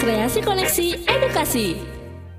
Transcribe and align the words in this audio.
Kreasi 0.00 0.40
Koneksi 0.40 1.04
Edukasi. 1.04 1.76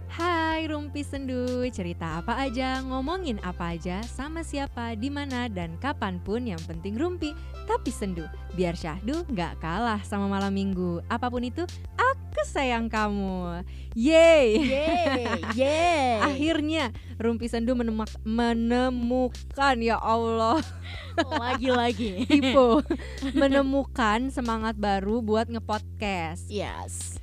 Hai 0.10 0.66
Rumpi 0.66 1.06
Sendu, 1.06 1.62
cerita 1.70 2.18
apa 2.18 2.42
aja, 2.42 2.82
ngomongin 2.82 3.38
apa 3.46 3.78
aja, 3.78 4.02
sama 4.04 4.42
siapa, 4.42 4.98
di 4.98 5.14
mana 5.14 5.46
dan 5.46 5.78
kapan 5.78 6.18
pun 6.18 6.42
yang 6.42 6.60
penting 6.66 6.98
Rumpi, 6.98 7.38
tapi 7.66 7.94
sendu. 7.94 8.26
Biar 8.58 8.74
syahdu 8.74 9.24
nggak 9.30 9.62
kalah 9.62 10.02
sama 10.02 10.26
malam 10.26 10.52
minggu. 10.52 11.06
Apa 11.06 11.30
pun 11.30 11.46
itu, 11.46 11.64
aku 11.96 12.42
sayang 12.50 12.90
kamu. 12.90 13.62
Yeay! 13.94 14.48
Yeay, 14.66 15.24
yeay. 15.60 16.18
Akhirnya 16.18 16.90
Rumpi 17.22 17.46
Sendu 17.46 17.78
menemak- 17.78 18.18
menemukan 18.26 19.78
ya 19.78 20.02
Allah 20.02 20.60
Lagi-lagi. 21.20 22.24
Tipe 22.32 22.82
menemukan 23.38 24.34
semangat 24.34 24.76
baru 24.82 25.22
buat 25.22 25.46
ngepodcast. 25.46 26.50
Yes. 26.50 27.21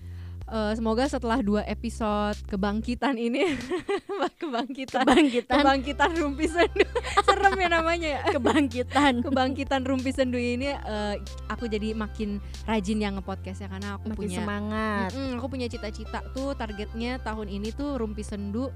Eh, 0.48 0.72
semoga 0.72 1.04
setelah 1.04 1.44
dua 1.44 1.60
episode 1.68 2.32
kebangkitan 2.48 3.20
ini 3.20 3.52
kebangkitan 4.40 5.04
Kebangkitan, 5.04 5.60
kebangkitan 5.60 6.10
rumpi 6.16 6.48
sendu 6.48 6.88
serem 7.28 7.52
ya 7.60 7.68
namanya 7.68 8.08
ya 8.16 8.22
kebangkitan. 8.32 9.20
kebangkitan 9.20 9.84
rumpi 9.84 10.08
sendu 10.08 10.40
ini 10.40 10.72
eh, 10.72 11.14
aku 11.52 11.68
jadi 11.68 11.92
makin 11.92 12.40
rajin 12.64 12.96
yang 12.96 13.20
ngepodcast 13.20 13.60
ya 13.60 13.68
karena 13.68 14.00
aku 14.00 14.08
Makin 14.08 14.16
punya 14.16 14.38
semangat. 14.40 15.10
Mm-mm, 15.12 15.36
aku 15.36 15.46
punya 15.52 15.68
cita-cita 15.68 16.24
tuh 16.32 16.56
targetnya 16.56 17.20
tahun 17.20 17.52
ini 17.52 17.68
tuh 17.76 18.00
rumpi 18.00 18.24
sendu 18.24 18.72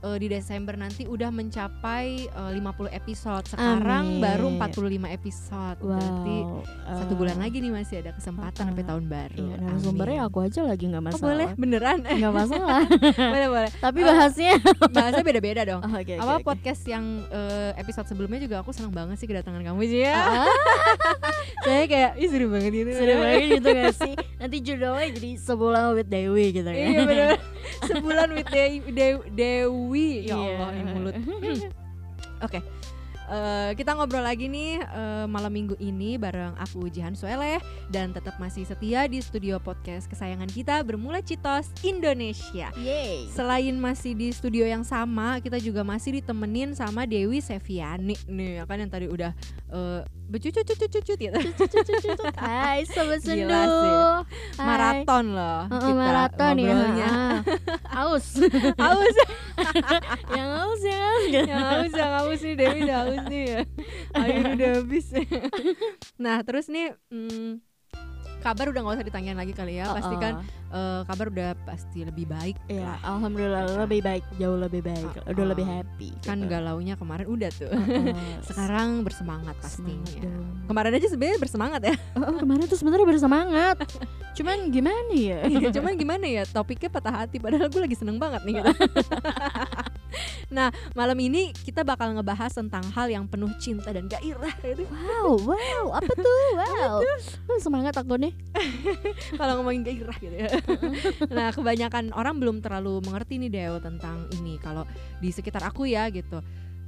eh, 0.00 0.16
di 0.16 0.26
Desember 0.28 0.74
nanti 0.74 1.02
udah 1.04 1.28
mencapai 1.28 2.06
eh, 2.24 2.50
50 2.54 2.62
episode 2.92 3.44
sekarang 3.48 4.04
Amin. 4.12 4.20
baru 4.20 4.46
45 4.54 4.78
episode 5.12 5.78
berarti 5.78 6.36
Wow. 6.38 6.62
satu 6.94 7.12
eh, 7.12 7.18
bulan 7.18 7.36
lagi 7.36 7.56
nih 7.58 7.72
masih 7.72 7.96
ada 7.98 8.10
kesempatan 8.12 8.64
sampai 8.64 8.80
uh, 8.80 8.88
tahun 8.88 9.04
baru 9.06 9.44
Iya, 9.44 9.56
narasumbernya 9.58 10.18
Amin. 10.18 10.28
aku 10.28 10.38
aja 10.40 10.60
lagi 10.62 10.84
nggak 10.86 10.98
Oh, 10.98 11.08
masalah. 11.08 11.26
boleh 11.28 11.48
beneran 11.54 11.98
Nggak 12.18 12.34
masalah. 12.34 12.80
boleh 13.34 13.48
boleh 13.48 13.70
Tapi 13.76 13.98
Eh, 13.98 14.06
bahasnya. 14.06 14.52
bahasanya 14.88 15.26
beda-beda 15.26 15.62
dong 15.64 15.80
Oh, 15.80 15.92
oke, 15.94 16.14
apa 16.14 16.32
oke. 16.34 16.44
podcast 16.44 16.82
yang 16.84 17.04
eh, 17.28 17.70
episode 17.76 18.06
sebelumnya 18.06 18.40
juga 18.40 18.56
aku 18.58 18.70
senang 18.70 18.90
banget 18.90 19.16
sih 19.16 19.26
kedatangan 19.26 19.62
kamu 19.62 19.80
sih 19.84 20.00
ya 20.00 20.14
Ah, 20.14 20.46
saya 21.64 21.84
kayak 21.84 22.10
ih 22.16 22.28
seru 22.28 22.46
banget 22.48 22.72
gitu 22.72 22.90
Seru 22.92 23.14
banget 23.16 23.40
gitu 23.52 23.68
gak 23.68 23.94
sih? 23.94 24.14
Nanti 24.38 24.56
judulnya 24.60 25.06
jadi 25.10 25.30
sebulan 25.36 25.82
with 25.92 26.08
Dewi 26.08 26.46
gitu 26.52 26.66
kan. 26.66 26.76
iya 26.78 27.00
bener 27.02 27.28
sebulan 27.80 28.28
with 28.32 28.48
Dewi, 28.48 28.78
Dewi, 28.88 29.26
Dewi. 29.88 30.28
ya 30.28 30.36
Iya. 30.36 30.36
Allah 30.36 30.68
ini 30.76 30.90
mulut 30.92 31.14
oke 32.46 32.60
Eh, 33.28 33.76
kita 33.76 33.92
ngobrol 33.92 34.24
lagi 34.24 34.48
nih 34.48 34.80
eh, 34.80 35.26
malam 35.28 35.52
minggu 35.52 35.76
ini 35.76 36.16
bareng 36.16 36.56
aku 36.56 36.88
Jihan 36.88 37.12
Sueleh 37.12 37.60
dan 37.92 38.16
tetap 38.16 38.40
masih 38.40 38.64
setia 38.64 39.04
di 39.04 39.20
studio 39.20 39.60
podcast 39.60 40.08
kesayangan 40.08 40.48
kita 40.48 40.80
bermula 40.80 41.20
Citos 41.20 41.68
Indonesia. 41.84 42.72
Yeay. 42.72 43.28
Selain 43.28 43.76
masih 43.76 44.16
di 44.16 44.32
studio 44.32 44.64
yang 44.64 44.80
sama, 44.80 45.44
kita 45.44 45.60
juga 45.60 45.84
masih 45.84 46.24
ditemenin 46.24 46.72
sama 46.72 47.04
Dewi 47.04 47.44
Seviani 47.44 48.16
nih, 48.24 48.50
ya 48.54 48.64
kan 48.64 48.80
yang 48.80 48.88
tadi 48.88 49.12
udah 49.12 49.36
uh, 49.76 50.00
becucut-cucut 50.32 51.16
gitu. 51.20 51.40
Hai 52.40 52.88
sobat 52.88 53.20
sendu. 53.20 53.44
Gila 53.44 53.60
sih. 53.60 53.92
Hai. 54.56 54.64
Maraton 54.64 55.24
loh 55.36 55.60
Heeh, 55.68 55.80
kita 55.84 56.00
maraton 56.00 56.54
ya. 56.56 56.76
Ah, 57.04 57.36
Aus. 58.08 58.40
Haus, 59.88 60.22
yang 60.34 60.50
aus 60.50 60.82
yang 60.82 61.02
aus. 61.02 61.24
yang 61.50 61.64
haus, 61.64 61.92
yang 61.92 62.12
haus 62.14 62.40
nih 62.42 62.54
Dewi 62.54 62.80
udah 62.86 62.98
haus 63.04 63.22
nih 63.26 63.42
ya. 63.50 63.60
Air 64.14 64.44
udah 64.54 64.70
habis. 64.80 65.06
nah 66.16 66.36
terus 66.46 66.66
nih, 66.70 66.94
hmm, 67.10 67.62
kabar 68.38 68.66
udah 68.68 68.80
nggak 68.80 68.96
usah 68.98 69.06
ditanyain 69.06 69.38
lagi 69.38 69.52
kali 69.52 69.78
ya. 69.78 69.90
Pasti 69.92 70.14
kan 70.16 70.32
eh, 70.68 71.00
kabar 71.04 71.26
udah 71.28 71.50
pasti 71.64 71.98
lebih 72.02 72.26
baik. 72.26 72.56
Iya, 72.66 72.84
lah. 72.84 72.98
alhamdulillah 73.16 73.62
lebih 73.84 74.00
baik, 74.00 74.24
jauh 74.36 74.58
lebih 74.58 74.82
baik, 74.82 75.12
Ah, 75.18 75.30
udah 75.30 75.44
ah. 75.44 75.50
lebih 75.54 75.66
happy. 75.66 76.08
Kan 76.20 76.38
gitu. 76.42 76.50
galaunya 76.50 76.94
kemarin 76.94 77.26
udah 77.26 77.50
tuh. 77.50 77.70
Heeh. 77.70 78.38
Sekarang 78.48 79.02
bersemangat 79.02 79.56
Semangat 79.58 80.04
pastinya. 80.04 80.20
dong. 80.24 80.48
Kemarin 80.68 80.92
aja 80.94 81.08
sebenarnya 81.08 81.38
bersemangat 81.40 81.80
ya. 81.84 81.94
Oh, 82.14 82.34
kemarin 82.36 82.64
tuh 82.66 82.78
sebenarnya 82.78 83.06
bersemangat. 83.06 83.76
Cuman 84.38 84.58
gimana 84.70 85.12
ya? 85.14 85.38
Iya, 85.50 85.68
Cuman 85.74 85.98
gimana 85.98 86.22
ya 86.22 86.42
topiknya 86.46 86.86
patah 86.86 87.24
hati 87.24 87.42
padahal 87.42 87.66
gue 87.66 87.80
lagi 87.82 87.96
seneng 87.98 88.22
banget 88.22 88.44
nih 88.46 88.62
gitu. 88.62 88.70
nah 90.56 90.72
malam 90.96 91.16
ini 91.20 91.52
kita 91.52 91.84
bakal 91.84 92.12
ngebahas 92.16 92.52
tentang 92.52 92.84
hal 92.92 93.08
yang 93.08 93.24
penuh 93.28 93.52
cinta 93.60 93.92
dan 93.92 94.08
gairah 94.08 94.54
itu. 94.64 94.84
Wow, 94.88 95.36
wow, 95.44 95.84
apa 95.96 96.12
tuh? 96.12 96.36
Wow. 96.58 97.00
Semangat 97.58 97.96
aku 97.98 98.14
nih. 98.22 98.34
Kalau 99.34 99.60
ngomongin 99.60 99.82
gairah 99.86 100.16
gitu 100.18 100.36
ya. 100.36 100.50
nah 101.28 101.50
kebanyakan 101.50 102.14
orang 102.14 102.38
belum 102.38 102.60
terlalu 102.62 103.02
mengerti 103.02 103.40
nih 103.40 103.50
Deo 103.50 103.76
tentang 103.82 104.30
ini 104.38 104.58
kalau 104.62 104.86
di 105.18 105.30
sekitar 105.32 105.64
aku 105.66 105.88
ya 105.88 106.06
gitu. 106.12 106.38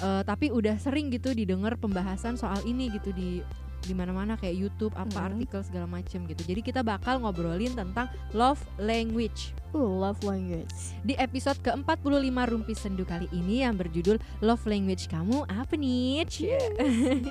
Eh, 0.00 0.22
tapi 0.24 0.48
udah 0.48 0.80
sering 0.80 1.12
gitu 1.12 1.36
didengar 1.36 1.76
pembahasan 1.76 2.40
soal 2.40 2.56
ini 2.64 2.88
gitu 2.88 3.12
di 3.12 3.44
di 3.82 3.94
mana-mana 3.94 4.36
kayak 4.36 4.56
YouTube 4.56 4.94
apa 4.94 5.16
Mhm. 5.16 5.28
artikel 5.34 5.60
segala 5.62 5.86
macem 5.86 6.24
gitu. 6.26 6.42
Jadi 6.44 6.60
kita 6.60 6.80
bakal 6.80 7.20
ngobrolin 7.20 7.72
tentang 7.72 8.06
love 8.32 8.60
language. 8.76 9.52
Love 9.70 10.18
language. 10.26 10.98
Di 11.06 11.14
episode 11.14 11.54
ke-45 11.62 12.42
Rumpi 12.42 12.74
Sendu 12.74 13.06
kali 13.06 13.30
ini 13.30 13.62
yang 13.62 13.78
berjudul 13.78 14.18
Love 14.42 14.66
Language 14.66 15.06
Kamu 15.06 15.46
apa 15.46 15.78
nih? 15.78 16.26
Cie. 16.26 16.58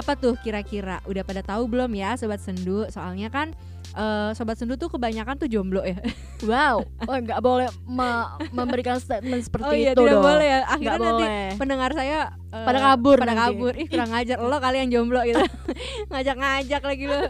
apa 0.00 0.16
tuh 0.16 0.34
kira-kira? 0.40 1.04
Udah 1.04 1.20
pada 1.20 1.44
tahu 1.44 1.68
belum 1.68 1.92
ya 1.92 2.16
Sobat 2.16 2.40
Sendu? 2.40 2.88
Soalnya 2.88 3.28
kan 3.28 3.52
eh, 3.94 4.30
Sobat 4.32 4.54
Sendu 4.54 4.74
tuh 4.74 4.86
kebanyakan 4.88 5.34
tuh 5.36 5.46
jomblo 5.46 5.80
ya 5.80 5.96
Wow. 6.44 6.84
Oh, 7.00 7.16
nggak 7.16 7.40
boleh 7.40 7.66
me- 7.84 8.28
memberikan 8.50 8.98
statement 8.98 9.40
seperti 9.40 9.64
Oh 9.64 9.72
iya 9.72 9.90
itu 9.90 10.02
tidak 10.02 10.14
dong. 10.14 10.24
boleh 10.24 10.44
ya 10.46 10.60
Akhirnya 10.66 10.84
Nggak 10.90 11.00
nanti 11.00 11.24
boleh. 11.24 11.48
pendengar 11.56 11.90
saya 11.92 12.18
eh, 12.50 12.64
Pada 12.64 12.78
kabur 12.82 13.16
Pada 13.16 13.26
nanti. 13.28 13.40
kabur 13.48 13.72
Ih 13.74 13.86
kurang 13.86 14.10
ngajar 14.10 14.36
Lo 14.38 14.56
kali 14.58 14.76
yang 14.78 14.90
jomblo 14.90 15.20
gitu 15.22 15.40
Ngajak-ngajak 16.10 16.82
lagi 16.82 17.04
lo 17.06 17.20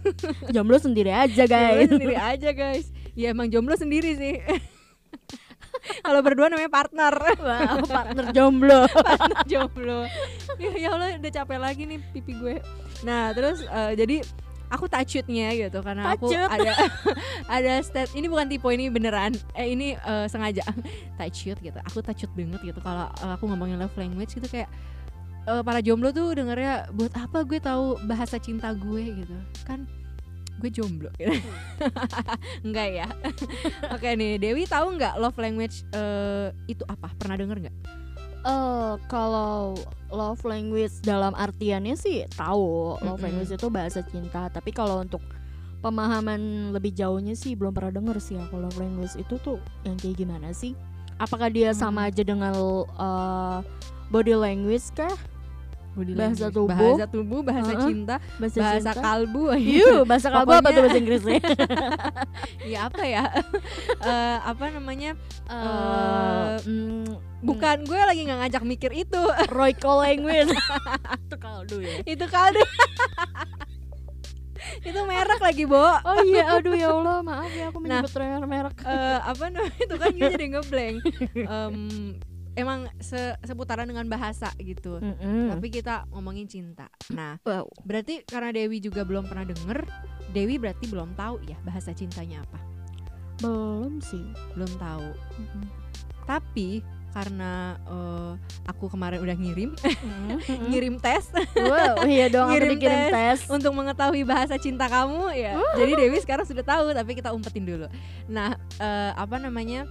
Jomblo 0.54 0.76
sendiri 0.76 1.10
aja, 1.10 1.42
Jomblo 1.42 1.54
guys. 1.70 1.88
sendiri 1.88 2.16
aja 2.16 2.50
guys 2.50 2.86
Ya 3.12 3.30
emang 3.30 3.46
jomblo 3.46 3.74
sendiri 3.74 4.10
sih 4.14 4.34
Kalau 6.00 6.18
berdua 6.18 6.48
namanya 6.48 6.72
partner 6.72 7.12
wow, 7.36 7.76
partner 7.84 8.24
jomblo. 8.32 8.88
jomblo 9.44 10.08
ya, 10.56 10.70
ya 10.74 10.88
Allah 10.90 11.14
udah 11.14 11.32
capek 11.34 11.58
lagi 11.58 11.82
nih 11.84 12.00
pipi 12.10 12.32
gue 12.34 12.56
nah 13.02 13.30
terus 13.30 13.60
eh, 13.62 13.92
jadi 13.92 14.24
aku 14.72 14.84
touchutnya 14.88 15.52
gitu 15.54 15.78
karena 15.84 16.12
aku 16.16 16.32
ada 16.32 16.72
ada 17.56 17.72
stat 17.84 18.10
ini 18.16 18.26
bukan 18.26 18.48
tipe 18.48 18.66
ini 18.70 18.88
beneran. 18.88 19.32
Eh 19.56 19.72
ini 19.74 19.94
eh, 19.96 20.26
sengaja. 20.28 20.64
Touchut 21.20 21.58
gitu 21.60 21.78
aku 21.78 21.98
touchut 22.00 22.30
banget 22.32 22.60
gitu. 22.62 22.80
Kalau 22.80 23.08
eh, 23.08 23.32
aku 23.34 23.44
ngomongin 23.48 23.78
love 23.78 23.94
language 23.96 24.36
gitu 24.36 24.48
kayak 24.48 24.68
eh, 25.46 25.62
para 25.62 25.80
jomblo 25.84 26.10
tuh 26.10 26.34
dengernya 26.34 26.88
buat 26.92 27.12
apa 27.16 27.44
gue 27.44 27.58
tahu 27.60 28.00
bahasa 28.08 28.40
cinta 28.40 28.72
gue? 28.72 29.24
gitu. 29.24 29.36
Kan 29.68 29.86
gue 30.58 30.70
jomblo. 30.72 31.10
Gitu. 31.16 31.34
enggak 32.66 32.88
ya. 33.04 33.08
Oke 33.92 34.16
nih 34.16 34.40
Dewi 34.40 34.64
tahu 34.64 34.96
nggak 34.96 35.20
love 35.20 35.38
language 35.38 35.84
eh, 35.92 36.52
itu 36.66 36.82
apa? 36.88 37.12
Pernah 37.16 37.36
denger 37.38 37.58
nggak 37.68 38.03
Eh, 38.44 38.94
kalau 39.08 39.72
love 40.12 40.44
language 40.44 41.00
dalam 41.00 41.32
artiannya 41.32 41.96
sih 41.96 42.28
tahu 42.36 43.00
love 43.00 43.16
Mm-mm. 43.16 43.24
language 43.24 43.56
itu 43.56 43.68
bahasa 43.72 44.04
cinta. 44.04 44.52
Tapi 44.52 44.68
kalau 44.68 45.00
untuk 45.00 45.24
pemahaman 45.80 46.72
lebih 46.72 46.92
jauhnya 46.92 47.32
sih 47.32 47.56
belum 47.56 47.72
pernah 47.72 47.92
denger 47.92 48.16
sih 48.20 48.36
ya 48.36 48.44
kalau 48.48 48.68
love 48.68 48.76
language 48.76 49.16
itu 49.16 49.40
tuh 49.40 49.56
yang 49.88 49.96
kayak 49.96 50.20
gimana 50.20 50.52
sih? 50.52 50.76
Apakah 51.16 51.48
dia 51.48 51.72
Hmm. 51.72 51.80
sama 51.88 52.12
aja 52.12 52.20
dengan 52.20 52.52
eh, 52.84 53.58
body 54.12 54.36
language 54.36 54.92
kah? 54.92 55.16
Body 55.94 56.10
Bahasa 56.12 56.26
language. 56.44 56.56
tubuh. 56.56 56.74
bahasa 56.90 57.04
tubuh, 57.06 57.40
bahasa 57.40 57.70
Heeh. 57.70 57.84
cinta, 57.84 58.14
Bahasa, 58.34 58.56
bahasa 58.58 58.90
cinta? 58.90 58.92
kalbu. 58.98 59.44
Yuh, 59.54 59.98
bahasa 60.10 60.28
kalbu 60.28 60.50
apa 60.52 60.68
tuh 60.68 60.82
bahasa 60.82 60.98
Inggrisnya? 60.98 61.38
ya 62.72 62.78
apa 62.84 63.02
ya? 63.04 63.24
Eh, 64.04 64.38
apa 64.42 64.64
namanya? 64.70 65.10
Eh, 65.46 66.54
mm, 66.60 67.06
Bukan 67.40 67.84
gue 67.84 67.96
lagi 67.96 68.20
nggak 68.22 68.38
ngajak 68.42 68.62
mikir 68.64 68.90
itu. 68.92 69.22
Royco 69.48 70.00
language. 70.00 70.52
Itu 71.22 71.36
kaldu 71.36 71.76
ya. 71.78 71.94
itu 72.04 72.26
kaldu. 72.26 72.60
itu 74.80 74.96
merek 75.04 75.40
lagi, 75.40 75.64
Bo. 75.64 75.76
Oh 75.76 76.20
iya, 76.22 76.56
aduh 76.56 76.72
ya 76.72 76.88
Allah, 76.90 77.20
maaf 77.20 77.52
ya 77.52 77.68
aku 77.68 77.78
Nah. 77.78 78.00
menyebut 78.00 78.12
merek. 78.46 78.74
Eh, 78.82 79.18
apa 79.22 79.44
namanya? 79.46 79.76
Itu 79.78 79.94
kan 79.94 80.10
gue 80.10 80.28
jadi 80.30 80.46
ngeblank. 80.50 80.96
Em, 81.36 81.76
emang 82.54 82.86
se- 82.98 83.36
seputaran 83.40 83.84
dengan 83.84 84.06
bahasa 84.06 84.50
gitu. 84.56 84.98
Mm-mm. 84.98 85.50
Tapi 85.50 85.66
kita 85.68 86.06
ngomongin 86.08 86.46
cinta. 86.46 86.86
Nah, 87.10 87.38
Wow. 87.42 87.66
berarti 87.82 88.22
karena 88.22 88.50
Dewi 88.50 88.78
juga 88.78 89.02
belum 89.02 89.24
pernah 89.24 89.44
denger, 89.44 89.84
Dewi 90.30 90.56
berarti 90.56 90.86
belum 90.86 91.14
tahu 91.14 91.42
ya 91.44 91.58
bahasa 91.62 91.90
cintanya 91.90 92.42
apa. 92.42 92.58
Belum 93.38 93.98
sih. 94.00 94.22
Belum 94.54 94.70
tahu. 94.76 95.08
Tapi 96.24 96.80
karena 97.10 97.78
eh, 97.86 98.32
aku 98.66 98.90
kemarin 98.90 99.22
udah 99.22 99.38
ngirim 99.38 99.70
ngirim 100.66 100.98
tes 100.98 101.30
wow, 101.54 102.02
iya 102.02 102.26
dong 102.26 102.50
aku 102.50 102.58
Ngirim 102.58 102.70
dikirim 102.74 103.02
tes. 103.08 103.46
untuk 103.46 103.70
mengetahui 103.70 104.26
bahasa 104.26 104.58
cinta 104.58 104.90
kamu 104.90 105.30
ya. 105.30 105.54
Jadi 105.78 105.94
Dewi 105.94 106.18
sekarang 106.18 106.42
sudah 106.42 106.66
tahu 106.66 106.90
tapi 106.90 107.14
kita 107.14 107.30
umpetin 107.30 107.62
dulu. 107.62 107.86
Nah, 108.26 108.58
eh, 108.82 109.12
apa 109.14 109.38
namanya 109.38 109.86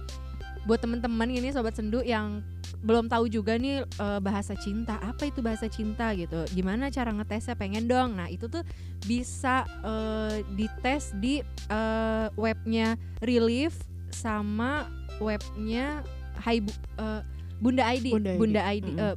buat 0.64 0.80
teman-teman 0.80 1.28
ini 1.28 1.52
sobat 1.52 1.76
sendu 1.76 2.00
yang 2.00 2.40
belum 2.80 3.08
tahu 3.08 3.28
juga 3.28 3.56
nih 3.56 3.84
eh, 3.84 4.20
bahasa 4.20 4.52
cinta. 4.54 4.96
Apa 4.98 5.28
itu 5.28 5.40
bahasa 5.40 5.68
cinta 5.68 6.12
gitu? 6.12 6.44
Gimana 6.52 6.88
cara 6.88 7.12
ngetesnya? 7.12 7.52
Pengen 7.54 7.84
dong. 7.84 8.16
Nah 8.16 8.28
itu 8.28 8.44
tuh 8.44 8.64
bisa 9.04 9.64
eh, 9.80 10.40
dites 10.52 11.12
di 11.16 11.40
eh, 11.68 12.26
webnya 12.34 12.96
Relief 13.20 13.76
sama 14.12 14.88
webnya 15.18 16.00
Hai 16.34 16.60
Bu- 16.60 16.80
eh, 16.98 17.20
Bunda 17.60 17.84
ID 17.88 18.06
Bunda 18.12 18.30
ID. 18.32 18.38
Bunda 18.40 18.62
ID 18.66 18.84
Mm-mm. 18.90 19.00
eh, 19.00 19.16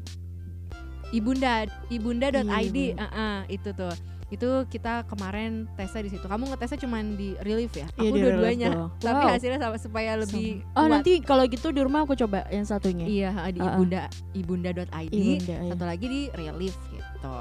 ibunda 1.09 1.53
ibunda.id 1.87 2.35
Ibunda. 2.43 2.99
eh, 2.99 3.11
eh, 3.15 3.39
itu 3.49 3.69
tuh 3.71 3.93
itu 4.27 4.49
kita 4.67 5.07
kemarin 5.07 5.71
tesnya 5.73 6.03
di 6.03 6.11
situ 6.11 6.23
kamu 6.23 6.51
ngetesnya 6.51 6.83
cuman 6.83 7.15
di 7.15 7.31
Relief 7.39 7.71
ya 7.71 7.87
Iya, 7.95 7.95
aku 8.03 8.11
di 8.11 8.19
dua-duanya 8.19 8.67
tapi 8.99 9.23
Wow. 9.23 9.31
hasilnya 9.31 9.59
sama 9.61 9.77
supaya 9.77 10.11
lebih 10.15 10.67
Oh 10.73 10.83
kuat. 10.83 10.91
nanti 10.91 11.11
kalau 11.21 11.43
gitu 11.45 11.71
di 11.71 11.79
rumah 11.79 12.03
aku 12.03 12.11
coba 12.13 12.43
yang 12.47 12.63
satunya. 12.63 13.07
iya 13.07 13.31
di 13.47 13.57
Uh-uh. 13.57 13.71
ibunda 13.73 14.03
ibunda.id 14.33 15.07
Ibunda, 15.09 15.55
iya. 15.55 15.71
satu 15.71 15.83
lagi 15.85 16.05
di 16.05 16.21
Relief 16.33 16.75
gitu 16.89 17.35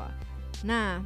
nah 0.63 1.03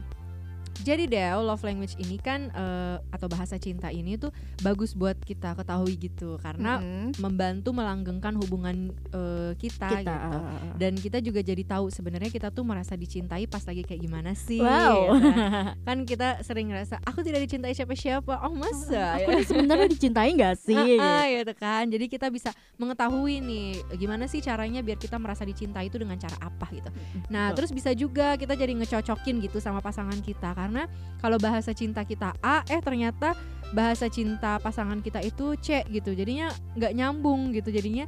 jadi 0.81 1.05
Del 1.11 1.41
love 1.45 1.61
language 1.67 1.99
ini 2.01 2.17
kan 2.17 2.49
eh, 2.55 2.97
atau 3.13 3.27
bahasa 3.29 3.61
cinta 3.61 3.93
ini 3.93 4.17
tuh 4.17 4.33
bagus 4.65 4.97
buat 4.97 5.19
kita 5.21 5.53
ketahui 5.59 5.99
gitu 6.01 6.41
karena 6.41 6.81
Mm-mm. 6.81 7.19
membantu 7.21 7.75
melanggengkan 7.77 8.35
hubungan 8.41 8.95
eh, 9.13 9.53
kita, 9.59 10.01
kita. 10.01 10.17
gitu 10.17 10.39
uh, 10.39 10.41
uh, 10.41 10.55
uh. 10.57 10.75
dan 10.81 10.93
kita 10.97 11.19
juga 11.21 11.41
jadi 11.45 11.63
tahu 11.67 11.93
sebenarnya 11.93 12.31
kita 12.33 12.49
tuh 12.49 12.65
merasa 12.65 12.97
dicintai 12.97 13.45
pas 13.51 13.63
lagi 13.67 13.83
kayak 13.85 14.01
gimana 14.01 14.33
sih 14.33 14.61
Wow. 14.61 15.17
gitu 15.17 15.31
kan. 15.33 15.75
kan 15.89 15.99
kita 16.09 16.29
sering 16.45 16.73
ngerasa 16.73 17.01
aku 17.05 17.21
tidak 17.25 17.45
dicintai 17.45 17.73
siapa-siapa 17.77 18.41
oh 18.47 18.55
masa 18.55 19.05
aku 19.21 19.31
ini 19.37 19.45
sebenarnya 19.45 19.89
dicintai 19.91 20.31
gak 20.37 20.57
sih? 20.61 20.97
Ah, 21.01 21.25
ah, 21.25 21.27
gitu 21.29 21.53
kan 21.57 21.85
jadi 21.89 22.05
kita 22.09 22.27
bisa 22.33 22.51
mengetahui 22.81 23.43
nih 23.45 23.69
gimana 24.01 24.25
sih 24.31 24.41
caranya 24.41 24.81
biar 24.81 24.97
kita 24.97 25.17
merasa 25.21 25.45
dicintai 25.45 25.89
itu 25.93 26.01
dengan 26.01 26.17
cara 26.17 26.37
apa 26.41 26.67
gitu 26.73 26.91
nah 27.29 27.53
terus 27.53 27.73
bisa 27.75 27.93
juga 27.93 28.37
kita 28.41 28.57
jadi 28.57 28.73
ngecocokin 28.77 29.43
gitu 29.45 29.59
sama 29.61 29.81
pasangan 29.85 30.17
kita 30.21 30.53
karena 30.67 30.85
kalau 31.21 31.41
bahasa 31.41 31.73
cinta 31.73 32.05
kita 32.05 32.37
A 32.45 32.65
eh 32.69 32.81
ternyata 32.85 33.33
bahasa 33.71 34.11
cinta 34.11 34.59
pasangan 34.59 34.99
kita 35.01 35.23
itu 35.23 35.55
C 35.63 35.87
gitu 35.89 36.13
jadinya 36.13 36.51
nggak 36.75 36.93
nyambung 36.93 37.55
gitu 37.55 37.71
jadinya 37.71 38.05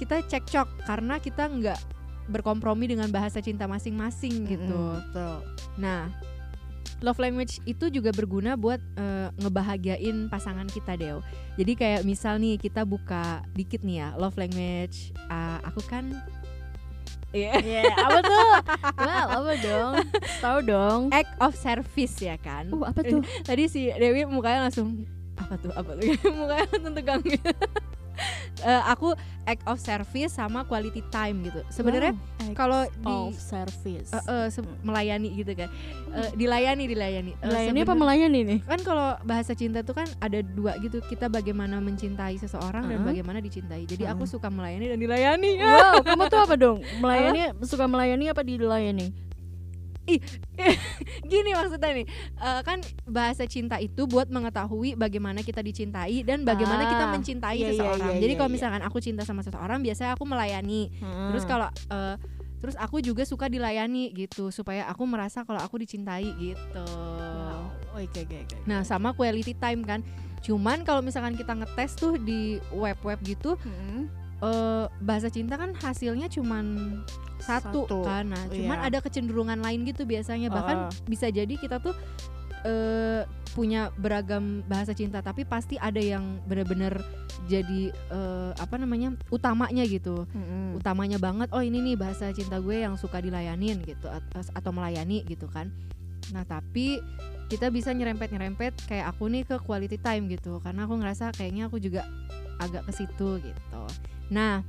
kita 0.00 0.24
cekcok 0.24 0.88
karena 0.88 1.20
kita 1.20 1.46
nggak 1.46 1.80
berkompromi 2.30 2.88
dengan 2.88 3.10
bahasa 3.10 3.42
cinta 3.42 3.66
masing-masing 3.66 4.46
gitu 4.46 4.78
betul. 4.98 5.42
Nah, 5.78 6.08
love 7.02 7.18
language 7.18 7.58
itu 7.66 7.90
juga 7.90 8.14
berguna 8.14 8.54
buat 8.54 8.78
eh, 8.96 9.28
ngebahagiain 9.42 10.30
pasangan 10.30 10.70
kita, 10.70 10.94
Deo. 10.94 11.20
Jadi 11.58 11.72
kayak 11.74 12.02
misal 12.06 12.38
nih 12.38 12.56
kita 12.56 12.86
buka 12.86 13.42
dikit 13.52 13.82
nih 13.82 14.06
ya, 14.06 14.08
love 14.16 14.38
language. 14.38 15.10
ah, 15.28 15.58
aku 15.66 15.82
kan 15.90 16.14
Iya. 17.32 17.52
Iya, 17.72 17.82
apa 17.96 18.18
tuh? 18.20 18.50
Well, 19.00 19.26
apa 19.28 19.52
dong? 19.58 19.92
Tahu 20.38 20.58
dong. 20.64 21.00
act 21.10 21.32
of 21.40 21.52
service 21.56 22.16
ya 22.20 22.36
kan. 22.36 22.68
Uh, 22.68 22.84
apa 22.84 23.00
tuh? 23.00 23.24
Tadi 23.42 23.66
si 23.66 23.88
Dewi 23.90 24.28
mukanya 24.28 24.68
langsung 24.68 25.08
apa 25.40 25.56
tuh 25.56 25.72
apa 25.72 25.96
tuh 25.96 26.12
mukanya 26.38 26.64
langsung 26.68 26.94
tegang 26.94 27.22
gitu. 27.24 27.48
Eh, 28.62 28.82
aku 28.86 29.10
act 29.42 29.66
of 29.66 29.74
service 29.76 30.30
sama 30.30 30.62
quality 30.62 31.02
time 31.08 31.42
gitu. 31.42 31.66
Sebenarnya 31.66 32.14
Wow, 32.38 32.54
kalau 32.54 32.86
di 32.86 33.10
of 33.10 33.34
service. 33.34 34.14
eh, 34.14 34.48
se- 34.48 34.78
melayani 34.80 35.34
gitu 35.34 35.50
kan. 35.52 35.66
Eh, 36.12 36.30
dilayani 36.32 36.86
dilayani. 36.86 37.34
Eh, 37.34 37.42
Melayani 37.42 37.82
apa 37.82 37.94
melayani 37.96 38.40
nih? 38.44 38.58
kan 38.62 38.78
kalau 38.80 39.18
bahasa 39.22 39.50
cinta 39.52 39.82
tuh 39.82 39.96
kan 39.96 40.06
ada 40.16 40.38
dua 40.40 40.78
gitu 40.78 41.02
kita 41.02 41.26
bagaimana 41.26 41.76
mencintai 41.76 42.38
seseorang 42.38 42.86
dan 42.86 43.02
Uh-uh. 43.02 43.08
bagaimana 43.08 43.38
dicintai 43.38 43.82
jadi 43.82 44.14
aku 44.14 44.22
Uh-uh. 44.22 44.30
suka 44.30 44.46
melayani 44.46 44.86
dan 44.86 44.98
dilayani 45.00 45.58
Wow, 45.58 45.94
kamu 46.00 46.22
tuh 46.28 46.40
apa 46.46 46.54
dong? 46.54 46.78
Melayani 46.96 47.40
suka 47.60 47.84
melayani 47.84 48.24
apa 48.28 48.40
dilayani? 48.40 49.10
gini 51.24 51.50
maksudnya 51.52 51.90
nih. 51.92 52.06
Eh, 52.36 52.60
kan 52.62 52.78
bahasa 53.04 53.44
cinta 53.44 53.78
itu 53.78 54.04
buat 54.04 54.26
mengetahui 54.26 54.94
bagaimana 54.94 55.40
kita 55.40 55.60
dicintai 55.60 56.22
dan 56.22 56.42
bagaimana 56.42 56.86
kita 56.86 57.04
Ah, 57.04 57.12
mencintai 57.12 57.56
iya, 57.56 57.66
iya, 57.66 57.72
seseorang. 57.72 58.12
iya, 58.12 58.20
jadi 58.20 58.32
iya, 58.32 58.38
kalau 58.38 58.50
iya. 58.50 58.56
misalkan 58.56 58.82
aku 58.82 58.98
cinta 58.98 59.22
sama 59.22 59.40
seseorang 59.40 59.78
biasanya 59.80 60.14
aku 60.14 60.24
melayani. 60.24 60.90
Terus 61.00 61.44
kalau 61.44 61.68
eh, 61.68 62.16
terus 62.58 62.76
aku 62.76 62.98
juga 62.98 63.22
suka 63.22 63.46
dilayani 63.46 64.10
gitu 64.12 64.50
supaya 64.50 64.86
aku 64.86 65.02
merasa 65.02 65.42
kalau 65.42 65.58
aku 65.58 65.78
dicintai 65.78 66.30
gitu. 66.36 66.86
Wow, 66.86 67.74
oke 67.96 68.18
oke 68.22 68.36
oke. 68.38 68.56
nah 68.64 68.82
sama 68.82 69.10
quality 69.12 69.52
time 69.52 69.82
kan. 69.82 70.00
Cuman 70.42 70.82
kalau 70.82 71.02
misalkan 71.02 71.34
kita 71.34 71.54
ngetes 71.54 71.94
tuh 71.94 72.18
di 72.18 72.58
web-web 72.70 73.18
gitu 73.22 73.54
Hmm. 73.58 74.06
Eh 74.42 74.84
bahasa 74.98 75.30
cinta 75.30 75.54
kan 75.54 75.70
hasilnya 75.72 76.26
cuman 76.26 76.98
satu, 77.38 77.86
Satu, 77.86 78.02
kan 78.02 78.26
nah 78.26 78.42
cuman 78.46 78.78
iya. 78.78 78.86
ada 78.90 78.98
kecenderungan 78.98 79.58
lain 79.58 79.82
gitu 79.82 80.02
biasanya 80.02 80.46
bahkan 80.46 80.86
Ah. 80.86 80.90
bisa 81.06 81.30
jadi 81.30 81.54
kita 81.54 81.78
tuh 81.78 81.94
eh 82.62 83.22
punya 83.52 83.92
beragam 84.00 84.64
bahasa 84.64 84.96
cinta 84.96 85.20
tapi 85.20 85.44
pasti 85.44 85.76
ada 85.76 86.00
yang 86.00 86.40
benar-benar 86.46 87.04
jadi 87.44 87.90
eh, 87.92 88.50
apa 88.56 88.80
namanya 88.80 89.12
utamanya 89.28 89.84
gitu 89.84 90.24
Mm-mm. 90.30 90.78
utamanya 90.78 91.18
banget 91.18 91.52
oh 91.52 91.60
ini 91.60 91.82
nih 91.82 91.96
bahasa 91.98 92.32
cinta 92.32 92.56
gue 92.58 92.80
yang 92.80 92.96
suka 92.96 93.20
dilayanin 93.20 93.82
gitu 93.82 94.08
at- 94.08 94.24
atau 94.54 94.70
melayani 94.72 95.20
gitu 95.26 95.50
kan 95.50 95.68
nah 96.32 96.46
tapi 96.46 97.02
kita 97.50 97.68
bisa 97.68 97.92
nyerempet-nyerempet 97.92 98.88
kayak 98.88 99.12
aku 99.12 99.28
nih 99.28 99.44
ke 99.44 99.60
quality 99.60 100.00
time 100.00 100.30
gitu 100.32 100.62
karena 100.64 100.88
aku 100.88 100.96
ngerasa 100.96 101.36
kayaknya 101.36 101.68
aku 101.68 101.76
juga 101.76 102.08
agak 102.56 102.88
ke 102.88 102.92
situ 102.94 103.42
gitu 103.42 103.82
nah 104.32 104.64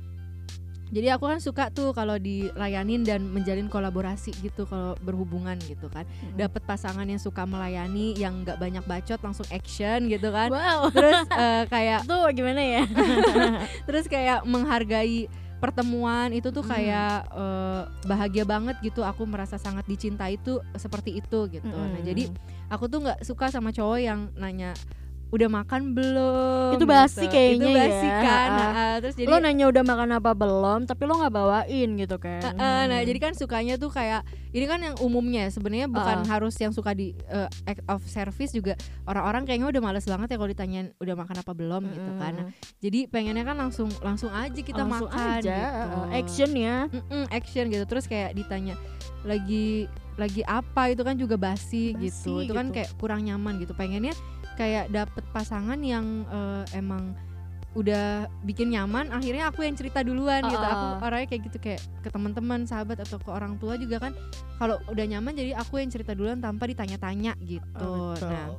jadi 0.94 1.18
aku 1.18 1.26
kan 1.26 1.40
suka 1.40 1.74
tuh 1.74 1.90
kalau 1.90 2.14
dilayanin 2.16 3.02
dan 3.02 3.26
menjalin 3.26 3.66
kolaborasi 3.66 4.30
gitu 4.38 4.62
kalau 4.62 4.94
berhubungan 5.00 5.58
gitu 5.60 5.88
kan 5.88 6.06
Mm-mm. 6.06 6.38
dapat 6.38 6.62
pasangan 6.62 7.02
yang 7.02 7.18
suka 7.18 7.42
melayani 7.42 8.14
yang 8.14 8.44
nggak 8.44 8.60
banyak 8.60 8.84
bacot 8.84 9.18
langsung 9.18 9.48
action 9.50 10.06
gitu 10.06 10.28
kan 10.28 10.52
Wow. 10.52 10.92
terus 10.92 11.18
eh, 11.26 11.64
kayak 11.66 12.04
Tuh 12.04 12.28
gimana 12.30 12.60
ya? 12.60 12.82
terus 13.88 14.06
kayak 14.06 14.44
menghargai 14.44 15.26
pertemuan 15.56 16.28
itu 16.30 16.52
tuh 16.52 16.60
Hmm. 16.60 16.70
kayak 16.70 17.16
eh, 17.32 17.82
bahagia 18.04 18.44
banget 18.44 18.76
gitu 18.78 19.00
aku 19.00 19.24
merasa 19.24 19.56
sangat 19.56 19.88
dicintai 19.88 20.36
itu 20.36 20.60
seperti 20.76 21.16
itu 21.16 21.48
gitu 21.48 21.64
nah 21.66 21.90
Mm-mm. 21.90 22.04
jadi 22.04 22.28
aku 22.68 22.86
tuh 22.86 23.02
nggak 23.02 23.24
suka 23.24 23.48
sama 23.48 23.72
cowok 23.72 23.98
yang 23.98 24.28
nanya 24.36 24.76
udah 25.34 25.48
makan 25.52 25.80
belum 25.92 26.72
Itu 26.72 26.86
basi 26.86 27.20
gitu. 27.20 27.34
kayaknya 27.34 27.58
itu 27.58 27.68
basi 27.72 28.06
ya. 28.06 28.18
kan 28.20 28.46
Ah. 28.46 28.54
Nah, 28.54 28.94
terus 28.96 29.14
jadi 29.14 29.26
lo 29.26 29.36
nanya 29.36 29.66
udah 29.66 29.82
makan 29.82 30.10
apa 30.12 30.30
belum, 30.32 30.80
tapi 30.84 31.02
lo 31.02 31.14
nggak 31.16 31.34
bawain 31.34 31.88
gitu 31.96 32.16
kan? 32.16 32.40
Eh, 32.40 32.54
eh, 32.54 32.82
nah 32.86 33.00
jadi 33.00 33.18
kan 33.20 33.32
sukanya 33.32 33.74
tuh 33.74 33.90
kayak 33.90 34.22
ini 34.48 34.64
kan 34.64 34.78
yang 34.78 34.94
umumnya 34.98 35.48
sebenarnya 35.48 35.86
bukan 35.86 36.22
Ah. 36.22 36.28
harus 36.28 36.54
yang 36.54 36.70
suka 36.70 36.92
di 36.92 37.10
eh, 37.26 37.48
act 37.64 37.82
of 37.84 38.00
service 38.04 38.50
juga 38.50 38.78
orang-orang 39.02 39.42
kayaknya 39.44 39.68
udah 39.68 39.82
males 39.82 40.04
banget 40.04 40.28
ya 40.28 40.36
kalau 40.36 40.48
ditanyain 40.48 40.88
udah 40.96 41.14
makan 41.14 41.36
apa 41.36 41.52
belum 41.52 41.82
gitu 41.90 42.10
kan 42.16 42.32
Nah, 42.36 42.46
jadi 42.78 43.06
pengennya 43.06 43.42
kan 43.42 43.56
langsung 43.56 43.90
langsung 44.00 44.30
aja 44.30 44.54
kita 44.54 44.80
Langsung 44.80 45.10
makan 45.10 45.26
aja, 45.36 45.58
gitu. 45.58 45.98
eh, 46.00 46.08
action 46.14 46.50
ya. 46.52 46.76
Mm-mm, 46.86 47.24
action 47.28 47.64
gitu 47.68 47.84
terus 47.84 48.04
kayak 48.04 48.32
ditanya 48.32 48.78
lagi 49.22 49.88
lagi 50.14 50.42
apa 50.42 50.88
itu 50.88 51.02
kan 51.02 51.16
juga 51.16 51.34
basi, 51.34 51.90
Basi 51.90 52.06
gitu 52.06 52.32
itu 52.40 52.52
kan 52.52 52.68
gitu. 52.68 52.76
kayak 52.76 52.90
kurang 52.94 53.20
nyaman 53.20 53.58
gitu 53.58 53.72
pengennya 53.72 54.14
kayak 54.54 54.90
dapet 54.90 55.24
pasangan 55.30 55.78
yang 55.82 56.26
eh, 56.28 56.64
emang 56.78 57.14
udah 57.74 58.30
bikin 58.46 58.70
nyaman 58.70 59.10
akhirnya 59.10 59.50
aku 59.50 59.66
yang 59.66 59.74
cerita 59.74 60.06
duluan 60.06 60.46
gitu. 60.46 60.62
Aku 60.62 61.02
orangnya 61.02 61.26
kayak 61.26 61.42
gitu 61.50 61.58
kayak 61.58 61.82
ke 62.06 62.08
teman-teman 62.08 62.62
sahabat 62.70 63.02
atau 63.02 63.18
ke 63.18 63.30
orang 63.34 63.58
tua 63.58 63.74
juga 63.74 63.98
kan. 63.98 64.12
Kalau 64.62 64.78
udah 64.86 65.04
nyaman 65.10 65.34
jadi 65.34 65.58
aku 65.58 65.82
yang 65.82 65.90
cerita 65.90 66.14
duluan 66.14 66.38
tanpa 66.38 66.70
ditanya-tanya 66.70 67.34
gitu. 67.42 68.14
Betul. 68.14 68.30
nah 68.30 68.54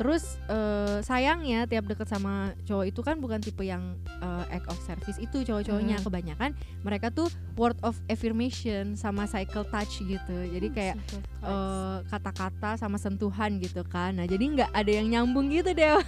Terus 0.00 0.40
eh, 0.48 1.04
sayangnya 1.04 1.68
tiap 1.68 1.84
deket 1.84 2.08
sama 2.08 2.56
cowok 2.64 2.88
itu 2.88 3.00
kan 3.04 3.20
bukan 3.20 3.36
tipe 3.44 3.60
yang 3.60 4.00
eh, 4.24 4.56
act 4.56 4.64
of 4.72 4.80
service 4.88 5.20
itu 5.20 5.44
cowok-cowoknya 5.44 6.00
Hmm. 6.00 6.04
kebanyakan 6.08 6.50
mereka 6.80 7.12
tuh 7.12 7.28
word 7.60 7.76
of 7.84 7.92
affirmation 8.08 8.96
sama 8.96 9.28
cycle 9.28 9.68
touch 9.68 10.00
gitu. 10.00 10.36
Jadi 10.48 10.68
kayak 10.72 10.96
eh, 11.44 11.98
kata-kata 12.08 12.80
sama 12.80 12.96
sentuhan 12.96 13.60
gitu 13.60 13.84
kan. 13.84 14.16
Nah 14.16 14.24
jadi 14.24 14.40
nggak 14.40 14.70
ada 14.72 14.88
yang 14.88 15.06
nyambung 15.12 15.52
gitu 15.52 15.76
deh. 15.76 16.00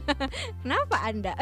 Kenapa 0.64 1.04
anda? 1.04 1.36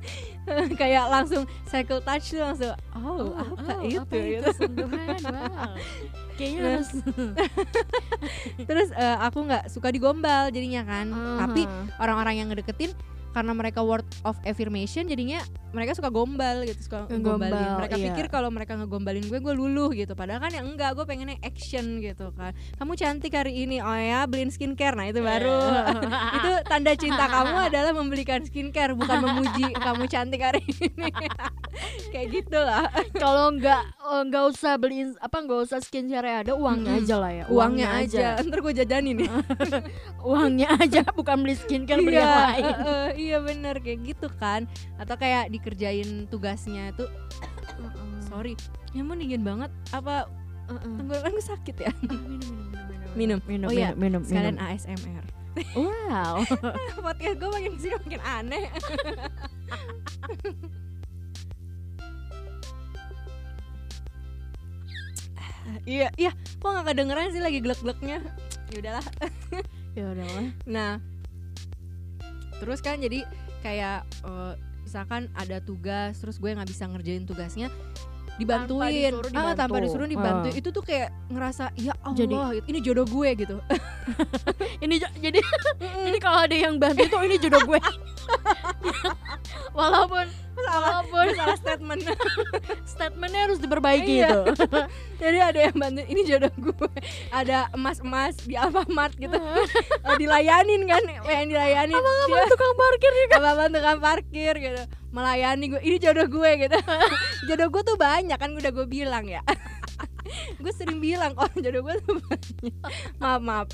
kayak 0.80 1.08
langsung 1.08 1.48
cycle 1.64 2.04
touch 2.04 2.36
tuh 2.36 2.44
langsung 2.44 2.76
oh, 2.92 3.32
apa 3.40 3.88
itu? 3.88 4.04
gitu. 4.36 4.48
sentuhan? 4.52 5.16
Wow. 5.24 5.80
Kayaknya 6.42 6.62
harus 6.66 6.90
Terus 8.68 8.88
eh, 8.98 9.16
aku 9.22 9.38
nggak 9.46 9.64
suka 9.70 9.88
digombal 9.94 10.50
jadinya 10.50 10.82
kan. 10.82 11.06
Tapi 11.38 11.62
Aha. 11.70 12.02
orang-orang 12.02 12.34
yang 12.42 12.48
ngedeketin 12.50 12.90
karena 13.32 13.52
mereka 13.56 13.80
word 13.80 14.06
of 14.22 14.36
affirmation 14.44 15.08
jadinya 15.08 15.40
mereka 15.72 15.96
suka 15.96 16.12
gombal 16.12 16.68
gitu 16.68 16.84
suka 16.84 17.08
Ngegombal, 17.08 17.48
ngegombalin. 17.48 17.70
Mereka 17.80 17.96
iya. 17.96 18.04
pikir 18.12 18.26
kalau 18.28 18.52
mereka 18.52 18.76
ngegombalin 18.76 19.24
gue 19.24 19.40
gue 19.40 19.54
luluh 19.56 19.88
gitu. 19.96 20.12
Padahal 20.12 20.44
kan 20.44 20.52
ya 20.52 20.60
enggak 20.60 20.92
gue 20.92 21.04
pengennya 21.08 21.40
action 21.40 22.04
gitu 22.04 22.28
kan. 22.36 22.52
Kamu 22.76 22.92
cantik 22.92 23.32
hari 23.32 23.64
ini 23.64 23.80
oh 23.80 23.96
ya 23.96 24.28
beliin 24.28 24.52
skincare. 24.52 24.92
Nah 24.92 25.08
itu 25.08 25.24
baru. 25.24 25.64
Itu 26.36 26.52
tanda 26.68 26.92
cinta 26.92 27.24
kamu 27.24 27.72
adalah 27.72 27.92
membelikan 27.96 28.44
skincare 28.44 28.92
bukan 28.92 29.24
memuji 29.24 29.72
kamu 29.72 30.04
cantik 30.12 30.44
hari 30.44 30.60
ini. 30.60 31.08
Kayak 32.12 32.26
gitu 32.28 32.58
lah. 32.60 32.92
Kalau 33.16 33.56
nggak 33.56 33.82
eh, 33.96 34.22
nggak 34.28 34.44
usah 34.52 34.76
beliin 34.76 35.16
apa 35.24 35.40
nggak 35.40 35.60
usah 35.72 35.80
skincare 35.80 36.44
ada 36.44 36.52
uangnya 36.52 37.00
Mm-mm. 37.00 37.04
aja 37.08 37.14
lah 37.16 37.32
ya. 37.32 37.44
Uangnya 37.48 37.88
aja. 37.96 38.36
ntar 38.44 38.60
gue 38.60 38.74
jajanin 38.76 39.16
nih 39.22 39.30
uangnya 40.30 40.68
aja 40.76 41.00
bukan 41.14 41.36
beli 41.40 41.56
skincare 41.56 42.02
beli 42.02 42.18
yang 42.18 42.28
iya, 42.28 42.44
lain 42.52 42.74
iya 43.22 43.38
bener 43.38 43.78
kayak 43.78 44.02
gitu 44.02 44.26
kan. 44.36 44.66
Atau 44.98 45.14
kayak 45.14 45.54
dikerjain 45.54 46.26
tugasnya 46.26 46.90
tuh 46.98 47.06
sorry 48.26 48.58
ya 48.90 49.06
mau 49.06 49.14
dingin 49.14 49.46
banget. 49.46 49.70
Apa 49.94 50.26
tenggorokan 50.66 51.32
gue 51.38 51.46
sakit 51.46 51.76
ya? 51.78 51.92
Minum 53.14 53.38
minum 53.44 53.68
oh 53.68 53.74
minum 53.74 53.94
minum 54.00 54.22
sekalian 54.24 54.56
minum. 54.58 54.72
ASMR 54.72 55.24
wow. 55.76 56.40
Podcast 57.04 57.36
gue 57.36 57.50
makin 57.52 57.72
sini 57.78 57.94
makin 57.96 58.22
aneh. 58.24 58.66
Iya 65.86 66.10
iya. 66.18 66.34
Kok 66.58 66.68
nggak 66.74 66.86
kedengeran 66.90 67.30
sih 67.30 67.42
lagi 67.42 67.62
glek-gleknya 67.62 68.18
ya 68.70 68.76
udahlah. 68.82 69.06
Ya 69.94 70.04
udah 70.10 70.26
lah 70.26 70.46
Nah, 70.66 70.90
terus 72.62 72.78
kan 72.78 73.02
jadi 73.02 73.26
kayak 73.66 74.06
eh, 74.22 74.54
misalkan 74.86 75.26
ada 75.34 75.58
tugas, 75.58 76.22
terus 76.22 76.38
gue 76.38 76.54
nggak 76.54 76.70
bisa 76.70 76.86
ngerjain 76.86 77.26
tugasnya, 77.26 77.70
dibantuin, 78.42 79.12
disuruh 79.12 79.30
ah 79.32 79.54
tanpa 79.54 79.76
disuruh 79.78 80.04
dibantu, 80.04 80.48
Ah. 80.48 80.54
itu 80.54 80.68
tuh 80.68 80.82
kayak 80.82 81.08
ngerasa 81.28 81.64
ya 81.76 81.94
Allah, 82.00 82.18
Jadi- 82.18 82.66
ini 82.66 82.78
jodoh 82.80 83.06
gue 83.06 83.30
gitu. 83.36 83.56
ini 84.84 84.94
jo- 84.96 85.14
jadi 85.16 85.38
jadi 86.02 86.18
kalau 86.18 86.38
ada 86.40 86.56
yang 86.56 86.74
bantu 86.76 87.02
itu 87.02 87.16
ini 87.20 87.36
jodoh 87.38 87.62
gue 87.64 87.80
walaupun 89.72 90.26
salah, 90.54 91.02
walaupun 91.02 91.26
salah 91.34 91.56
statement. 91.56 92.02
statementnya 92.92 93.40
harus 93.42 93.58
diperbaiki 93.58 94.20
Iya. 94.20 94.28
itu 94.46 94.68
jadi 95.18 95.38
ada 95.44 95.58
yang 95.62 95.76
bantu, 95.76 96.02
ini 96.04 96.20
jodoh 96.22 96.52
gue. 96.52 96.90
Ada 97.30 97.70
emas-emas 97.72 98.36
di 98.38 98.54
Alfamart 98.54 99.14
gitu, 99.16 99.38
Eh, 100.02 100.16
dilayanin 100.16 100.82
kan, 100.84 101.02
yang 101.24 101.48
dilayanin. 101.48 101.94
Dia 101.94 102.44
tukang 102.46 102.74
parkir 102.74 103.12
juga 103.16 103.36
abang 103.44 103.70
tukang 103.70 103.98
parkir 103.98 104.54
gitu 104.56 104.82
melayani 105.12 105.64
gue 105.68 105.80
ini 105.84 105.96
jodoh 105.96 106.24
gue 106.24 106.50
gitu 106.58 106.78
jodoh 107.48 107.68
gue 107.68 107.82
tuh 107.84 107.96
banyak 107.96 108.34
kan 108.34 108.50
udah 108.50 108.70
gue 108.72 108.86
bilang 108.88 109.28
ya 109.28 109.44
gue 110.62 110.72
sering 110.72 110.96
bilang 110.98 111.36
oh 111.36 111.50
jodoh 111.54 111.84
gue 111.84 111.94
tuh 112.00 112.16
banyak 112.16 112.76
maaf 113.20 113.40
maaf 113.40 113.68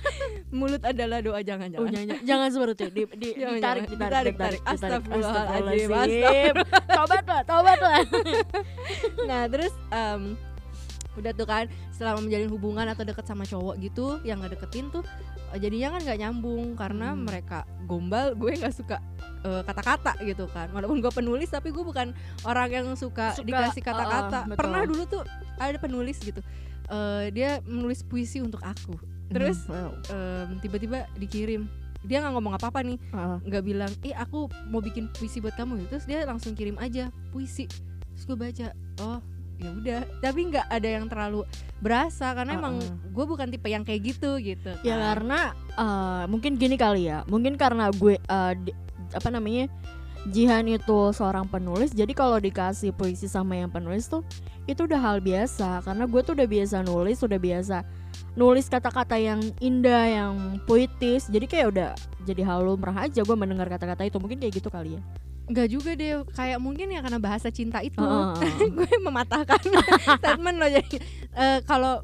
mulut 0.58 0.82
adalah 0.82 1.22
doa 1.22 1.38
jangan 1.40 1.70
Oh, 1.78 1.86
jangan 1.86 2.18
jangan, 2.18 2.26
jangan 2.26 2.48
seperti 2.50 2.72
itu. 2.74 2.86
Di, 2.90 3.02
di, 3.14 3.28
Jangan, 3.34 3.54
ditarik, 3.56 3.56
jangan. 3.56 3.60
ditarik, 3.62 3.82
Ditarik, 3.86 4.34
ditarik, 4.34 4.34
tarik. 4.36 4.60
Astagfirullahaladzim. 4.66 6.54
Tobat 6.86 7.24
lah, 7.24 7.42
tobat 7.46 7.78
lah. 7.80 7.98
nah 9.26 9.42
terus 9.46 9.72
em, 9.90 10.34
udah 11.12 11.32
tuh 11.32 11.44
kan 11.44 11.64
selama 11.92 12.24
menjalin 12.24 12.48
hubungan 12.48 12.86
atau 12.88 13.04
deket 13.04 13.24
sama 13.24 13.44
cowok 13.44 13.74
gitu 13.78 14.18
yang 14.22 14.40
nggak 14.40 14.56
deketin 14.56 14.88
tuh 14.88 15.04
jadinya 15.54 15.96
kan 15.96 16.00
nggak 16.02 16.18
nyambung 16.18 16.66
karena 16.74 17.12
Hmm. 17.12 17.24
mereka 17.24 17.58
gombal 17.84 18.32
gue 18.40 18.52
nggak 18.54 18.72
suka 18.72 18.96
eh, 19.42 19.62
kata-kata 19.62 20.16
gitu 20.22 20.46
kan 20.46 20.70
walaupun 20.70 21.00
gue 21.00 21.10
penulis 21.10 21.48
tapi 21.48 21.68
gue 21.68 21.82
bukan 21.82 22.14
orang 22.42 22.68
yang 22.70 22.86
suka, 22.94 23.34
Suka, 23.34 23.44
dikasih 23.44 23.82
uh, 23.82 23.86
kata-kata 23.86 24.38
uh, 24.38 24.44
betul. 24.46 24.58
pernah 24.58 24.80
dulu 24.84 25.02
tuh 25.04 25.22
ada 25.56 25.76
penulis 25.76 26.18
gitu 26.18 26.40
Eh, 26.82 27.32
dia 27.32 27.62
menulis 27.64 28.04
puisi 28.04 28.42
untuk 28.42 28.60
aku 28.60 28.92
terus 29.32 29.64
wow. 29.64 29.96
em, 30.12 30.60
tiba-tiba 30.60 31.08
dikirim 31.16 31.64
dia 32.04 32.20
nggak 32.20 32.36
ngomong 32.36 32.52
apa-apa 32.52 32.84
nih 32.84 33.00
Ah. 33.16 33.40
nggak 33.40 33.64
bilang 33.64 33.88
eh 34.04 34.12
aku 34.12 34.50
mau 34.68 34.84
bikin 34.84 35.08
puisi 35.08 35.40
buat 35.40 35.56
kamu 35.56 35.88
terus 35.88 36.04
dia 36.04 36.20
langsung 36.28 36.52
kirim 36.52 36.76
aja 36.76 37.08
puisi 37.32 37.64
terus 38.12 38.28
gue 38.28 38.36
baca 38.36 38.76
oh 39.00 39.24
ya 39.62 39.70
udah 39.72 40.00
tapi 40.18 40.40
nggak 40.50 40.66
ada 40.66 40.88
yang 40.90 41.06
terlalu 41.06 41.46
berasa 41.78 42.34
karena 42.34 42.58
emang 42.58 42.82
Uh-uh. 42.82 43.10
gue 43.14 43.24
bukan 43.24 43.46
tipe 43.46 43.66
yang 43.66 43.82
kayak 43.82 44.02
gitu 44.02 44.38
gitu 44.38 44.74
Ya 44.82 44.98
kan. 44.98 45.02
karena 45.22 45.40
eh, 45.72 46.24
mungkin 46.26 46.58
gini 46.58 46.74
kali 46.74 47.06
ya. 47.06 47.22
Mungkin 47.26 47.54
karena 47.54 47.88
gue 47.90 48.18
eh, 48.18 48.52
di- 48.58 48.76
apa 49.12 49.28
namanya? 49.30 49.70
Jihan 50.22 50.62
itu 50.70 51.10
seorang 51.10 51.50
penulis, 51.50 51.90
jadi 51.90 52.14
kalau 52.14 52.38
dikasih 52.38 52.94
puisi 52.94 53.26
sama 53.26 53.58
yang 53.58 53.66
penulis 53.66 54.06
tuh 54.06 54.22
itu 54.70 54.86
udah 54.86 55.02
hal 55.02 55.18
biasa 55.18 55.82
karena 55.82 56.06
gue 56.06 56.20
tuh 56.22 56.38
udah 56.38 56.46
biasa 56.46 56.76
nulis, 56.86 57.18
udah 57.26 57.40
biasa 57.42 57.82
nulis 58.32 58.66
kata-kata 58.66 59.20
yang 59.20 59.40
indah, 59.60 60.04
yang 60.08 60.34
puitis. 60.64 61.28
Jadi 61.28 61.44
kayak 61.44 61.66
udah 61.72 61.90
jadi 62.24 62.42
lumrah 62.58 63.04
aja 63.04 63.20
gue 63.20 63.36
mendengar 63.36 63.68
kata-kata 63.68 64.08
itu. 64.08 64.16
Mungkin 64.16 64.40
kayak 64.40 64.54
gitu 64.56 64.68
kali 64.68 64.96
ya. 64.96 65.02
nggak 65.42 65.68
juga 65.68 65.90
deh 65.98 66.22
kayak 66.32 66.62
mungkin 66.62 66.86
ya 66.94 67.02
karena 67.02 67.18
bahasa 67.18 67.50
cinta 67.50 67.82
itu 67.82 67.98
Heeh. 67.98 68.70
gue 68.78 68.88
mematahkan 69.02 69.58
statement 70.22 70.56
lo 70.56 70.70
jadi 70.70 70.96
eh, 71.34 71.58
kalau 71.66 72.00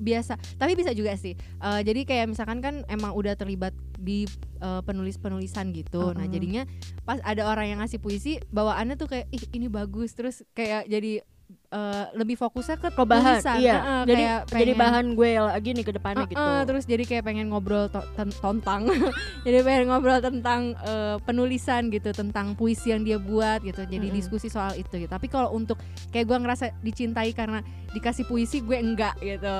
biasa 0.00 0.40
tapi 0.56 0.72
bisa 0.72 0.96
juga 0.96 1.12
sih 1.20 1.36
Eh, 1.36 1.80
jadi 1.84 2.08
kayak 2.08 2.32
misalkan 2.32 2.64
kan 2.64 2.74
emang 2.88 3.12
udah 3.12 3.36
terlibat 3.36 3.76
di 4.00 4.24
eh, 4.58 4.80
penulis 4.82 5.20
penulisan 5.20 5.68
gitu 5.76 6.16
nah 6.16 6.24
Uh-uh. 6.24 6.32
jadinya 6.32 6.64
pas 7.04 7.20
ada 7.20 7.44
orang 7.44 7.76
yang 7.76 7.78
ngasih 7.84 8.00
puisi 8.00 8.40
bawaannya 8.48 8.96
tuh 8.96 9.12
kayak 9.12 9.28
ih 9.28 9.44
ini 9.52 9.68
bagus 9.68 10.16
terus 10.16 10.40
kayak 10.56 10.88
jadi 10.88 11.20
eh, 11.50 12.06
lebih 12.12 12.34
fokusnya 12.34 12.76
ke 12.76 12.88
Ke 12.90 13.02
bahan, 13.02 13.38
tulisan. 13.38 13.56
iya. 13.56 13.74
Heeh, 13.76 14.00
jadi 14.04 14.22
kayak 14.22 14.40
jadi 14.46 14.58
pengen- 14.66 14.80
bahan 14.80 15.06
gue 15.12 15.30
lagi 15.36 15.68
nih 15.72 15.84
ke 15.84 15.92
depannya 15.92 16.24
gitu. 16.26 16.38
Heeh, 16.40 16.60
terus 16.64 16.84
jadi 16.84 17.04
kayak 17.04 17.24
pengen 17.24 17.46
ngobrol 17.48 17.86
to- 17.86 18.08
ten- 18.12 18.30
tentang 18.32 18.80
jadi 19.46 19.58
pengen 19.60 19.84
ngobrol 19.86 20.18
tentang 20.18 20.60
eh, 20.76 21.16
penulisan 21.20 21.88
gitu 21.88 22.10
tentang 22.10 22.54
puisi 22.54 22.90
yang 22.90 23.02
dia 23.02 23.16
buat 23.16 23.60
gitu 23.60 23.82
jadi 23.82 24.02
Mm-mm. 24.02 24.16
diskusi 24.16 24.46
soal 24.46 24.74
itu 24.74 24.90
gitu 24.96 25.06
tapi 25.06 25.26
kalau 25.26 25.50
untuk 25.50 25.78
kayak 26.08 26.24
gue 26.24 26.38
ngerasa 26.38 26.64
dicintai 26.80 27.30
karena 27.30 27.62
dikasih 27.90 28.24
puisi 28.24 28.60
gue 28.60 28.76
enggak 28.76 29.14
gitu 29.18 29.50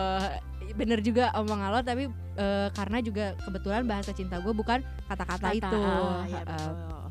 bener 0.70 0.98
juga 0.98 1.34
omong 1.34 1.60
lo 1.64 1.80
tapi 1.80 2.06
eh, 2.36 2.68
karena 2.70 2.98
juga 2.98 3.34
kebetulan 3.36 3.82
bahasa 3.84 4.10
cinta 4.10 4.38
gue 4.38 4.50
bukan 4.50 4.78
kata-kata 5.04 5.46
Kata, 5.48 5.58
itu 5.58 5.76
ah, 5.76 6.22
Heeh. 6.22 6.42
betul. 6.44 7.09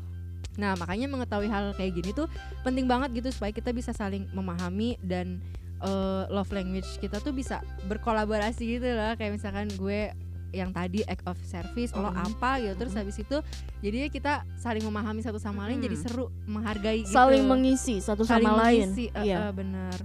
Nah, 0.60 0.76
makanya 0.76 1.08
mengetahui 1.08 1.48
hal 1.48 1.72
kayak 1.72 1.96
gini 1.96 2.10
tuh 2.12 2.28
penting 2.60 2.84
banget 2.84 3.16
gitu 3.16 3.32
supaya 3.32 3.48
kita 3.50 3.72
bisa 3.72 3.90
saling 3.90 4.28
memahami 4.30 5.00
dan 5.00 5.40
eh, 5.80 6.24
love 6.28 6.52
language 6.52 7.00
kita 7.00 7.16
tuh 7.18 7.32
bisa 7.32 7.64
berkolaborasi 7.88 8.76
gitu 8.76 8.92
loh. 8.92 9.16
Kayak 9.16 9.40
misalkan 9.40 9.72
gue 9.72 10.12
yang 10.52 10.68
tadi 10.70 11.00
act 11.06 11.24
of 11.24 11.38
service, 11.40 11.94
lo 11.94 12.10
Mhm. 12.10 12.20
apa 12.26 12.50
gitu. 12.58 12.74
Terus 12.76 12.92
habis 12.92 13.16
itu 13.16 13.36
jadinya 13.80 14.08
kita 14.08 14.32
saling 14.56 14.82
memahami 14.82 15.22
satu 15.22 15.38
sama 15.38 15.64
lain 15.64 15.80
jadi 15.80 15.96
seru, 15.96 16.28
menghargai 16.44 17.00
gitu. 17.00 17.14
Saling 17.14 17.46
mengisi 17.46 17.96
satu 17.98 18.26
Saling 18.26 18.44
sama 18.44 18.60
lain. 18.60 18.90
mengisi, 18.90 19.08
eh, 19.10 19.24
Iya. 19.24 19.36
eh, 19.40 19.52
bener. 19.54 19.96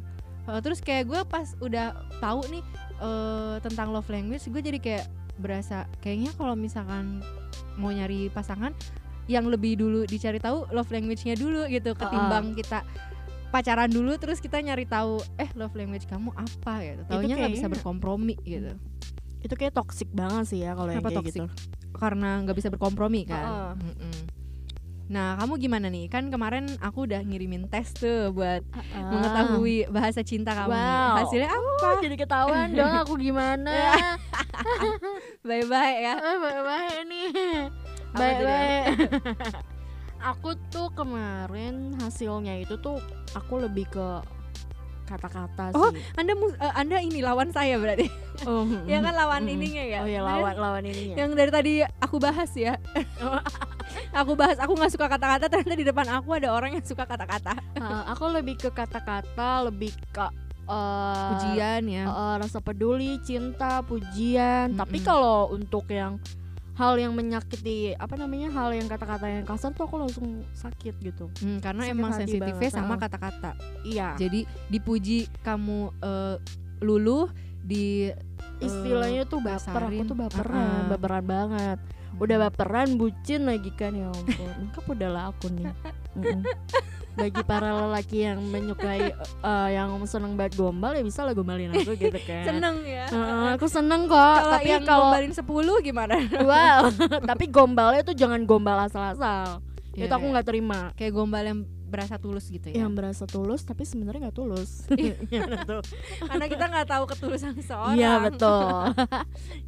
Eh, 0.46 0.60
terus 0.62 0.80
kayak 0.80 1.04
gue 1.06 1.22
pas 1.26 1.48
udah 1.60 1.88
tahu 2.18 2.42
nih 2.48 2.64
eh, 2.96 3.56
tentang 3.60 3.92
love 3.92 4.08
language, 4.08 4.48
gue 4.48 4.62
jadi 4.62 4.80
kayak 4.80 5.06
berasa 5.36 5.84
kayaknya 6.00 6.32
kalau 6.32 6.56
misalkan 6.56 7.20
mau 7.76 7.92
nyari 7.92 8.32
pasangan 8.32 8.72
yang 9.26 9.46
lebih 9.46 9.76
dulu 9.76 10.04
dicari 10.04 10.38
tahu 10.38 10.70
love 10.70 10.88
language-nya 10.88 11.34
dulu 11.34 11.66
gitu 11.66 11.94
ketimbang 11.94 12.54
kita 12.54 12.86
pacaran 13.48 13.88
dulu 13.88 14.14
terus 14.16 14.38
kita 14.38 14.60
nyari 14.60 14.84
tahu 14.84 15.18
eh 15.36 15.48
love 15.54 15.74
language 15.74 16.06
kamu 16.06 16.30
apa 16.32 16.74
gitu 16.84 17.02
taunya 17.08 17.36
nggak 17.36 17.54
bisa 17.54 17.68
berkompromi 17.68 18.36
gitu 18.42 18.76
itu 19.40 19.54
kayak 19.54 19.74
toxic 19.74 20.10
banget 20.10 20.46
sih 20.46 20.60
ya 20.60 20.74
kalau 20.74 20.90
yang 20.90 21.00
kayak 21.00 21.22
toxic? 21.22 21.38
gitu. 21.38 21.46
karena 21.94 22.42
nggak 22.42 22.56
bisa 22.56 22.68
berkompromi 22.68 23.24
kan 23.24 23.40
Heeh. 23.40 23.72
Mm-mm. 23.80 24.18
nah 25.06 25.38
kamu 25.38 25.54
gimana 25.60 25.88
nih 25.88 26.06
kan 26.06 26.28
kemarin 26.28 26.66
aku 26.80 27.06
udah 27.06 27.22
ngirimin 27.22 27.66
tes 27.66 27.94
tuh 27.94 28.30
buat 28.30 28.66
Ah. 28.92 29.06
mengetahui 29.08 29.86
bahasa 29.88 30.20
cinta 30.20 30.52
kamu 30.52 30.70
nih 30.70 30.82
Wow. 31.00 31.16
hasilnya 31.22 31.50
apa 31.50 31.86
Oh, 31.86 32.02
jadi 32.02 32.16
ketahuan 32.18 32.68
dong 32.74 32.94
aku 32.98 33.14
gimana. 33.16 33.72
bye 35.48 35.62
bye 35.64 35.96
ya 36.02 36.18
Baik-baik 36.18 37.02
nih. 37.06 37.95
Baik-baik. 38.16 38.84
aku 40.32 40.50
tuh 40.68 40.90
kemarin 40.92 41.76
hasilnya 41.98 42.58
itu 42.58 42.76
tuh 42.78 42.98
aku 43.32 43.62
lebih 43.62 43.86
ke 43.88 44.08
kata-kata 45.06 45.70
Oh, 45.72 45.94
sih. 45.94 46.02
anda 46.16 46.34
mus- 46.34 46.58
eh, 46.58 46.74
anda 46.74 46.98
ini 46.98 47.22
lawan 47.22 47.50
saya 47.50 47.78
berarti 47.78 48.10
Oh, 48.44 48.66
ya 48.90 48.98
kan 49.00 49.14
lawan 49.14 49.46
mm. 49.46 49.54
ininya 49.54 49.84
ya 49.86 50.00
Oh 50.02 50.10
ya 50.10 50.20
lawan 50.20 50.56
lawan 50.56 50.84
ininya. 50.84 51.14
yang 51.16 51.30
dari 51.32 51.52
tadi 51.54 51.74
aku 51.96 52.18
bahas 52.18 52.50
ya 52.52 52.74
aku 54.20 54.34
bahas 54.34 54.58
aku 54.58 54.74
nggak 54.74 54.90
suka 54.90 55.06
kata-kata 55.08 55.46
ternyata 55.46 55.76
di 55.76 55.86
depan 55.86 56.08
aku 56.10 56.30
ada 56.34 56.50
orang 56.50 56.74
yang 56.74 56.82
suka 56.84 57.06
kata-kata 57.06 57.54
Ah, 57.78 58.10
aku 58.10 58.34
lebih 58.34 58.58
ke 58.58 58.74
kata-kata, 58.74 59.70
lebih 59.70 59.94
ke 60.10 60.26
eh, 60.66 61.26
pujian 61.30 61.86
ya 61.86 62.04
eh, 62.04 62.36
rasa 62.42 62.58
peduli, 62.58 63.22
cinta, 63.22 63.86
pujian. 63.86 64.74
Tapi 64.74 64.98
Mm-mm. 64.98 65.06
kalau 65.06 65.54
untuk 65.54 65.86
yang 65.88 66.18
hal 66.76 67.00
yang 67.00 67.16
menyakiti 67.16 67.96
apa 67.96 68.20
namanya 68.20 68.52
hal 68.52 68.76
yang 68.76 68.86
kata-kata 68.86 69.32
yang 69.32 69.48
kasar 69.48 69.72
tuh 69.72 69.88
aku 69.88 69.96
langsung 69.96 70.44
sakit 70.52 70.96
gitu. 71.00 71.32
Hmm, 71.40 71.64
karena 71.64 71.88
Sakit 71.88 71.96
emang 71.96 72.12
sensitifnya 72.12 72.70
banget, 72.70 72.76
sama 72.76 72.96
kata-kata. 73.00 73.52
iya. 73.88 74.14
Jadi 74.20 74.44
dipuji 74.68 75.32
kamu 75.40 75.96
eh, 76.04 76.36
luluh 76.84 77.32
di 77.64 78.12
istilahnya 78.60 79.26
tuh 79.26 79.40
baper 79.42 79.90
aku 79.90 80.04
tuh 80.06 80.18
baperan 80.20 80.56
Uh-uh. 80.56 80.92
baperan 80.92 81.24
banget. 81.24 81.80
Udah 82.16 82.38
baperan 82.48 82.96
bucin 82.96 83.44
lagi 83.44 83.72
kan 83.76 83.92
ya 83.92 84.08
ampun. 84.08 84.48
Lengkap 84.60 84.84
udahlah 84.88 85.32
aku 85.32 85.52
nih. 85.52 85.72
bagi 87.16 87.42
para 87.42 87.72
lelaki 87.74 88.18
yang 88.24 88.40
menyukai 88.44 89.12
eh, 89.16 89.70
yang 89.72 89.96
seneng 90.06 90.36
banget 90.36 90.56
gombal 90.56 90.92
ya 90.92 91.02
bisa 91.02 91.24
lah 91.24 91.32
gombalin 91.32 91.72
aku 91.72 91.96
gitu 91.96 92.20
kan 92.22 92.44
seneng 92.50 92.76
ya. 92.84 93.08
Heeh, 93.08 93.48
aku 93.56 93.66
seneng 93.66 94.06
kok 94.06 94.16
Kalau 94.16 94.54
tapi 94.54 94.68
yang 94.68 94.84
kalau 94.84 95.10
gombalin 95.10 95.32
10 95.32 95.48
gimana? 95.82 96.16
wow 96.38 96.82
tapi 97.30 97.46
gombalnya 97.48 98.02
tuh 98.02 98.14
jangan 98.14 98.44
gombal 98.44 98.78
asal-asal 98.82 99.60
Iya, 99.96 100.06
itu 100.06 100.14
aku 100.14 100.28
iya. 100.28 100.32
nggak 100.36 100.48
terima 100.48 100.80
Kayak 100.94 101.14
gombal 101.14 101.40
yang 101.42 101.60
berasa 101.86 102.20
tulus 102.20 102.52
gitu 102.52 102.68
ya. 102.68 102.84
yang 102.84 102.92
berasa 102.92 103.24
tulus 103.24 103.64
tapi 103.64 103.88
sebenarnya 103.88 104.28
nggak 104.28 104.36
tulus 104.36 104.84
tuh? 104.84 105.00
Karena 106.28 106.46
kita 106.46 106.66
nggak 106.68 106.88
tahu 106.90 107.04
ketulusan 107.08 107.56
seseorang. 107.56 107.96
iya 107.96 108.20
betul 108.20 108.92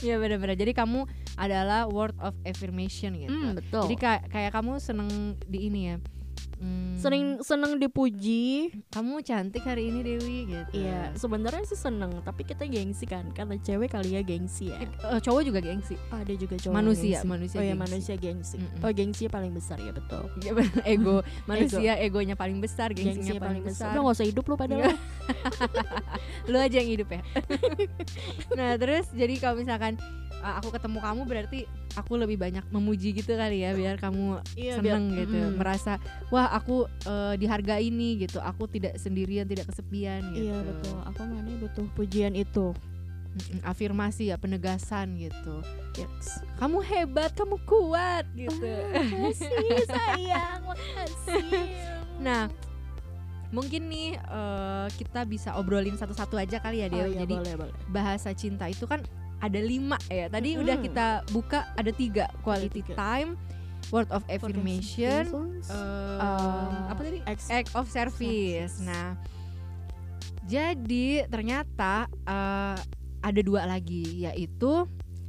Iya 0.03 0.19
benar-benar. 0.19 0.59
Jadi 0.59 0.75
kamu 0.75 1.07
adalah 1.33 1.87
word 1.87 2.11
of 2.19 2.35
affirmation 2.43 3.15
gitu. 3.15 3.31
Hmm, 3.31 3.55
betul 3.55 3.87
Jadi 3.87 3.95
kayak 3.95 4.21
kayak 4.27 4.51
kamu 4.51 4.71
seneng 4.77 5.07
di 5.47 5.71
ini 5.71 5.81
ya. 5.87 5.97
Hmm, 6.57 6.97
sering 6.97 7.37
seneng 7.45 7.77
dipuji 7.77 8.73
kamu 8.89 9.21
cantik 9.21 9.61
hari 9.61 9.93
ini 9.93 10.01
Dewi 10.01 10.49
gitu. 10.49 10.73
Iya, 10.73 11.13
sebenarnya 11.13 11.61
sih 11.69 11.77
seneng, 11.77 12.17
tapi 12.25 12.49
kita 12.49 12.65
gengsi 12.65 13.05
kan, 13.05 13.29
karena 13.29 13.61
cewek 13.61 13.93
kali 13.93 14.17
ya 14.17 14.25
gengsi 14.25 14.73
ya. 14.73 14.81
Eh, 14.81 15.21
cowok 15.21 15.45
juga 15.45 15.59
gengsi. 15.61 15.93
Ada 16.09 16.33
juga 16.33 16.57
cowok 16.57 16.73
Manusia, 16.73 17.21
gengsi. 17.21 17.29
manusia 17.29 17.57
Oh 17.57 17.61
ya 17.61 17.75
gengsi. 17.77 17.83
manusia 17.85 18.15
gengsi. 18.17 18.57
Mm-mm. 18.57 18.81
Oh 18.81 18.89
gengsi 18.89 19.23
paling 19.29 19.53
besar 19.53 19.77
ya 19.77 19.93
betul. 19.93 20.25
Iya, 20.41 20.51
ego 20.97 21.21
manusia 21.45 21.93
egonya 22.01 22.33
paling 22.33 22.57
besar, 22.57 22.89
gengsinya 22.89 23.37
Gengsi 23.37 23.37
paling, 23.37 23.61
besar. 23.61 23.93
Udah 23.93 24.01
gak 24.09 24.15
usah 24.17 24.25
hidup 24.25 24.45
lu 24.49 24.55
padahal. 24.57 24.81
Iya. 24.81 24.93
Lu 26.51 26.57
aja 26.57 26.75
yang 26.81 26.89
hidup 26.89 27.09
ya. 27.13 27.21
nah, 28.57 28.73
terus 28.81 29.05
jadi 29.13 29.35
kalau 29.37 29.61
misalkan 29.61 29.99
uh, 30.39 30.57
aku 30.57 30.69
ketemu 30.69 30.99
kamu 30.99 31.21
berarti 31.23 31.59
aku 31.93 32.13
lebih 32.13 32.37
banyak 32.37 32.65
memuji 32.69 33.09
gitu 33.11 33.33
kali 33.33 33.61
ya 33.61 33.73
biar 33.73 33.97
kamu 33.97 34.39
Iya, 34.53 34.77
biar- 34.77 34.97
seneng 35.01 35.03
gitu, 35.15 35.33
mm-mm. 35.33 35.57
merasa 35.57 35.97
wah 36.27 36.49
aku 36.49 36.85
uh, 37.05 37.33
dihargai 37.33 37.87
nih 37.87 38.25
gitu. 38.25 38.37
Aku 38.39 38.65
tidak 38.65 38.97
sendirian, 38.97 39.43
tidak 39.43 39.65
kesepian 39.65 40.21
gitu. 40.31 40.47
Iya 40.47 40.57
betul. 40.61 40.97
Aku 41.05 41.19
mana 41.23 41.51
butuh 41.57 41.85
pujian 41.93 42.33
itu. 42.33 42.73
Afirmasi 43.61 44.33
ya, 44.33 44.37
penegasan 44.37 45.13
gitu. 45.15 45.61
Yes. 45.93 46.41
Kamu 46.57 46.81
hebat, 46.81 47.33
kamu 47.33 47.61
kuat 47.63 48.25
gitu. 48.33 48.65
Makasih 48.97 49.85
sayang, 49.85 50.65
makasih. 50.65 51.69
Nah, 52.17 52.49
mungkin 53.47 53.87
nih 53.87 54.17
uh, 54.25 54.89
kita 54.97 55.21
bisa 55.23 55.53
obrolin 55.53 55.93
satu-satu 55.93 56.33
aja 56.33 56.57
kali 56.57 56.81
ya, 56.81 56.89
Dew. 56.89 56.97
Oh, 56.97 57.07
iya, 57.07 57.21
Jadi 57.21 57.33
boleh 57.37 57.55
boleh. 57.61 57.73
bahasa 57.87 58.33
cinta 58.33 58.65
itu 58.65 58.89
kan 58.89 59.05
ada 59.37 59.59
lima 59.59 59.97
ya. 60.07 60.27
Tadi 60.27 60.55
Mm-mm. 60.55 60.63
udah 60.65 60.75
kita 60.81 61.07
buka 61.29 61.69
ada 61.73 61.91
tiga 61.91 62.25
quality 62.41 62.81
tiga. 62.81 62.93
time, 62.97 63.37
word 63.89 64.09
of 64.09 64.25
affirmation, 64.27 65.29
uh, 65.69 66.17
uh, 66.19 66.89
apa 66.89 67.01
tadi? 67.01 67.19
ex- 67.29 67.49
Act 67.49 67.71
of 67.73 67.85
service. 67.87 68.73
service. 68.73 68.81
Nah, 68.81 69.13
jadi 70.47 71.27
ternyata 71.27 72.07
uh, 72.23 72.77
ada 73.19 73.41
dua 73.43 73.67
lagi 73.67 74.23
yaitu 74.23 74.87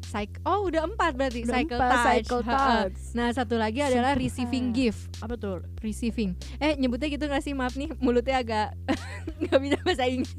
cycle. 0.09 0.41
Oh, 0.43 0.65
udah 0.65 0.83
empat 0.83 1.13
berarti 1.13 1.41
Udah 1.43 1.55
cycle 1.55 1.77
empat, 1.77 1.93
touch. 1.93 2.07
cycle 2.09 2.41
touch. 2.43 2.99
Nah, 3.13 3.29
satu 3.31 3.55
lagi 3.55 3.81
adalah 3.81 4.13
Super 4.13 4.25
receiving 4.25 4.67
gift. 4.71 5.01
Apa 5.19 5.35
tuh? 5.35 5.61
Receiving. 5.79 6.31
Eh, 6.57 6.75
nyebutnya 6.75 7.09
gitu 7.09 7.25
gak 7.25 7.41
sih? 7.41 7.53
Maaf 7.53 7.75
nih, 7.75 7.93
mulutnya 7.99 8.37
agak 8.37 8.73
nggak 9.41 9.59
bisa 9.59 9.77
bahasa 9.79 10.05
Inggris. 10.05 10.33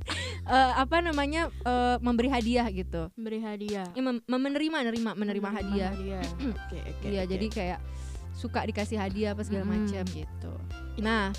Eh, 0.44 0.72
apa 0.76 0.98
namanya? 1.00 1.42
eh, 1.54 1.96
memberi 2.00 2.28
hadiah 2.28 2.66
gitu. 2.68 3.08
Memberi 3.14 3.40
hadiah. 3.40 3.88
Ya, 3.88 4.02
mem- 4.02 4.26
menerima, 4.26 4.78
menerima, 4.82 5.12
menerima 5.14 5.50
hadiah. 5.52 5.92
hadiah. 5.92 6.26
Oke, 6.66 6.78
oke. 6.82 7.06
Iya, 7.06 7.24
oke. 7.24 7.32
jadi 7.32 7.46
kayak 7.48 7.80
suka 8.32 8.64
dikasih 8.64 8.98
hadiah 8.98 9.32
apa 9.32 9.44
segala 9.44 9.64
Mm. 9.64 9.72
macam 9.76 10.04
gitu. 10.10 10.54
Nah, 10.98 11.30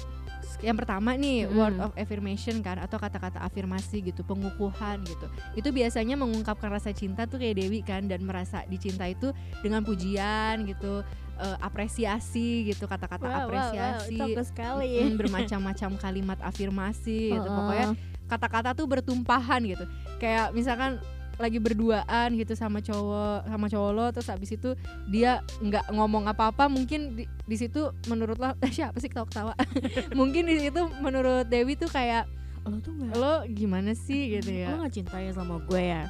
yang 0.59 0.75
pertama 0.75 1.15
nih 1.15 1.47
Mm. 1.47 1.55
word 1.55 1.77
of 1.79 1.93
affirmation 1.95 2.59
kan 2.61 2.77
atau 2.77 2.99
kata-kata 2.99 3.39
afirmasi 3.39 4.03
gitu, 4.03 4.21
pengukuhan 4.23 4.99
gitu. 5.05 5.27
Itu 5.55 5.71
biasanya 5.71 6.19
mengungkapkan 6.19 6.67
rasa 6.69 6.91
cinta 6.91 7.25
tuh 7.25 7.39
kayak 7.39 7.57
Dewi 7.57 7.81
kan 7.81 8.07
dan 8.07 8.23
merasa 8.23 8.67
dicinta 8.67 9.07
itu 9.07 9.31
dengan 9.61 9.81
pujian 9.81 10.67
gitu, 10.67 11.07
eh, 11.37 11.57
apresiasi 11.61 12.67
gitu, 12.67 12.85
kata-kata 12.85 13.23
Wow, 13.23 13.31
wow, 13.31 13.39
wow, 13.39 13.47
apresiasi. 13.47 14.19
cakep 14.19 14.45
sekali. 14.45 14.93
Mm, 15.07 15.17
bermacam-macam 15.17 15.91
kalimat 15.97 16.39
afirmasi 16.41 17.33
gitu. 17.33 17.47
Heeh. 17.47 17.57
Pokoknya 17.57 17.89
kata-kata 18.27 18.71
tuh 18.75 18.87
bertumpahan 18.87 19.61
gitu. 19.63 19.85
Kayak 20.19 20.55
misalkan 20.55 20.99
lagi 21.41 21.57
berduaan 21.57 22.37
gitu 22.37 22.53
sama 22.53 22.85
cowok 22.85 23.49
sama 23.49 23.67
cowok 23.73 23.91
lo 23.97 24.07
terus 24.13 24.29
habis 24.29 24.53
itu 24.53 24.77
dia 25.09 25.41
nggak 25.65 25.89
ngomong 25.97 26.29
apa-apa 26.29 26.69
mungkin 26.69 27.17
di, 27.17 27.25
di 27.27 27.57
situ 27.57 27.91
menurut 28.07 28.37
lo 28.37 28.53
siapa 28.77 29.01
sih 29.01 29.09
ketawa-ketawa? 29.09 29.57
Mungkin 30.19 30.47
di 30.47 30.69
situ 30.69 30.85
menurut 31.01 31.49
Dewi 31.49 31.75
tuh 31.81 31.89
kayak 31.89 32.29
lo 32.69 32.77
tuh 32.85 32.93
nggak 32.93 33.17
lo 33.17 33.35
gimana 33.49 33.97
sih? 33.97 34.37
gitu 34.37 34.53
ya. 34.53 34.77
Lo 34.77 34.85
nggak 34.85 34.95
cinta 34.95 35.17
ya 35.17 35.33
sama 35.33 35.59
gue 35.65 35.81
ya 35.81 36.05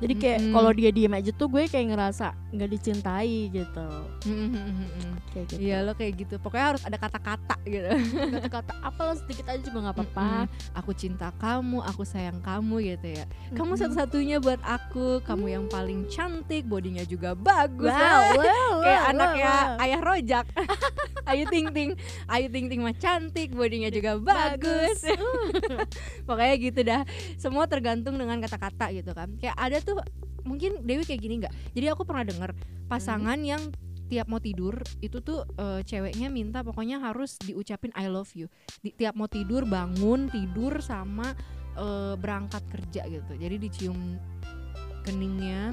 jadi 0.00 0.14
kayak 0.16 0.38
Mm-mm. 0.40 0.54
kalau 0.56 0.70
dia 0.72 0.90
diem 0.90 1.12
aja 1.12 1.30
tuh 1.36 1.46
gue 1.52 1.68
kayak 1.68 1.92
ngerasa 1.92 2.32
nggak 2.56 2.70
dicintai 2.72 3.52
gitu. 3.52 3.88
Mm-mm-mm-mm. 4.24 5.12
kayak 5.36 5.46
gitu. 5.52 5.60
Iya 5.60 5.84
lo 5.84 5.92
kayak 5.92 6.12
gitu. 6.24 6.34
Pokoknya 6.40 6.66
harus 6.74 6.82
ada 6.88 6.96
kata-kata 6.96 7.56
gitu. 7.68 7.88
Kata-kata 8.40 8.72
apa 8.80 9.00
lo 9.04 9.14
sedikit 9.20 9.46
aja 9.52 9.60
juga 9.60 9.78
nggak 9.84 9.96
apa-apa. 10.00 10.30
Mm-mm. 10.48 10.78
aku 10.80 10.90
cinta 10.96 11.28
kamu 11.36 11.78
aku 11.84 12.02
sayang 12.08 12.40
kamu 12.40 12.96
gitu 12.96 13.08
ya. 13.20 13.24
Kamu 13.52 13.76
Mm-mm. 13.76 13.82
satu-satunya 13.84 14.36
buat 14.40 14.60
aku. 14.64 15.20
Kamu 15.20 15.46
yang 15.52 15.64
paling 15.68 16.08
cantik 16.08 16.64
bodinya 16.64 17.04
juga 17.04 17.36
bagus. 17.36 17.92
Wow, 17.92 18.40
wow, 18.40 18.72
kayak 18.84 19.02
wow, 19.04 19.10
anaknya 19.12 19.52
wow. 19.52 19.82
ayah 19.84 20.00
rojak. 20.00 20.46
Ayu 21.30 21.46
Ting 21.46 21.70
Ting 21.70 21.90
Ayu 22.26 22.50
Ting 22.50 22.66
Ting 22.66 22.80
mah 22.82 22.96
cantik 22.96 23.54
bodinya 23.54 23.86
juga 23.92 24.18
bagus, 24.18 25.04
pokoknya 26.28 26.54
gitu 26.58 26.80
dah. 26.82 27.02
Semua 27.38 27.70
tergantung 27.70 28.18
dengan 28.18 28.40
kata-kata 28.42 28.90
gitu 28.90 29.14
kan. 29.14 29.30
Kayak 29.38 29.54
ada 29.54 29.78
tuh 29.78 29.89
mungkin 30.44 30.82
Dewi 30.84 31.04
kayak 31.04 31.20
gini 31.20 31.34
nggak? 31.44 31.54
Jadi 31.76 31.86
aku 31.92 32.02
pernah 32.08 32.24
denger 32.24 32.50
pasangan 32.88 33.38
yang 33.40 33.60
tiap 34.10 34.26
mau 34.26 34.42
tidur 34.42 34.74
itu 34.98 35.22
tuh 35.22 35.46
eh, 35.54 35.86
ceweknya 35.86 36.26
minta 36.26 36.66
pokoknya 36.66 36.98
harus 36.98 37.38
diucapin 37.38 37.94
I 37.94 38.10
love 38.10 38.34
you. 38.34 38.50
Di, 38.82 38.90
tiap 38.90 39.14
mau 39.14 39.30
tidur 39.30 39.62
bangun 39.70 40.26
tidur 40.26 40.82
sama 40.82 41.30
eh, 41.78 42.14
berangkat 42.18 42.62
kerja 42.66 43.06
gitu. 43.06 43.32
Jadi 43.38 43.56
dicium 43.62 44.18
keningnya 45.06 45.72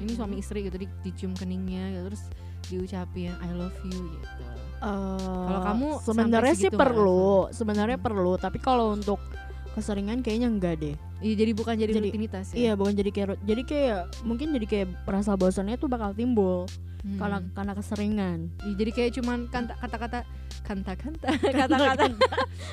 ini 0.00 0.10
suami 0.16 0.42
istri 0.42 0.66
gitu 0.66 0.74
di, 0.74 0.90
dicium 1.06 1.36
keningnya 1.38 1.94
gitu, 1.94 2.04
terus 2.10 2.24
diucapin 2.66 3.36
I 3.44 3.52
love 3.52 3.76
you 3.84 4.16
gitu. 4.16 4.42
Kalau 4.84 5.60
kamu 5.64 5.88
sebenarnya 6.04 6.54
sih 6.56 6.68
perlu 6.68 7.48
sebenarnya 7.52 7.96
Hmm. 7.96 8.04
perlu. 8.04 8.32
Tapi 8.36 8.58
kalau 8.60 8.92
untuk 8.92 9.20
keseringan 9.74 10.18
kayaknya 10.20 10.48
enggak 10.48 10.78
deh 10.78 10.94
Iya 11.18 11.34
jadi 11.36 11.52
bukan 11.52 11.74
jadi, 11.74 11.90
Jadi- 11.90 12.08
rutinitas 12.08 12.46
ya. 12.48 12.56
iya 12.56 12.72
bukan 12.74 12.92
jadi 12.92 13.10
kayak 13.10 13.28
jadi 13.42 13.62
kayak 13.62 13.98
mungkin 14.22 14.52
jadi 14.52 14.66
kayak 14.66 14.88
rasa 15.04 15.34
bosannya 15.34 15.74
tuh 15.74 15.86
bakal 15.86 16.12
timbul 16.12 16.70
Hmm. 17.00 17.20
karena 17.20 17.38
karena 17.52 17.72
keseringan 17.74 18.38
Iya, 18.60 18.74
jadi 18.74 18.90
kayak 18.90 19.10
cuman 19.14 19.38
kata-kata 19.52 20.24
kanta-kanta 20.62 21.28
kata-kata 21.52 22.04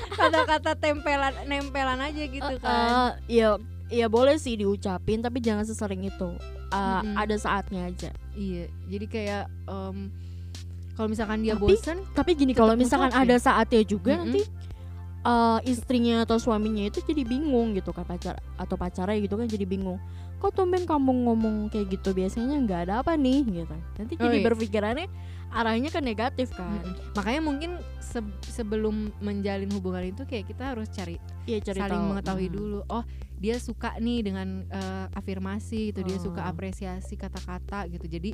kata-kata 0.10 0.72
tempelan 0.74 1.36
nempelan 1.46 2.00
aja 2.00 2.24
gitu 2.24 2.54
kan. 2.58 2.88
Eh, 2.88 3.10
iya 3.34 3.50
iya 3.90 4.08
boleh 4.08 4.36
sih 4.36 4.56
diucapin 4.56 5.20
tapi 5.20 5.40
jangan 5.40 5.64
sesering 5.64 6.06
itu 6.06 6.32
Eh, 6.70 6.80
Mm-mm. 7.04 7.16
ada 7.18 7.36
saatnya 7.36 7.84
aja 7.86 8.16
Iya. 8.32 8.72
Jadi 8.88 9.06
kayak 9.06 9.44
em, 9.68 10.08
kalau 10.94 11.08
misalkan 11.10 11.40
dia 11.42 11.52
Tapi- 11.52 11.68
bosen, 11.68 11.98
tapi 12.14 12.32
gini 12.34 12.54
kalau 12.54 12.74
misalkan 12.74 13.12
ada 13.12 13.36
saatnya 13.36 13.84
juga 13.84 14.16
Mm-mm. 14.16 14.32
nanti 14.32 14.42
eh, 15.22 15.60
istrinya 15.66 16.24
atau 16.24 16.38
suaminya 16.38 16.84
itu 16.84 17.00
jadi 17.02 17.22
bingung 17.22 17.74
gitu 17.74 17.90
kan 17.90 18.04
pacar 18.04 18.40
atau 18.56 18.76
pacarnya 18.76 19.18
gitu 19.20 19.36
kan 19.36 19.46
jadi 19.46 19.64
bingung 19.64 20.02
kok 20.38 20.52
tumben 20.52 20.84
kamu 20.84 21.30
ngomong 21.30 21.70
kayak 21.70 21.94
gitu 21.94 22.12
biasanya 22.12 22.58
nggak 22.60 22.80
ada 22.90 22.94
apa 23.06 23.14
nih 23.14 23.46
gitu 23.46 23.76
nanti 23.96 24.14
Oh, 24.18 24.22
jadi 24.26 24.38
iya. 24.42 24.46
berpikirannya 24.46 25.08
arahnya 25.52 25.92
ke 25.92 26.00
negatif 26.00 26.50
kan 26.52 26.82
mm-mm. 26.82 27.14
makanya 27.14 27.42
mungkin 27.44 27.72
se- 28.00 28.24
sebelum 28.50 29.14
menjalin 29.20 29.70
hubungan 29.70 30.10
itu 30.10 30.26
kayak 30.26 30.50
kita 30.50 30.74
harus 30.74 30.90
cari 30.90 31.22
iya 31.46 31.60
cari 31.60 31.78
saling 31.78 32.00
tahu. 32.00 32.10
mengetahui 32.10 32.48
Hmm. 32.48 32.56
dulu. 32.56 32.80
Oh, 32.88 33.04
dia 33.36 33.58
suka 33.58 33.98
nih 33.98 34.22
dengan 34.22 34.64
eh, 34.66 35.08
afirmasi 35.12 35.92
gitu, 35.92 36.02
dia 36.02 36.18
suka 36.18 36.46
Oh. 36.46 36.50
apresiasi 36.50 37.14
kata-kata 37.16 37.90
gitu. 37.90 38.06
Jadi 38.08 38.32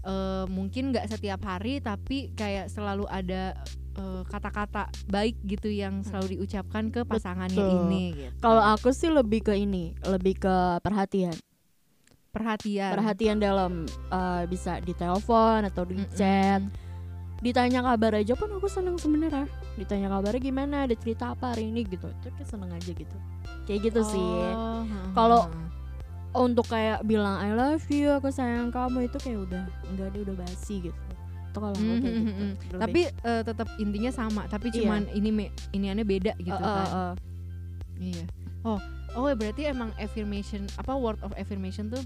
eh, 0.00 0.44
mungkin 0.46 0.92
nggak 0.92 1.08
setiap 1.08 1.40
hari, 1.42 1.80
tapi 1.80 2.30
kayak 2.32 2.68
selalu 2.68 3.04
ada 3.06 3.56
eh, 4.00 4.22
kata-kata 4.24 4.88
baik 5.12 5.36
gitu 5.44 5.68
yang 5.68 6.00
selalu 6.00 6.40
diucapkan 6.40 6.88
ke 6.88 7.04
pasangannya 7.04 7.60
Betul. 7.60 7.76
ini. 7.84 8.04
Gitu. 8.16 8.40
kalau 8.40 8.64
aku 8.64 8.96
sih 8.96 9.12
lebih 9.12 9.44
ke 9.44 9.52
ini 9.52 9.92
lebih 10.08 10.40
ke 10.40 10.56
perhatian. 10.80 11.36
Perhatian. 12.32 12.94
Perhatian 12.96 13.36
dalam 13.36 13.84
eh, 14.08 14.42
bisa 14.48 14.80
di 14.80 14.96
telepon 14.96 15.68
atau 15.68 15.84
di 15.84 16.00
chat. 16.16 16.64
Ditanya 17.40 17.80
kabar 17.80 18.20
aja 18.20 18.36
pun 18.36 18.48
aku 18.52 18.68
seneng 18.68 18.96
sebenarnya. 18.96 19.48
Ditanya 19.76 20.08
kabarnya 20.12 20.40
gimana 20.40 20.76
ada 20.88 20.96
cerita 20.96 21.32
apa 21.36 21.52
hari 21.52 21.68
ini 21.68 21.84
gitu. 21.84 22.08
Itu 22.08 22.28
kayak 22.36 22.48
seneng 22.48 22.70
aja 22.72 22.92
gitu. 22.92 23.16
Kayak 23.68 23.80
gitu 23.92 24.00
sih. 24.04 24.20
Oh, 24.56 24.84
heeh, 24.84 25.12
Kalau- 25.12 25.48
untuk 26.30 26.66
kayak 26.70 27.02
bilang 27.02 27.42
I 27.42 27.50
love 27.58 27.82
you 27.90 28.14
aku 28.14 28.30
sayang 28.30 28.70
kamu 28.70 29.10
itu 29.10 29.18
kayak 29.18 29.50
udah 29.50 29.64
enggak 29.90 30.08
dia 30.14 30.22
udah 30.30 30.36
basi 30.38 30.74
gitu 30.86 31.00
itu 31.50 31.58
kalau 31.58 31.74
kayak 31.74 31.90
Mhm, 31.90 31.98
gitu 31.98 32.08
mhm. 32.08 32.48
Lebih- 32.70 32.80
tapi 32.80 33.00
eh, 33.26 33.42
tetap 33.42 33.68
intinya 33.76 34.10
sama 34.10 34.42
tapi 34.46 34.66
Iya. 34.68 34.76
cuman 34.78 35.02
ini 35.10 35.30
me- 35.30 35.52
iniannya 35.70 36.04
beda 36.04 36.32
gitu 36.38 36.54
Eh, 36.54 36.62
kan 36.62 36.86
eh, 36.86 36.94
eh. 36.94 37.12
Iya. 38.00 38.24
Oh, 38.62 38.78
oh 39.14 39.26
berarti 39.32 39.66
emang 39.66 39.90
affirmation 39.96 40.64
apa 40.76 40.92
word 40.92 41.18
of 41.20 41.34
affirmation 41.34 41.88
tuh 41.88 42.00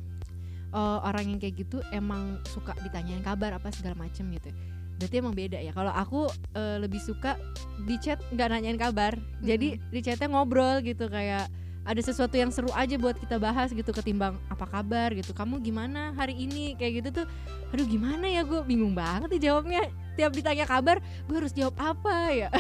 eh, 0.70 0.98
orang 1.02 1.28
yang 1.28 1.38
kayak 1.38 1.60
gitu 1.60 1.78
emang 1.90 2.40
suka 2.46 2.72
ditanyain 2.80 3.20
kabar 3.20 3.52
apa 3.52 3.68
segala 3.70 3.94
macem 3.96 4.26
gitu. 4.30 4.48
Berarti 4.94 5.14
emang 5.16 5.34
beda 5.34 5.58
ya. 5.58 5.70
Kalau 5.70 5.90
aku 5.90 6.26
eh, 6.52 6.78
lebih 6.78 6.98
suka 6.98 7.36
di 7.80 7.94
chat 7.96 8.18
nggak 8.30 8.48
nanyain 8.48 8.74
kabar. 8.74 9.12
Jadi 9.40 9.76
di 9.84 10.00
chatnya 10.00 10.26
ngobrol 10.28 10.80
gitu 10.80 11.06
kayak 11.06 11.46
ada 11.84 12.00
sesuatu 12.00 12.32
yang 12.32 12.48
seru 12.48 12.72
aja 12.72 12.96
buat 12.96 13.14
kita 13.14 13.36
bahas 13.36 13.68
gitu 13.68 13.92
ketimbang 13.92 14.40
apa 14.46 14.64
kabar 14.64 15.12
gitu. 15.12 15.30
Kamu 15.30 15.60
gimana 15.60 16.12
hari 16.12 16.34
ini 16.38 16.72
kayak 16.74 17.04
gitu 17.04 17.08
tuh. 17.14 17.26
Aduh 17.70 17.84
gimana 17.84 18.24
ya 18.24 18.40
gue 18.40 18.60
bingung 18.62 18.92
banget 18.92 19.28
nih 19.30 19.42
jawabnya. 19.44 19.82
Tiap 20.14 20.30
ditanya 20.30 20.64
kabar, 20.64 20.96
gue 21.22 21.36
harus 21.36 21.50
jawab 21.50 21.74
apa 21.76 22.16
ya? 22.30 22.48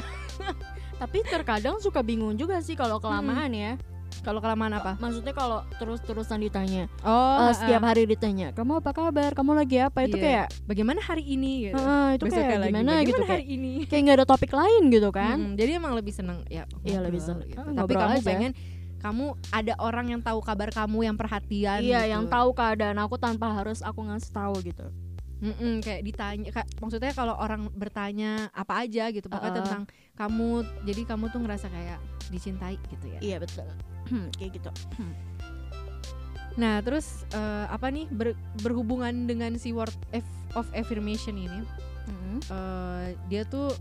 tapi 0.94 1.22
terkadang 1.22 1.78
suka 1.78 2.00
bingung 2.00 2.34
juga 2.34 2.58
sih 2.58 2.74
kalau 2.74 2.98
kelamaan 2.98 3.50
ya 3.50 3.74
Kalau 4.22 4.38
kelamaan 4.38 4.72
apa? 4.72 4.94
maksudnya 4.96 5.30
kalau 5.30 5.66
terus-terusan 5.74 6.38
ditanya 6.40 6.86
Oh, 7.02 7.44
eh, 7.44 7.52
setiap 7.52 7.82
hari 7.82 8.06
ditanya 8.06 8.50
kamu 8.50 8.78
apa 8.78 8.90
kabar 8.90 9.30
kamu 9.32 9.52
lagi 9.54 9.76
apa 9.80 10.02
itu 10.02 10.16
Iya. 10.16 10.46
kayak 10.46 10.46
bagaimana 10.64 10.98
hari 10.98 11.24
ini 11.28 11.68
gitu. 11.68 11.76
"Ah, 11.76 12.14
itu 12.14 12.24
Besoknya 12.24 12.46
kayak 12.46 12.56
lagi, 12.56 12.70
gimana 12.70 12.90
bagaimana 12.94 13.04
gitu 13.04 13.20
kayak 13.20 13.34
hari 13.34 13.46
ini 13.50 13.72
kayak 13.84 14.00
nggak 14.00 14.16
ada 14.16 14.26
topik 14.26 14.50
lain 14.50 14.82
gitu 14.88 15.08
kan 15.10 15.36
Mm-mm, 15.36 15.52
jadi 15.54 15.70
emang 15.76 15.92
lebih 15.92 16.14
seneng 16.14 16.38
ya 16.46 16.64
Iya, 16.80 16.98
lebih 17.00 17.20
seneng. 17.20 17.44
gitu. 17.44 17.58
Ah, 17.60 17.74
tapi 17.76 17.92
kamu 17.92 18.14
aja. 18.14 18.24
pengen 18.24 18.50
kamu 19.04 19.36
ada 19.52 19.76
orang 19.76 20.16
yang 20.16 20.24
tahu 20.24 20.40
kabar 20.40 20.72
kamu 20.72 21.04
yang 21.04 21.16
perhatian 21.20 21.84
iya 21.84 22.08
gitu. 22.08 22.12
yang 22.16 22.24
tahu 22.26 22.56
keadaan 22.56 22.96
aku 22.96 23.20
tanpa 23.20 23.52
harus 23.52 23.84
aku 23.84 24.00
ngasih 24.00 24.32
tahu 24.32 24.56
gitu 24.64 24.88
Mm-mm, 25.44 25.84
kayak 25.84 26.08
ditanya 26.08 26.48
kayak, 26.48 26.68
maksudnya 26.80 27.12
kalau 27.12 27.36
orang 27.36 27.68
bertanya 27.76 28.48
apa 28.56 28.80
aja 28.80 29.12
gitu 29.12 29.28
pokoknya 29.28 29.52
Uh-uh. 29.52 29.60
tentang 29.60 29.82
kamu 30.16 30.48
jadi 30.88 31.02
kamu 31.04 31.24
tuh 31.28 31.40
ngerasa 31.44 31.68
kayak 31.68 32.00
dicintai 32.32 32.80
gitu 32.88 33.06
ya 33.12 33.18
iya 33.20 33.36
betul 33.36 33.68
kayak 34.40 34.56
gitu 34.56 34.70
nah 36.54 36.80
terus 36.80 37.26
eh, 37.28 37.66
apa 37.68 37.90
nih 37.90 38.06
ber- 38.08 38.38
berhubungan 38.62 39.26
dengan 39.26 39.58
si 39.58 39.74
word 39.74 39.92
F- 40.14 40.24
of 40.56 40.64
affirmation 40.72 41.36
ini 41.36 41.60
Mm. 42.04 42.36
eh, 42.52 43.06
dia 43.32 43.42
tuh 43.44 43.72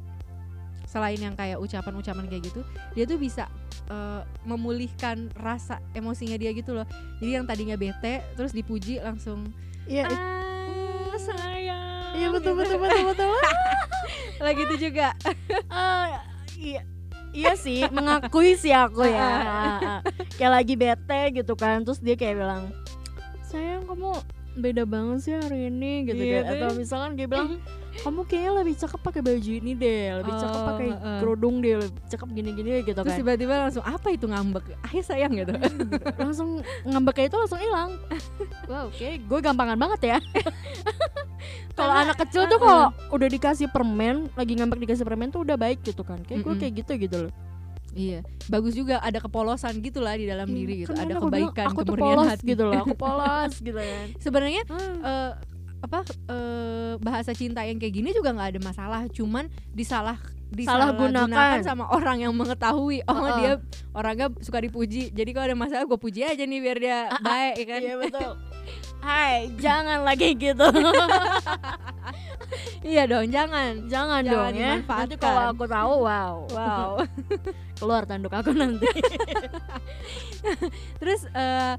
selain 0.87 1.17
yang 1.17 1.35
kayak 1.35 1.59
ucapan-ucapan 1.59 2.23
kayak 2.23 2.47
gitu, 2.47 2.61
dia 2.93 3.03
tuh 3.03 3.19
bisa 3.19 3.51
eh, 3.89 4.21
memulihkan 4.47 5.31
rasa 5.35 5.79
emosinya 5.95 6.37
dia 6.37 6.51
gitu 6.55 6.75
loh. 6.75 6.87
Jadi 7.19 7.31
yang 7.41 7.45
tadinya 7.47 7.75
bete 7.75 8.23
terus 8.35 8.51
dipuji 8.55 8.99
langsung 9.03 9.49
iya 9.83 10.07
ah 10.07 11.15
sayang. 11.19 12.15
iya 12.15 12.27
betul 12.31 12.55
gitu. 12.55 12.77
betul 12.77 12.77
betul 12.79 13.03
betul 13.11 13.31
Lah 14.43 14.51
gitu 14.55 14.75
juga. 14.75 15.15
Eh, 15.71 16.07
iya 16.59 16.81
iya 17.33 17.53
sih 17.57 17.89
mengakui 17.89 18.53
sih 18.53 18.69
aku 18.71 19.09
ya 19.09 19.29
kayak 20.37 20.53
lagi 20.53 20.73
bete 20.77 21.21
gitu 21.41 21.57
kan 21.57 21.81
terus 21.81 21.97
dia 21.99 22.13
kayak 22.13 22.37
bilang 22.37 22.69
sayang 23.49 23.81
kamu 23.89 24.13
beda 24.53 24.83
banget 24.83 25.17
sih 25.19 25.33
hari 25.33 25.67
ini 25.67 26.05
gitu 26.05 26.21
Iya 26.21 26.39
kan. 26.39 26.51
atau 26.53 26.69
deh. 26.69 26.77
misalkan 26.77 27.11
dia 27.13 27.25
bilang 27.25 27.57
kamu 27.95 28.21
kayaknya 28.23 28.51
lebih 28.55 28.75
cakep 28.75 28.99
pakai 28.99 29.21
baju 29.21 29.51
ini 29.51 29.71
deh 29.73 30.03
lebih 30.15 30.33
cakep 30.35 30.55
Oh, 30.55 30.65
pakai 30.67 30.87
heeh. 30.89 31.17
kerudung 31.17 31.55
deh 31.57 31.73
lebih 31.75 32.01
cakep 32.05 32.27
gini-gini 32.31 32.69
gitu 32.81 32.93
Terus 32.95 33.07
kan. 33.07 33.19
tiba-tiba 33.19 33.53
langsung 33.59 33.81
apa 33.81 34.07
itu 34.09 34.25
ngambek? 34.25 34.65
Ayah 34.83 35.03
sayang 35.03 35.33
gitu. 35.35 35.53
langsung 36.15 36.49
ngambek 36.83 37.13
kayak 37.15 37.29
itu 37.29 37.37
langsung 37.39 37.59
hilang. 37.59 37.91
Wow 38.65 38.89
oke. 38.89 39.09
Gue 39.19 39.39
gampangan 39.39 39.77
banget 39.77 40.01
ya. 40.03 40.17
Kalau 41.73 41.89
anak 41.91 42.17
kecil 42.19 42.45
tuh 42.45 42.57
kalau 42.57 42.93
udah 43.09 43.27
dikasih 43.27 43.65
permen 43.67 44.29
lagi 44.33 44.53
ngambek 44.53 44.77
dikasih 44.79 45.01
permen 45.01 45.27
tuh 45.27 45.41
udah 45.41 45.57
baik 45.57 45.81
gitu 45.81 46.01
kan. 46.01 46.21
Kayak 46.21 46.45
gue 46.45 46.53
kayak 46.55 46.73
gitu 46.77 46.91
gitu 46.99 47.17
loh 47.27 47.33
iya, 47.93 48.19
bagus 48.45 48.73
juga 48.73 48.97
ada 48.97 49.17
kepolosan 49.17 49.77
gitu 49.79 49.99
lah 49.99 50.13
di 50.13 50.25
dalam 50.25 50.45
Iya, 50.45 50.55
diri 50.55 50.75
gitu. 50.79 50.89
kan 50.89 50.99
Ada 50.99 51.07
bilang, 51.09 51.23
kebaikan, 51.23 51.65
aku 51.67 51.79
kemurnian 51.79 52.05
polos 52.11 52.27
hati. 52.27 52.45
gitu 52.45 52.63
loh 52.63 52.79
aku 52.79 52.95
polos 53.03 53.53
gitu 53.55 53.77
kan 53.77 54.07
Sebenarnya 54.17 54.61
Ah. 54.65 54.97
eh, 55.01 55.31
apa 55.81 55.99
eh, 56.25 56.93
bahasa 56.97 57.31
cinta 57.31 57.61
yang 57.61 57.75
kayak 57.75 57.93
gini 57.93 58.09
juga 58.09 58.31
nggak 58.31 58.49
ada 58.49 58.61
masalah 58.61 59.01
cuman 59.07 59.45
disalah 59.69 60.15
Disalahgunakan. 60.49 61.27
disalahgunakan 61.27 61.59
sama 61.61 61.89
orang 61.89 62.17
yang 62.19 62.31
mengetahui 62.31 63.01
oh 63.03 63.15
Heeh. 63.19 63.35
dia 63.35 63.51
orangnya 63.91 64.29
suka 64.37 64.57
dipuji 64.59 65.09
jadi 65.09 65.29
kalau 65.29 65.45
ada 65.47 65.57
masalah 65.57 65.83
gue 65.83 65.97
puji 65.97 66.21
aja 66.23 66.39
nih 66.39 66.59
biar 66.59 66.77
dia 66.77 66.97
baik 67.19 67.53
ya 67.55 67.65
kan 67.67 67.81
iya 67.81 67.95
betul 67.97 68.31
Hai, 69.03 69.51
jangan 69.59 70.07
lagi 70.07 70.31
gitu. 70.31 70.63
iya 72.87 73.03
dong 73.03 73.27
jangan 73.27 73.83
jangan, 73.91 74.23
Jangan 74.23 74.31
dong 74.31 74.53
ya. 74.55 74.79
Nanti 74.79 75.15
kalau 75.19 75.51
aku 75.51 75.67
tahu, 75.67 76.07
wow. 76.07 76.35
wow 76.47 76.91
Keluar 77.83 78.07
tanduk 78.07 78.31
aku 78.31 78.55
nanti. 78.55 78.87
terus 81.03 81.27
eh, 81.35 81.75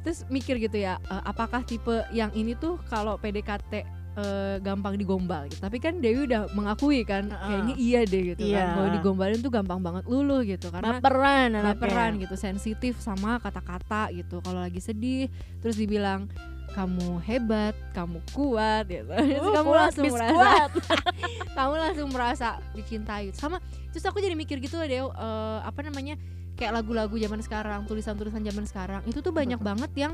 terus 0.00 0.24
mikir 0.32 0.56
gitu 0.56 0.80
ya 0.80 0.96
eh, 0.96 1.22
apakah 1.28 1.60
tipe 1.60 2.08
yang 2.16 2.32
ini 2.32 2.56
tuh 2.56 2.80
kalau 2.88 3.20
PDKT 3.20 3.84
eh, 4.16 4.56
gampang 4.58 4.96
digombal 4.96 5.44
gitu. 5.46 5.60
Tapi 5.60 5.76
kan 5.76 6.00
Dewi 6.00 6.24
udah 6.24 6.48
mengakui 6.52 7.04
kan 7.04 7.28
Heeh. 7.28 7.40
kayaknya 7.44 7.74
iya 7.76 8.00
deh 8.02 8.22
gitu 8.32 8.42
Iya. 8.42 8.56
kan 8.56 8.66
kalau 8.74 8.88
digombalin 8.96 9.38
tuh 9.38 9.52
gampang 9.52 9.80
banget 9.80 10.04
luluh 10.08 10.40
gitu 10.42 10.72
karena 10.72 10.96
Baperan 10.96 11.50
baperan 11.52 12.10
gitu 12.16 12.34
sensitif 12.34 12.96
sama 12.98 13.36
kata-kata 13.38 14.08
gitu. 14.10 14.40
Kalau 14.40 14.60
lagi 14.60 14.80
sedih 14.80 15.28
terus 15.60 15.76
dibilang 15.76 16.26
kamu 16.72 17.24
hebat 17.24 17.72
kamu 17.92 18.20
kuat 18.32 18.84
gitu. 18.84 19.08
Terus 19.16 19.40
Uh, 19.40 19.54
kamu 19.54 19.68
kuat, 19.70 19.80
langsung 19.88 20.04
merasa 20.12 20.32
kuat. 20.36 20.70
kamu 21.56 21.74
langsung 21.80 22.08
merasa 22.12 22.48
dicintai 22.72 23.32
sama 23.32 23.56
terus 23.88 24.04
aku 24.04 24.20
jadi 24.20 24.36
mikir 24.36 24.60
gitu 24.60 24.76
loh 24.76 24.84
Deo 24.84 25.06
eh, 25.08 25.58
apa 25.64 25.80
namanya 25.80 26.20
kayak 26.52 26.76
lagu-lagu 26.76 27.16
zaman 27.16 27.40
sekarang 27.40 27.88
tulisan-tulisan 27.88 28.44
zaman 28.44 28.64
sekarang 28.68 29.00
itu 29.08 29.20
tuh 29.20 29.32
banyak 29.32 29.56
banget 29.56 29.88
yang 29.96 30.12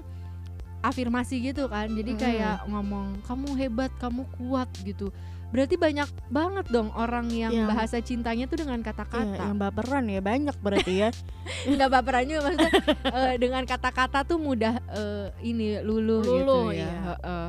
afirmasi 0.83 1.41
gitu 1.41 1.71
kan 1.71 1.89
jadi 1.89 2.13
kayak 2.19 2.57
ngomong 2.67 3.23
kamu 3.25 3.49
hebat 3.57 3.91
kamu 4.03 4.27
kuat 4.37 4.69
gitu 4.83 5.15
berarti 5.53 5.77
banyak 5.77 6.09
banget 6.33 6.67
dong 6.73 6.89
orang 6.97 7.29
yang 7.29 7.53
Yang- 7.53 7.69
bahasa 7.69 7.97
cintanya 8.01 8.49
tuh 8.49 8.65
dengan 8.65 8.81
kata-kata 8.81 9.37
yang 9.37 9.61
baperan 9.61 10.09
ya 10.09 10.25
banyak 10.25 10.57
berarti 10.65 10.93
ya. 11.07 11.09
nggak 11.69 11.91
baperan 11.93 12.25
juga 12.25 12.41
maksudnya 12.49 12.73
eh, 13.05 13.35
dengan 13.37 13.63
kata-kata 13.69 14.25
tuh 14.25 14.41
mudah 14.41 14.81
eh, 14.89 15.29
ini 15.45 15.85
luluh, 15.85 16.25
gitu 16.25 16.41
Luluh, 16.41 16.73
ya 16.73 16.89
iya. 16.89 16.91
Heeh. 17.15 17.49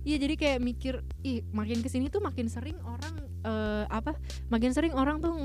Iya 0.00 0.16
jadi 0.16 0.34
kayak 0.40 0.58
mikir 0.64 0.94
ih 1.20 1.44
makin 1.52 1.84
ke 1.84 1.92
sini 1.92 2.08
tuh 2.08 2.24
makin 2.24 2.48
sering 2.48 2.80
orang 2.88 3.12
eh, 3.44 3.84
apa 3.92 4.16
makin 4.48 4.72
sering 4.72 4.96
orang 4.96 5.20
tuh 5.20 5.36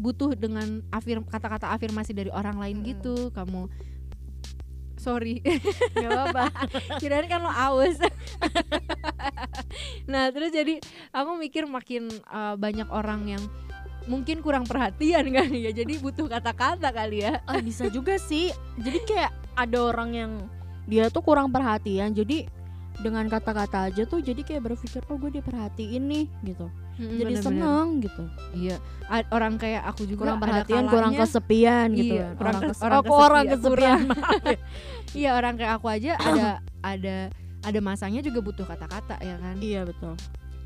butuh 0.00 0.32
dengan 0.32 0.80
afir 0.88 1.20
kata-kata 1.20 1.76
afirmasi 1.76 2.16
dari 2.16 2.32
orang 2.32 2.56
lain 2.56 2.80
Mm-mm. 2.80 2.88
gitu 2.96 3.14
kamu 3.36 3.68
sorry 5.06 5.38
Gak 5.94 6.10
apa-apa. 6.10 6.44
kirain 6.98 7.30
kan 7.30 7.38
lo 7.38 7.50
aus 7.50 7.94
nah 10.10 10.34
terus 10.34 10.50
jadi 10.50 10.82
aku 11.14 11.38
mikir 11.38 11.70
makin 11.70 12.10
eh, 12.10 12.54
banyak 12.58 12.90
orang 12.90 13.38
yang 13.38 13.42
mungkin 14.06 14.38
kurang 14.38 14.66
perhatian 14.66 15.30
kali 15.30 15.66
ya 15.66 15.72
jadi 15.74 15.98
butuh 15.98 16.26
kata-kata 16.26 16.90
kali 16.90 17.22
ya 17.22 17.42
Ah, 17.46 17.58
bisa 17.58 17.86
juga 17.86 18.18
sih. 18.18 18.50
Jadi 18.78 18.98
kayak 19.02 19.30
ada 19.54 19.78
orang 19.90 20.10
yang 20.14 20.32
dia 20.86 21.10
tuh 21.10 21.22
kurang 21.22 21.50
perhatian. 21.50 22.14
Jadi 22.14 22.46
dengan 23.02 23.26
kata-kata 23.26 23.90
aja 23.90 24.06
tuh 24.06 24.22
jadi 24.22 24.40
kayak 24.40 24.62
berpikir 24.62 25.02
oh 25.10 25.18
gue 25.18 25.42
diperhatiin 25.42 26.04
nih 26.06 26.24
gitu. 26.46 26.70
Mm, 26.96 27.04
jadi 27.12 27.12
bener-bener. 27.28 27.44
seneng 27.44 27.86
gitu. 28.00 28.22
Iya, 28.52 28.76
A- 29.06 29.28
orang 29.30 29.54
kayak 29.56 29.82
aku 29.84 30.02
juga 30.04 30.22
Kurang 30.32 30.40
perhatian, 30.40 30.84
kurang 30.88 31.12
kalanya- 31.12 31.20
kesepian 31.22 31.88
gitu. 31.92 32.14
Iya, 32.16 32.24
kan. 32.24 32.34
kurang 32.34 32.54
orang, 32.56 32.62
kes- 32.66 32.82
orang 32.82 32.96
oh, 33.00 33.04
kok 33.04 33.18
orang 33.20 33.44
kesepian, 33.46 33.60
kesepian. 33.60 34.00
ya. 34.48 34.58
Iya, 35.12 35.30
orang 35.34 35.54
kayak 35.56 35.72
aku 35.74 35.86
aja 35.86 36.12
ada 36.28 36.48
ada 36.80 37.16
ada 37.62 37.78
masanya 37.80 38.20
juga 38.20 38.40
butuh 38.40 38.64
kata-kata 38.64 39.20
ya 39.20 39.36
kan, 39.36 39.56
iya 39.58 39.82
betul. 39.82 40.16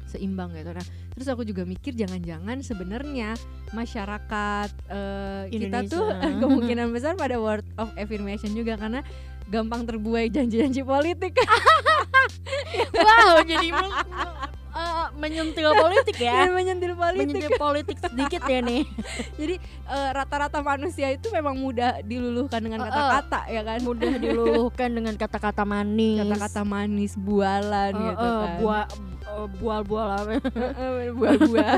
seimbang 0.04 0.50
gitu. 0.52 0.70
Nah, 0.70 0.82
terus 1.10 1.26
aku 1.26 1.42
juga 1.42 1.62
mikir 1.62 1.94
jangan-jangan 1.94 2.58
sebenarnya 2.60 3.38
masyarakat 3.70 4.70
eh, 4.86 5.42
kita 5.48 5.86
tuh 5.86 6.02
kemungkinan 6.42 6.90
besar 6.90 7.14
pada 7.14 7.38
word 7.38 7.62
of 7.74 7.90
affirmation 7.94 8.50
juga 8.50 8.74
karena 8.74 9.06
gampang 9.46 9.82
terbuai 9.82 10.26
janji-janji 10.28 10.82
politik. 10.82 11.38
wow, 12.92 13.38
jadi 13.40 13.70
Eh, 14.70 15.06
menyentil 15.18 15.66
politik 15.74 16.16
ya. 16.16 16.46
Dan 16.46 16.54
menyentil 16.54 16.94
politik. 16.94 17.26
menyentil 17.26 17.52
politik 17.58 17.96
sedikit 17.98 18.42
ya 18.46 18.60
nih. 18.62 18.82
Jadi 19.40 19.54
eh, 19.90 20.10
rata-rata 20.14 20.62
manusia 20.62 21.10
itu 21.10 21.26
memang 21.30 21.58
mudah 21.58 21.98
diluluhkan 22.00 22.62
dengan 22.62 22.78
Eh, 22.80 22.86
eh. 22.86 22.90
kata-kata 22.90 23.40
ya 23.50 23.62
kan. 23.66 23.78
Mudah 23.82 24.12
diluluhkan 24.24 24.90
dengan 24.94 25.14
kata-kata 25.18 25.62
manis. 25.64 26.22
Kata-kata 26.22 26.62
manis, 26.62 27.12
bualan 27.14 27.92
Eh, 27.92 28.02
gitu 28.06 28.26
kan. 28.26 28.56
buah 28.58 28.84
eh, 29.20 29.46
bual-bual 29.58 30.08
apa? 30.08 30.32
Buah-buah. 31.20 31.74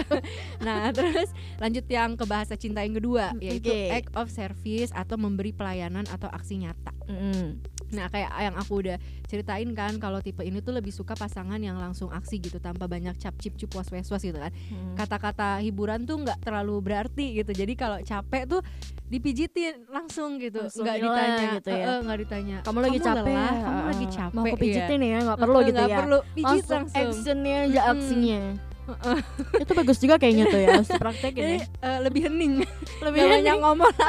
nah, 0.61 0.93
terus 0.93 1.33
lanjut 1.57 1.85
yang 1.87 2.15
ke 2.15 2.25
bahasa 2.25 2.55
cinta 2.55 2.85
yang 2.85 2.97
kedua, 2.97 3.33
yaitu 3.41 3.73
Oke. 3.73 3.89
act 3.91 4.13
of 4.13 4.29
service 4.29 4.93
atau 4.93 5.17
memberi 5.17 5.51
pelayanan 5.51 6.05
atau 6.09 6.29
aksi 6.29 6.61
nyata. 6.61 6.93
Mm-mm. 7.09 7.72
Nah, 7.93 8.09
kayak 8.09 8.31
yang 8.33 8.57
aku 8.57 8.81
udah 8.81 8.97
ceritain 9.29 9.69
kan 9.73 9.93
kalau 9.97 10.19
tipe 10.19 10.41
ini 10.41 10.59
tuh 10.59 10.73
lebih 10.73 10.89
suka 10.89 11.13
pasangan 11.13 11.57
yang 11.57 11.77
langsung 11.77 12.09
aksi 12.09 12.37
gitu 12.37 12.57
tanpa 12.57 12.85
banyak 12.85 13.13
cap 13.17 13.33
cip 13.37 13.53
cup 13.55 13.71
was 13.77 13.87
was 13.89 14.09
was 14.09 14.23
gitu 14.23 14.35
kan. 14.35 14.49
Mm. 14.49 14.97
Kata-kata 14.97 15.61
hiburan 15.61 16.03
tuh 16.03 16.17
nggak 16.19 16.41
terlalu 16.41 16.75
berarti 16.81 17.37
gitu. 17.37 17.53
Jadi 17.53 17.73
kalau 17.73 18.01
capek 18.01 18.43
tuh 18.49 18.61
dipijitin 19.07 19.85
langsung 19.87 20.37
gitu, 20.37 20.65
nggak 20.65 20.97
ditanya, 20.99 21.49
gitu 21.57 21.69
ya. 21.69 21.85
nggak 22.01 22.19
ditanya. 22.25 22.57
Kamu 22.65 22.79
lagi 22.81 22.99
capek 22.99 23.29
lelah, 23.29 23.53
ya? 23.53 23.61
kamu 23.61 23.83
lagi 23.85 24.07
capek. 24.09 24.33
Mau 24.33 24.43
aku 24.43 24.57
pijitin 24.57 24.99
ya. 24.99 25.07
ya, 25.07 25.19
nggak 25.23 25.39
perlu 25.39 25.53
Eh, 25.53 25.63
gitu 25.63 25.77
nggak 25.77 25.93
ya. 25.93 25.99
perlu 26.01 26.19
pijit 26.33 26.65
langsung, 26.65 26.81
langsung. 26.81 27.13
actionnya 27.13 27.57
aja 27.63 27.79
Mm-mm. 27.79 27.93
aksinya. 27.93 28.41
Itu 29.59 29.73
bagus 29.77 29.99
juga 30.01 30.15
kayaknya 30.17 30.45
tuh 30.49 30.59
ya, 30.59 30.69
harus 30.75 30.89
dipraktekin 30.89 31.39
Jadi 31.39 31.55
ya. 31.55 31.67
eh, 31.87 31.99
lebih 32.03 32.21
hening. 32.25 32.53
Lebih 32.99 33.21
Gak 33.21 33.31
banyak 33.31 33.57
ngomong 33.61 33.93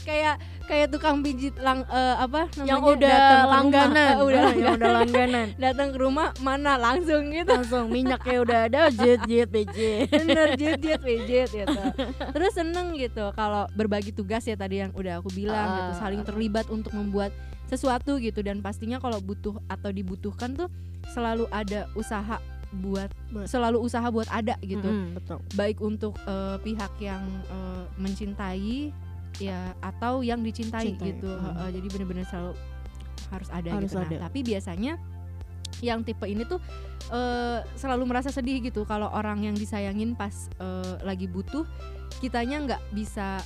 kayak 0.00 0.34
kayak 0.70 0.88
tukang 0.88 1.18
pijit 1.18 1.58
lang 1.58 1.82
eh, 1.84 2.14
apa 2.16 2.46
namanya 2.52 2.68
yang 2.68 2.80
udah 2.80 2.94
datang 3.02 3.18
ke 3.18 3.34
rumah. 3.34 3.50
langganan, 3.50 4.06
Eh, 4.06 4.22
udah 4.22 4.38
Ah, 4.40 4.46
yang 4.54 4.54
langganan. 4.54 4.76
udah 4.78 4.90
langganan. 4.94 5.46
datang 5.66 5.88
ke 5.90 5.98
rumah 5.98 6.28
mana 6.38 6.72
langsung 6.76 7.22
gitu 7.28 7.50
Langsung 7.50 7.84
minyaknya 7.88 8.36
udah 8.38 8.58
ada, 8.64 8.80
jet 8.88 9.20
jet 9.24 9.48
pijit. 9.48 10.06
bener 10.20 10.48
jet 10.54 10.78
jet 10.78 11.00
pijit 11.00 11.48
gitu 11.50 11.82
terus 12.30 12.52
seneng 12.52 12.94
gitu 12.94 13.34
kalau 13.34 13.66
berbagi 13.72 14.10
tugas 14.10 14.42
ya 14.42 14.54
tadi 14.54 14.78
yang 14.78 14.92
udah 14.92 15.18
aku 15.18 15.28
bilang 15.30 15.66
gitu 15.76 15.90
Ah. 15.90 15.98
saling 15.98 16.22
terlibat 16.22 16.66
untuk 16.68 16.92
membuat 16.92 17.34
sesuatu 17.66 18.16
gitu 18.16 18.40
dan 18.40 18.58
pastinya 18.58 18.96
kalau 18.96 19.18
butuh 19.18 19.58
atau 19.66 19.90
dibutuhkan 19.90 20.54
tuh 20.54 20.70
selalu 21.08 21.50
ada 21.50 21.90
usaha 21.92 22.38
buat 22.72 23.10
selalu 23.44 23.78
usaha 23.78 24.06
buat 24.06 24.26
ada 24.28 24.54
gitu 24.60 24.84
Mm-mm, 24.84 25.14
betul. 25.16 25.38
baik 25.52 25.78
untuk 25.80 26.14
eh, 26.20 26.56
pihak 26.60 26.94
yang 26.98 27.18
eh, 27.48 27.84
mencintai 27.96 28.94
ya 29.38 29.76
atau 29.78 30.26
yang 30.26 30.42
dicintai 30.42 30.96
Cintai, 30.96 31.14
gitu 31.14 31.30
hmm. 31.30 31.44
Heeh, 31.46 31.68
jadi 31.78 31.86
bener-bener 31.92 32.24
selalu 32.26 32.52
harus 33.30 33.48
ada 33.54 33.68
Harus 33.70 33.90
gitu 33.92 33.96
Nah, 34.00 34.08
ada. 34.10 34.16
tapi 34.26 34.38
biasanya 34.42 34.92
yang 35.80 36.02
tipe 36.02 36.26
ini 36.26 36.42
tuh 36.44 36.58
eh, 37.14 37.62
selalu 37.78 38.10
merasa 38.10 38.28
sedih 38.34 38.58
gitu 38.60 38.82
kalau 38.84 39.08
orang 39.12 39.40
yang 39.46 39.56
disayangin 39.56 40.18
pas 40.18 40.50
eh, 40.58 40.94
lagi 41.06 41.30
butuh 41.30 41.64
kitanya 42.20 42.56
nggak 42.66 42.82
bisa 42.92 43.38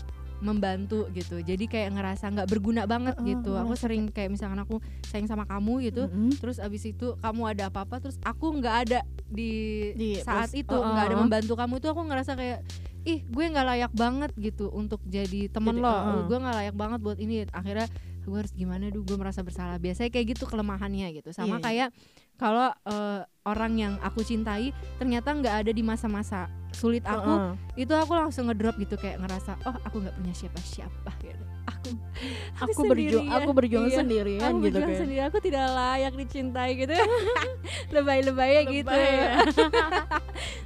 membantu 0.42 1.06
gitu 1.12 1.38
jadi 1.40 1.64
kayak 1.64 1.90
ngerasa 1.94 2.24
nggak 2.30 2.48
berguna 2.50 2.84
banget 2.84 3.14
Heeh, 3.18 3.38
gitu 3.38 3.54
aku 3.54 3.74
sering 3.78 4.10
kayak 4.10 4.34
misalkan 4.34 4.58
aku 4.58 4.82
sayang 5.06 5.30
sama 5.30 5.46
kamu 5.46 5.90
gitu 5.90 6.06
Mm-mm. 6.06 6.34
terus 6.38 6.58
abis 6.58 6.90
itu 6.90 7.14
kamu 7.18 7.54
ada 7.54 7.70
apa-apa 7.70 8.02
terus 8.02 8.18
aku 8.22 8.50
nggak 8.58 8.76
ada 8.88 9.00
di, 9.30 9.52
Di 9.94 10.10
saat 10.20 10.50
pos- 10.50 10.58
itu 10.58 10.74
nggak 10.74 11.04
ada 11.10 11.14
uh-uh. 11.14 11.22
membantu 11.22 11.52
kamu 11.54 11.74
itu 11.78 11.88
aku 11.90 12.02
ngerasa 12.06 12.32
kayak 12.34 12.58
ih 13.04 13.20
gue 13.20 13.44
nggak 13.44 13.66
layak 13.68 13.92
banget 13.92 14.30
gitu 14.40 14.72
untuk 14.72 14.98
jadi 15.04 15.52
temen 15.52 15.76
Jadi, 15.76 15.84
lo 15.84 15.92
uh-uh. 15.92 16.20
gue 16.26 16.38
nggak 16.40 16.56
layak 16.56 16.76
banget 16.76 16.98
buat 17.04 17.18
ini 17.20 17.44
akhirnya 17.52 17.86
gue 18.24 18.36
harus 18.40 18.52
gimana 18.56 18.88
duh 18.88 19.04
gue 19.04 19.16
merasa 19.20 19.44
bersalah 19.44 19.76
biasanya 19.76 20.08
kayak 20.08 20.32
gitu 20.32 20.48
kelemahannya 20.48 21.12
gitu 21.12 21.28
sama 21.30 21.56
Iya, 21.56 21.60
iya. 21.60 21.64
kayak 21.64 21.88
kalau 22.34 22.68
eh, 22.72 23.20
orang 23.44 23.72
yang 23.76 23.94
aku 24.00 24.24
cintai 24.24 24.72
ternyata 24.96 25.36
nggak 25.36 25.54
ada 25.64 25.70
di 25.70 25.84
masa-masa 25.84 26.48
sulit 26.74 27.02
aku 27.02 27.30
Heeh. 27.30 27.52
itu 27.80 27.92
aku 27.92 28.12
langsung 28.12 28.46
ngedrop 28.46 28.76
gitu 28.76 28.94
kayak 28.94 29.18
ngerasa 29.18 29.54
oh 29.64 29.76
aku 29.80 29.98
nggak 29.98 30.14
punya 30.14 30.34
siapa-siapa 30.34 31.10
gitu 31.20 31.44
aku 31.64 31.88
Aku 32.64 32.80
berjuang, 32.84 33.24
sendirian. 33.24 33.36
aku 33.36 33.50
berjuang 33.52 33.86
Iya. 33.86 33.96
sendirian 33.96 34.42
aku 34.44 34.56
gitu 34.60 34.66
berjuang 34.74 34.90
kan. 34.90 35.00
sendiri 35.00 35.22
aku 35.22 35.38
tidak 35.38 35.64
layak 35.70 36.12
dicintai 36.14 36.70
gitu 36.74 36.94
lebay-lebaynya 37.94 38.62
gitu 38.68 38.92
ya. 38.92 39.40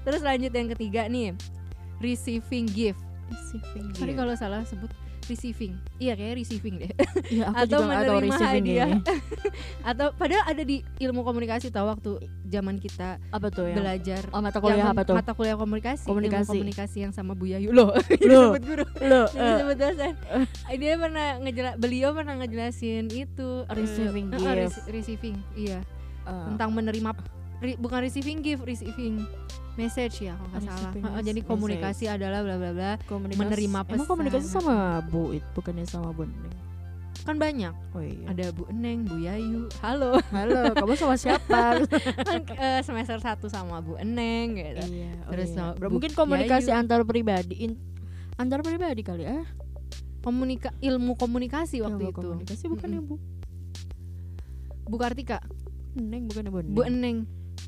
terus 0.03 0.21
lanjut 0.21 0.51
yang 0.51 0.69
ketiga 0.73 1.07
nih 1.07 1.37
receiving 1.99 2.67
gift 2.67 3.01
Receiving 3.29 3.93
tadi 3.93 4.13
kalau 4.15 4.33
salah 4.35 4.65
sebut 4.65 4.89
receiving 5.29 5.73
iya 5.97 6.13
kayak 6.13 6.35
receiving 6.37 6.75
deh 6.79 6.93
Iya, 7.29 7.45
aku 7.47 7.57
atau 7.59 7.79
juga 7.79 7.87
menerima 7.91 8.25
receiving 8.27 8.65
hadiah. 8.65 8.89
atau 9.91 10.07
padahal 10.13 10.45
ada 10.47 10.63
di 10.63 10.77
ilmu 10.97 11.21
komunikasi 11.21 11.69
tahu 11.69 11.87
waktu 11.87 12.11
zaman 12.43 12.77
kita 12.77 13.21
Apa 13.29 13.49
tuh 13.49 13.69
ya? 13.69 13.77
belajar 13.77 14.23
Oh, 14.31 14.41
mata 14.41 14.59
kuliah 14.59 14.87
apa 14.87 15.03
tuh? 15.03 15.13
mata 15.13 15.33
kuliah 15.33 15.55
komunikasi 15.55 16.05
Komunikasi. 16.05 16.49
ilmu 16.49 16.53
komunikasi 16.59 16.97
yang 17.01 17.13
sama 17.13 17.33
Bu 17.33 17.47
Yayu 17.47 17.69
loh 17.71 17.93
Loh. 18.25 18.57
guru 18.59 18.85
Loh, 19.01 19.27
eh, 19.29 19.45
disebut 19.55 19.77
dosen 19.77 20.13
dia 20.75 20.95
pernah 20.95 21.29
ngejela 21.39 21.73
beliau 21.77 22.11
pernah 22.11 22.35
ngejelasin 22.39 23.07
itu 23.09 23.49
eh, 23.63 23.75
Receiving 23.75 24.27
gift. 24.33 24.49
rece- 24.49 24.85
receiving 24.89 25.37
iya 25.55 25.79
eh, 26.25 26.45
tentang 26.49 26.73
menerima 26.73 27.11
ri- 27.59 27.77
bukan 27.77 28.01
receiving 28.01 28.41
gift 28.41 28.63
receiving 28.63 29.23
message 29.79 30.17
ya 30.21 30.35
kalau 30.35 30.49
nggak 30.51 30.63
salah 30.65 30.91
Heeh, 30.91 31.23
jadi 31.23 31.39
message. 31.39 31.49
komunikasi 31.49 32.05
adalah 32.07 32.41
bla 32.43 32.57
bla 32.57 32.71
bla 32.73 32.93
komunikasi. 33.05 33.39
menerima 33.39 33.81
Emang 33.87 34.05
komunikasi 34.05 34.45
pesan. 34.45 34.59
sama 34.59 34.77
Bu 35.05 35.33
itu 35.33 35.47
bukannya 35.55 35.87
sama 35.87 36.11
Bu 36.11 36.27
Neng? 36.27 36.57
kan 37.19 37.37
banyak 37.37 37.75
Oh 37.93 38.01
iya. 38.01 38.25
ada 38.27 38.45
Bu 38.51 38.65
Eneng 38.69 39.05
Bu 39.05 39.21
Yayu 39.21 39.69
halo 39.79 40.17
Halo, 40.29 40.61
kamu 40.75 40.95
sama 40.95 41.15
siapa? 41.15 41.83
kan 42.25 42.41
eh, 42.57 42.81
semester 42.81 43.17
1 43.17 43.39
sama 43.47 43.79
Bu 43.79 43.95
Eneng 43.97 44.57
gitu 44.57 44.83
iya. 44.91 45.13
oh 45.23 45.31
Terus 45.31 45.51
iya. 45.53 45.73
Bu 45.73 45.87
mungkin 45.91 46.13
komunikasi 46.13 46.69
Yayu. 46.69 46.81
antar 46.81 47.05
pribadi 47.05 47.55
in- 47.61 47.81
antar 48.35 48.61
pribadi 48.61 49.03
kali 49.03 49.23
ya. 49.25 49.45
komunika 50.19 50.75
ilmu 50.79 51.15
komunikasi 51.15 51.79
waktu 51.79 52.01
Ilmu 52.01 52.11
itu 52.11 52.21
Komunikasi 52.25 52.65
bukan 52.67 52.89
ya 52.91 53.01
Bu 53.01 53.15
Bu 54.85 54.97
Kartika 54.97 55.39
Neng 55.95 56.27
bukan 56.27 56.45
Bu 56.49 56.59
Neng. 56.59 56.73
Bu 56.73 56.81
Eneng 56.83 57.17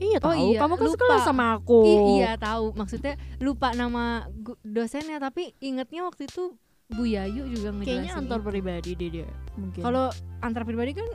Iya 0.01 0.17
Oh 0.19 0.33
tahu, 0.33 0.43
iya, 0.49 0.59
kamu 0.59 0.75
kan 0.75 0.83
lupa. 0.83 0.93
sekelas 0.97 1.21
sama 1.23 1.45
aku. 1.55 1.79
I- 1.85 2.05
iya 2.17 2.31
tahu 2.35 2.73
maksudnya 2.73 3.15
lupa 3.37 3.69
nama 3.73 4.27
dosennya 4.61 5.17
tapi 5.17 5.53
ingetnya 5.61 6.03
waktu 6.03 6.25
itu 6.25 6.57
Bu 6.91 7.05
Yayu 7.05 7.47
juga 7.47 7.71
ngejelasin 7.71 7.87
Kayaknya 7.87 8.13
antar 8.17 8.41
pribadi 8.41 8.91
deh 8.93 9.09
dia. 9.13 9.29
Mungkin. 9.55 9.79
Kalau 9.79 10.09
antar 10.41 10.63
pribadi 10.65 10.91
kan 10.91 11.07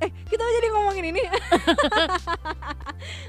eh 0.00 0.10
kita 0.24 0.42
jadi 0.42 0.66
ngomongin 0.72 1.04
ini. 1.06 1.22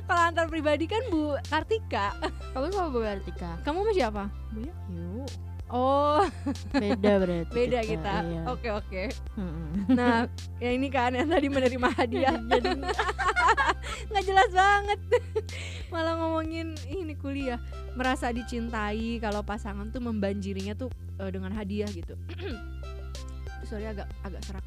Kalau 0.08 0.22
antar 0.24 0.46
pribadi 0.48 0.86
kan 0.86 1.02
Bu 1.08 1.36
Kartika. 1.46 2.14
kamu 2.54 2.66
sama 2.72 2.88
Bu 2.90 2.98
Artika. 3.04 3.50
Kamu 3.62 3.84
sama 3.84 3.92
siapa? 3.94 4.24
Bu 4.50 4.60
Yayu. 4.64 5.24
Oh, 5.66 6.22
Beda 6.70 7.18
berarti. 7.18 7.50
beda 7.50 7.80
kita. 7.82 8.14
Iya. 8.22 8.42
Oke, 8.54 8.70
oke. 8.70 9.04
Nah, 9.90 10.30
ya 10.62 10.70
ini 10.70 10.94
kan 10.94 11.10
yang 11.10 11.26
tadi 11.26 11.50
menerima 11.50 11.90
hadiah. 11.90 12.38
Jadi 12.54 12.70
nggak 14.14 14.24
jelas 14.30 14.52
banget. 14.54 15.00
Malah 15.90 16.22
ngomongin 16.22 16.78
ini 16.86 17.18
kuliah, 17.18 17.58
merasa 17.98 18.30
dicintai 18.30 19.18
kalau 19.18 19.42
pasangan 19.42 19.90
tuh 19.90 20.06
membanjirinya 20.06 20.78
tuh 20.78 20.94
eh, 21.18 21.30
dengan 21.34 21.50
hadiah 21.50 21.90
gitu. 21.90 22.14
Sorry 23.70 23.90
agak 23.90 24.06
agak 24.22 24.46
serak. 24.46 24.66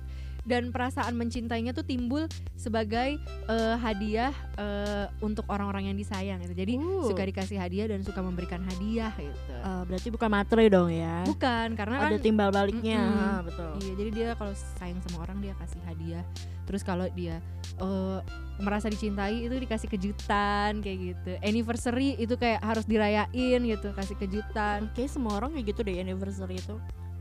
Dan 0.49 0.73
perasaan 0.73 1.13
mencintainya 1.13 1.77
tuh 1.77 1.85
timbul 1.85 2.25
sebagai 2.57 3.21
eh, 3.53 3.77
hadiah 3.77 4.33
eh, 4.57 5.07
untuk 5.21 5.45
orang-orang 5.53 5.93
yang 5.93 5.97
disayang 6.01 6.41
gitu. 6.49 6.57
Jadi 6.57 6.81
Uh. 6.81 7.05
suka 7.05 7.27
dikasih 7.29 7.61
hadiah 7.61 7.91
dan 7.91 8.01
suka 8.01 8.25
memberikan 8.25 8.65
hadiah 8.65 9.13
gitu. 9.21 9.53
Eh, 9.53 9.83
berarti 9.85 10.09
bukan 10.09 10.31
materi 10.33 10.73
dong 10.73 10.89
ya. 10.89 11.27
Bukan, 11.29 11.77
karena 11.77 12.09
Ada 12.09 12.17
kan 12.17 12.25
timbal 12.25 12.49
baliknya, 12.49 13.03
Mm-mm. 13.03 13.29
Ah, 13.29 13.41
betul. 13.45 13.71
Iya, 13.85 13.93
jadi 13.99 14.11
dia 14.15 14.29
kalau 14.39 14.55
sayang 14.81 15.05
sama 15.05 15.29
orang 15.29 15.45
dia 15.45 15.53
kasih 15.61 15.83
hadiah. 15.85 16.25
Terus 16.65 16.81
kalau 16.81 17.05
dia 17.13 17.45
eh, 17.77 18.19
merasa 18.59 18.89
dicintai 18.89 19.47
itu 19.47 19.55
dikasih 19.55 19.89
kejutan 19.89 20.81
kayak 20.81 20.99
gitu. 21.13 21.31
Anniversary 21.45 22.17
itu 22.19 22.35
kayak 22.41 22.59
harus 22.65 22.89
dirayain 22.89 23.61
gitu, 23.63 23.89
kasih 23.93 24.17
kejutan. 24.17 24.89
Oke, 24.91 25.05
semua 25.07 25.39
orang 25.39 25.53
kayak 25.55 25.77
gitu 25.77 25.81
deh 25.85 26.01
anniversary 26.01 26.57
itu. 26.57 26.77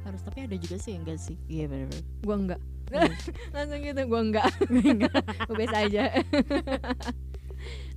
Harus 0.06 0.24
tapi 0.24 0.48
ada 0.48 0.56
juga 0.56 0.80
sih 0.80 0.96
yang 0.96 1.04
enggak 1.04 1.20
sih. 1.20 1.36
Iya 1.52 1.68
benar-benar. 1.68 2.04
Gua 2.24 2.36
enggak. 2.40 2.62
Langsung 3.56 3.80
gitu, 3.82 4.02
gua 4.08 4.22
enggak. 4.24 4.52
Gua 5.48 5.56
biasa 5.56 5.78
aja. 5.86 6.04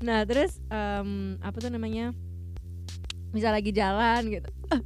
nah, 0.03 0.25
terus 0.25 0.59
em, 0.67 1.39
apa 1.39 1.57
tuh 1.59 1.71
namanya? 1.71 2.11
Misal 3.31 3.55
lagi 3.55 3.71
jalan 3.71 4.27
gitu. 4.29 4.51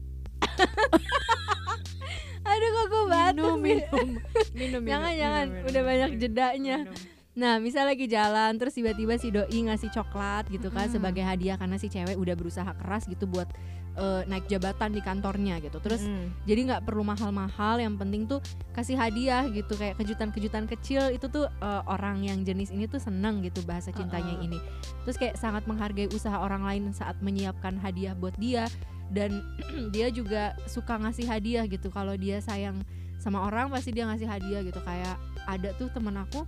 Aduh 2.44 2.68
kok 2.68 2.86
gue 2.86 3.04
batuk 3.08 3.56
minum, 3.56 3.56
sih? 3.56 3.64
minum, 3.64 4.08
minum, 4.52 4.82
Jangan, 4.84 5.08
minum, 5.10 5.20
jangan. 5.24 5.46
minum, 5.48 5.64
Udah 5.64 5.72
minum, 5.72 5.88
banyak 5.88 6.10
minum, 6.12 6.20
jedanya. 6.20 6.76
minum. 6.84 6.94
Nah, 7.34 7.58
misal 7.58 7.90
lagi 7.90 8.06
jalan 8.06 8.54
terus 8.56 8.78
tiba-tiba 8.78 9.18
si 9.18 9.34
doi 9.34 9.50
ngasih 9.66 9.90
coklat 9.90 10.46
gitu 10.54 10.70
kan 10.70 10.86
Mm. 10.86 10.94
sebagai 10.94 11.26
hadiah 11.26 11.58
karena 11.58 11.74
si 11.74 11.90
cewek 11.90 12.14
udah 12.14 12.38
berusaha 12.38 12.70
keras 12.78 13.10
gitu 13.10 13.26
buat 13.26 13.50
eh, 13.94 14.22
naik 14.26 14.46
jabatan 14.46 14.90
di 14.90 14.98
kantornya 14.98 15.58
gitu 15.58 15.78
terus 15.78 16.02
Mm. 16.02 16.30
jadi 16.46 16.60
nggak 16.66 16.82
perlu 16.82 17.02
mahal-mahal 17.02 17.78
yang 17.78 17.94
penting 17.94 18.26
tuh 18.26 18.38
kasih 18.70 18.94
hadiah 18.94 19.46
gitu 19.46 19.74
kayak 19.74 19.98
kejutan-kejutan 19.98 20.66
kecil 20.66 21.10
itu 21.10 21.26
tuh 21.26 21.46
eh, 21.46 21.82
orang 21.86 22.22
yang 22.22 22.42
jenis 22.42 22.70
ini 22.70 22.86
tuh 22.86 22.98
seneng 22.98 23.42
gitu 23.42 23.62
bahasa 23.62 23.90
cintanya 23.90 24.34
Uh-uh. 24.34 24.46
ini 24.46 24.58
terus 25.02 25.14
kayak 25.14 25.34
sangat 25.34 25.66
menghargai 25.66 26.10
usaha 26.10 26.38
orang 26.38 26.62
lain 26.62 26.90
saat 26.90 27.18
menyiapkan 27.18 27.78
hadiah 27.78 28.14
buat 28.14 28.34
dia 28.34 28.66
dan 29.10 29.42
dia 29.94 30.10
juga 30.10 30.54
suka 30.66 30.98
ngasih 30.98 31.26
hadiah 31.26 31.66
gitu 31.66 31.90
kalau 31.90 32.14
dia 32.14 32.38
sayang 32.38 32.82
sama 33.18 33.42
orang 33.42 33.70
pasti 33.70 33.90
dia 33.90 34.06
ngasih 34.06 34.26
hadiah 34.26 34.62
gitu 34.62 34.82
kayak 34.82 35.18
ada 35.46 35.70
tuh 35.74 35.86
temen 35.90 36.14
aku 36.14 36.42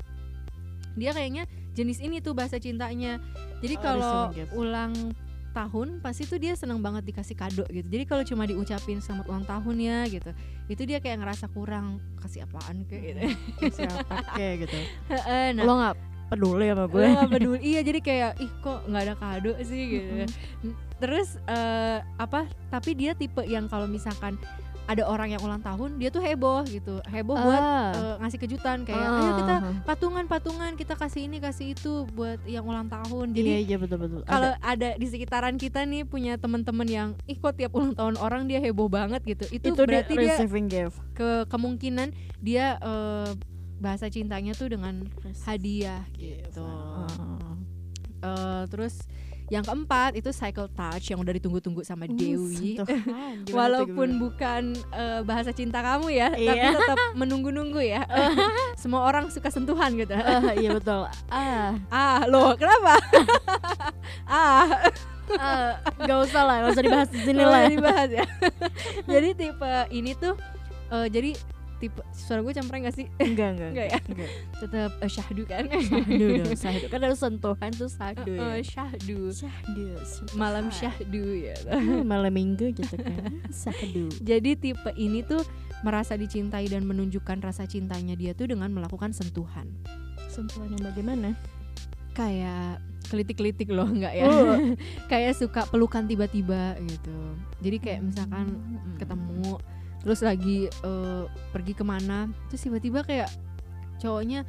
dia 0.97 1.13
kayaknya 1.13 1.45
jenis 1.77 2.01
ini 2.01 2.25
tuh 2.25 2.33
bahasa 2.33 2.57
cintanya. 2.57 3.21
Jadi 3.61 3.75
Oh, 3.79 3.83
kalau 3.85 4.17
ulang 4.57 4.93
tahun 5.57 6.05
pasti 6.05 6.29
tuh 6.29 6.37
dia 6.37 6.53
seneng 6.53 6.85
banget 6.85 7.09
dikasih 7.09 7.33
kado 7.33 7.65
gitu. 7.73 7.89
Jadi 7.89 8.05
kalau 8.05 8.23
cuma 8.29 8.45
diucapin 8.45 9.01
selamat 9.01 9.25
ulang 9.33 9.47
tahun 9.49 9.77
ya 9.81 9.99
gitu 10.13 10.31
itu 10.67 10.83
dia 10.83 10.99
kayak 10.99 11.23
ngerasa 11.23 11.47
kurang 11.55 12.03
kasih 12.21 12.45
apaan 12.45 12.85
kayak 12.85 13.03
gitu. 13.09 13.21
Siapa 13.81 14.37
kayak 14.37 14.69
gitu. 14.69 14.79
Heeh, 15.17 15.57
nah. 15.57 15.65
Lo 15.65 15.73
nggak 15.81 15.95
peduli 16.27 16.67
sama 16.69 16.85
gue. 16.91 17.01
Gue 17.07 17.17
gak 17.17 17.31
peduli. 17.33 17.59
Iya 17.63 17.81
jadi 17.87 18.01
kayak 18.03 18.31
ih 18.43 18.53
kok 18.61 18.81
nggak 18.91 19.03
ada 19.09 19.15
kado 19.17 19.53
sih? 19.63 19.83
gitu. 19.97 20.13
Terus 21.01 21.29
eh, 21.49 21.99
apa 22.19 22.51
tapi 22.69 22.91
dia 22.93 23.17
tipe 23.17 23.41
yang 23.47 23.71
kalau 23.71 23.89
misalkan 23.89 24.37
ada 24.87 25.03
orang 25.05 25.35
yang 25.35 25.42
ulang 25.42 25.59
tahun 25.59 25.99
dia 25.99 26.09
tuh 26.09 26.22
heboh 26.22 26.62
gitu. 26.66 27.03
Heboh 27.05 27.35
buat 27.35 27.61
Ah. 27.61 27.90
eh, 27.92 28.14
ngasih 28.22 28.38
kejutan 28.38 28.87
kayak 28.87 29.03
Ah. 29.03 29.18
ayo 29.18 29.33
kita 29.42 29.55
patungan 29.83 30.25
patungan 30.31 30.72
kita 30.79 30.94
kasih 30.94 31.27
ini 31.27 31.42
kasih 31.42 31.75
itu 31.75 32.07
buat 32.14 32.38
yang 32.46 32.62
ulang 32.62 32.87
tahun. 32.87 33.35
Jadi 33.35 33.49
iya 33.51 33.59
iya 33.61 33.77
betul 33.77 33.99
betul. 33.99 34.22
kalau 34.22 34.55
ada 34.55 34.88
di 34.94 35.07
sekitaran 35.11 35.59
kita 35.59 35.83
nih 35.83 36.07
punya 36.07 36.38
teman-teman 36.38 36.87
yang 36.87 37.09
ih 37.27 37.37
kok 37.37 37.59
tiap 37.59 37.75
ulang 37.75 37.99
tahun 37.99 38.14
orang 38.22 38.46
dia 38.46 38.62
heboh 38.62 38.87
banget? 38.87 39.18
gitu. 39.27 39.42
Itu, 39.51 39.75
itu 39.75 39.83
berarti 39.83 40.14
dia 40.14 40.38
dia 40.38 40.87
ke 41.12 41.31
kemungkinan 41.51 42.14
dia 42.38 42.79
eh, 42.79 43.31
bahasa 43.77 44.07
cintanya 44.09 44.55
tuh 44.55 44.70
dengan 44.72 45.05
hadiah 45.44 46.07
gitu. 46.14 46.62
Ah. 46.64 47.59
Eh, 48.22 48.62
terus 48.70 49.03
yang 49.47 49.63
keempat 49.63 50.19
itu 50.19 50.35
cycle 50.35 50.67
touch 50.69 51.07
yang 51.07 51.23
udah 51.23 51.31
ditunggu-tunggu 51.31 51.87
sama 51.87 52.11
Dewi. 52.11 52.75
Gimana 52.83 53.47
tuh, 53.47 53.55
walaupun 53.55 54.09
bukan 54.19 54.63
eh, 54.91 55.21
bahasa 55.23 55.55
cinta 55.55 55.79
kamu 55.79 56.11
ya 56.11 56.29
tapi 56.35 56.51
Iya. 56.51 56.75
tetap 56.75 56.99
menunggu-nunggu 57.21 57.79
ya. 57.79 58.03
Semua 58.83 59.07
orang 59.07 59.31
suka 59.31 59.47
sentuhan 59.49 59.95
gitu. 59.95 60.15
Ah, 60.15 60.51
iya 60.53 60.75
betul. 60.75 61.07
Ah. 61.31 61.79
Ah 61.89 62.27
loh 62.27 62.59
kenapa? 62.59 62.99
Ah. 64.27 64.91
Ah, 65.27 65.75
nggak 65.99 66.19
usah 66.23 66.43
lah 66.43 66.55
nggak 66.63 66.71
usah 66.71 66.85
dibahas 66.87 67.09
di 67.11 67.19
sini 67.19 67.43
lah 67.43 67.67
usah 67.67 67.73
dibahas 67.75 68.11
ya. 68.15 68.25
jadi 69.11 69.29
tipe 69.35 69.73
ini 69.91 70.15
tuh 70.15 70.39
eh, 70.87 71.07
jadi 71.11 71.35
tipe 71.77 72.01
suara 72.11 72.41
gue 72.41 72.51
campuran 72.51 72.81
gak 72.83 72.95
sih? 72.95 73.07
enggak 73.17 73.49
enggak 73.53 73.71
Enggak 73.71 73.87
ya? 73.87 73.99
enggak. 74.03 74.31
Tetap 74.57 74.91
eh, 74.97 75.11
syahdu 75.11 75.43
kan? 75.45 75.65
Sahdu 75.69 76.25
dong 76.35 76.53
sahdu 76.55 76.87
kan 76.93 77.01
harus 77.01 77.19
sentuhan 77.19 77.71
tuh 77.71 77.89
sahdu 77.89 78.33
Eh, 78.33 78.41
ya. 78.57 78.65
syahdu. 78.65 79.19
Malam 80.35 80.69
sentuhan. 80.69 80.73
syahdu 80.73 81.25
ya. 81.37 81.55
Ah, 81.67 81.81
malam 82.03 82.31
minggu 82.31 82.73
gitu 82.73 82.95
kan 82.95 83.21
sahdu 83.51 84.09
Jadi 84.21 84.51
tipe 84.55 84.91
ini 84.95 85.21
tuh 85.21 85.45
merasa 85.79 86.15
dicintai 86.15 86.67
dan 86.67 86.83
menunjukkan 86.83 87.39
rasa 87.39 87.65
cintanya 87.65 88.12
dia 88.12 88.33
tuh 88.33 88.49
dengan 88.49 88.69
melakukan 88.71 89.11
sentuhan. 89.11 89.69
sentuhan 90.27 90.69
yang 90.71 90.83
bagaimana 90.83 91.33
Kayak 92.12 92.81
kelitik-kelitik 93.07 93.69
loh 93.69 93.87
enggak 93.87 94.12
ya? 94.12 94.25
Oh. 94.25 94.57
kayak 95.12 95.33
suka 95.33 95.62
pelukan 95.65 96.05
tiba-tiba 96.05 96.75
gitu. 96.83 97.17
Jadi 97.61 97.77
kayak 97.79 98.01
misalkan 98.03 98.57
Hmm. 98.57 98.97
ketemu 98.97 99.61
terus 100.07 100.23
lagi 100.23 100.71
eh, 100.71 101.23
pergi 101.51 101.75
ke 101.75 101.83
mana 101.83 102.31
terus 102.47 102.62
tiba-tiba 102.62 103.03
kayak 103.03 103.27
cowoknya 103.99 104.47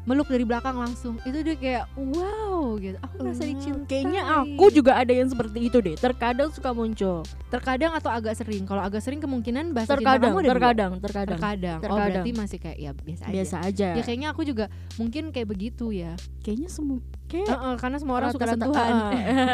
meluk 0.00 0.26
dari 0.26 0.42
belakang 0.42 0.80
langsung 0.80 1.20
itu 1.22 1.38
dia 1.40 1.54
kayak 1.54 1.84
wow 1.94 2.72
gitu 2.74 2.96
aku 2.98 3.14
merasa 3.20 3.42
Oh, 3.42 3.48
dicintai 3.48 3.84
Kayaknya 4.00 4.22
aku 4.32 4.64
juga 4.70 4.96
ada 4.96 5.12
yang 5.12 5.28
seperti 5.28 5.58
itu 5.62 5.76
deh. 5.78 5.92
Terkadang 5.92 6.48
suka 6.48 6.72
muncul. 6.72 7.20
terkadang 7.46 7.92
atau 7.92 8.08
agak 8.08 8.32
sering 8.32 8.62
kalau 8.62 8.80
agak 8.80 9.02
sering 9.02 9.18
kemungkinan 9.18 9.74
bahasa 9.74 9.92
Terkadang, 9.92 10.16
cinta 10.16 10.26
kamu 10.26 10.38
ada 10.38 10.40
dua. 10.40 10.54
terkadang, 10.54 10.92
terkadang, 10.96 11.36
terkadang 11.36 11.76
oh 11.76 11.82
Terkadang. 11.82 12.06
berarti 12.16 12.30
masih 12.32 12.58
kayak 12.58 12.78
ya 12.78 12.90
biasa 12.94 13.22
aja 13.22 13.34
Biasa 13.34 13.56
aja. 13.60 13.88
ya 13.92 14.02
kayaknya 14.02 14.28
aku 14.30 14.42
juga 14.42 14.64
mungkin 14.96 15.22
kayak 15.28 15.48
begitu 15.48 15.86
ya 15.90 16.14
Kayaknya 16.40 16.68
semua 16.70 16.98
kayak 17.30 17.46
Heeh, 17.46 17.74
karena 17.76 17.96
semua 17.96 18.14
orang 18.18 18.30
suka 18.30 18.46
sentuhan. 18.48 18.92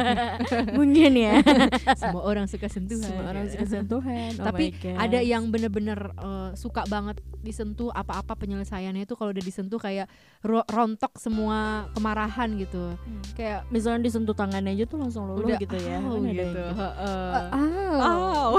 Mungkin 0.78 1.12
ya. 1.12 1.34
semua 2.00 2.22
orang 2.24 2.46
suka 2.46 2.66
sentuhan 2.66 3.04
semua 3.04 3.24
orang 3.28 3.44
suka 3.46 3.66
sentuhan. 3.68 4.30
Oh 4.34 4.44
Tapi 4.46 4.64
ada 4.96 5.18
yang 5.20 5.46
bener-bener 5.46 6.00
eh, 6.16 6.50
suka 6.54 6.82
banget 6.84 7.16
disentuh 7.38 7.92
apa-apa 7.92 8.34
penyelesaiannya 8.34 9.04
itu 9.04 9.14
kalau 9.14 9.30
udah 9.30 9.40
disentuh 9.40 9.76
kayak 9.76 10.10
ro- 10.40 10.66
rontok 10.66 11.14
semua 11.16 11.56
kemarahan 11.92 12.56
gitu 12.56 12.88
Hmm. 12.96 13.22
kayak 13.34 13.68
misalnya 13.68 14.02
disentuh 14.02 14.32
tangannya 14.32 14.72
aja 14.72 14.84
tuh 14.84 14.96
langsung 14.96 15.26
luluh 15.26 15.44
udah 15.44 15.58
gitu 15.58 15.76
ya. 15.76 15.98
Yang 15.98 16.04
gitu 16.26 16.32
gitu. 16.32 16.62
heeh. 16.72 17.34
Au. 17.46 17.98
Au. 18.00 18.50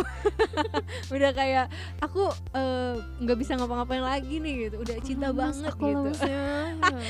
udah 1.15 1.32
kayak 1.34 1.65
aku 1.99 2.23
eh, 2.53 2.93
nggak 3.17 3.38
bisa 3.38 3.56
ngapa-ngapain 3.56 3.99
lagi 3.99 4.38
nih 4.38 4.53
gitu 4.67 4.75
udah 4.80 4.95
cinta 5.01 5.27
Lemes, 5.27 5.38
banget 5.58 5.63
aku 5.69 5.86
gitu 6.08 6.23
ya. 6.23 6.47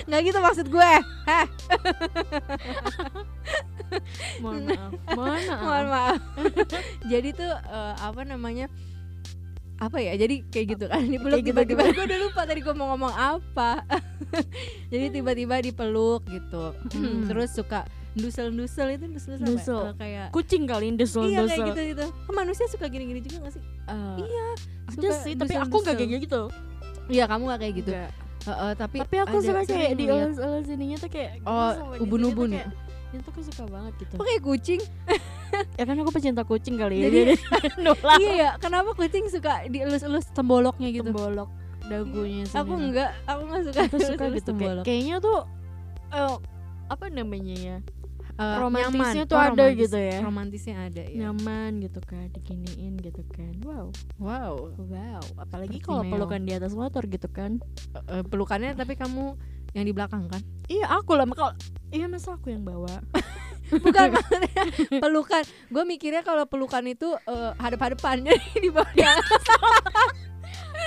nggak 0.05 0.21
gitu 0.23 0.37
maksud 0.39 0.65
gue 0.67 0.91
heh 1.27 1.45
Mohon 4.37 4.61
maaf. 4.67 4.91
Mohon 5.09 5.41
maaf. 5.41 5.61
mohon 5.61 5.85
maaf 5.87 6.19
jadi 7.05 7.29
tuh 7.31 7.51
eh, 7.51 7.93
apa 7.97 8.21
namanya 8.23 8.67
apa 9.77 9.97
ya 9.97 10.17
jadi 10.17 10.41
kayak 10.43 10.65
gitu 10.73 10.85
kan 10.87 11.05
dipeluk 11.05 11.37
gitu 11.39 11.53
tiba-tiba 11.53 11.81
gue 11.87 12.01
udah 12.03 12.19
lupa 12.19 12.41
tadi 12.43 12.59
gue 12.59 12.73
mau 12.73 12.89
ngomong 12.91 13.13
apa 13.13 13.85
jadi 14.91 15.05
tiba-tiba 15.11 15.61
dipeluk 15.61 16.25
gitu 16.25 16.73
Hmm. 16.91 17.29
terus 17.29 17.53
suka 17.53 17.85
ndusel-ndusel 18.11 18.89
itu 18.91 19.05
ndusel-ndusel 19.05 19.45
apa 19.45 19.45
ya? 19.45 19.53
Ndusel. 19.53 19.81
Eh, 19.85 19.95
kayak 19.95 20.27
Kucing 20.33 20.63
kali 20.65 20.85
ini 20.87 20.97
desel 20.97 21.21
iya 21.23 21.45
kayak 21.45 21.67
gitu 21.69 21.81
gitu 21.93 22.05
kan 22.09 22.33
manusia 22.35 22.65
suka 22.65 22.85
gini-gini 22.87 23.21
juga 23.21 23.45
gak 23.45 23.53
sih 23.53 23.63
iya 24.19 24.47
Ada 24.89 25.09
sih, 25.21 25.33
tapi 25.35 25.53
aku 25.53 25.77
gak 25.77 25.93
kayak 25.93 26.09
dusel-dusel. 26.09 26.25
gitu. 26.25 26.41
iya 27.07 27.23
kamu 27.23 27.43
gak 27.47 27.59
kayak 27.61 27.75
gitu 27.77 27.91
Enggak. 28.47 28.55
Heeh, 28.57 28.71
tapi 28.73 28.95
Tapi 28.97 29.15
aku 29.19 29.35
suka 29.41 29.61
kayak 29.61 29.91
di 29.93 30.05
elus-elus 30.07 30.67
ininya 30.69 30.97
tuh 30.97 31.09
kayak 31.09 31.31
Oh, 31.43 31.71
ubun-ubun 31.99 32.49
ya? 32.53 32.67
Itu 33.09 33.23
aku 33.25 33.41
suka 33.41 33.63
banget 33.65 33.93
gitu. 33.97 34.15
Kayak 34.15 34.41
kucing 34.41 34.81
Ya 35.79 35.83
kan 35.83 35.95
aku 35.95 36.11
pecinta 36.11 36.43
kucing 36.43 36.75
kali 36.75 36.95
ya. 36.97 37.07
Jadi- 37.07 37.39
nolak 37.83 38.17
iya 38.17 38.31
ya 38.33 38.49
kenapa 38.57 38.91
kucing 38.93 39.27
suka 39.27 39.63
dielus-elus 39.65 40.31
temboloknya 40.31 40.89
gitu 40.89 41.07
tembolok 41.07 41.51
dagunya 41.83 42.43
aku 42.45 42.73
sini. 42.73 42.83
enggak 42.85 43.09
aku 43.23 43.41
nggak 43.43 43.61
suka 43.63 43.79
Aku 43.81 43.95
suka 43.97 44.11
gitu 44.11 44.19
kayak, 44.19 44.43
tembolok. 44.43 44.83
kayaknya 44.83 45.15
tuh 45.17 45.39
eh, 46.09 46.35
apa 46.87 47.05
namanya 47.07 47.55
ya 47.55 47.77
Eh, 48.37 48.57
romantisnya 48.61 49.25
nyaman. 49.25 49.31
tuh 49.33 49.39
ada 49.41 49.49
romantis. 49.65 49.81
gitu 49.81 49.97
ya. 49.97 50.17
romantisnya 50.21 50.75
ada 50.85 51.01
ya 51.09 51.17
nyaman 51.25 51.71
gitu 51.81 51.99
kan 52.05 52.29
diginiin 52.37 52.93
gitu 53.01 53.25
kan. 53.33 53.53
Wow. 53.65 53.89
Wow. 54.21 54.77
Wow. 54.77 55.23
Apalagi 55.41 55.81
kalau 55.81 56.05
pelukan 56.05 56.45
di 56.45 56.53
atas 56.53 56.77
motor 56.77 57.09
gitu 57.09 57.25
kan. 57.33 57.57
Eh, 58.05 58.21
pelukannya 58.29 58.77
tapi 58.77 58.93
kamu 58.93 59.33
yang 59.73 59.85
di 59.89 59.93
belakang 59.93 60.29
kan? 60.29 60.45
Iya 60.69 60.85
aku 60.85 61.17
lah. 61.17 61.25
Kalau 61.25 61.53
iya 61.89 62.05
masa 62.05 62.37
aku 62.37 62.53
yang 62.53 62.61
bawa? 62.61 63.01
Bukan 63.73 64.05
maksudnya 64.13 64.63
pelukan. 65.01 65.43
Gue 65.73 65.83
mikirnya 65.89 66.21
kalau 66.21 66.45
pelukan 66.45 66.85
itu 66.85 67.17
eh, 67.17 67.51
hadap-hadapan. 67.57 68.21
Jadi 68.29 68.53
di 68.61 68.69
bawah 68.69 68.93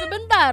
sebentar. 0.00 0.52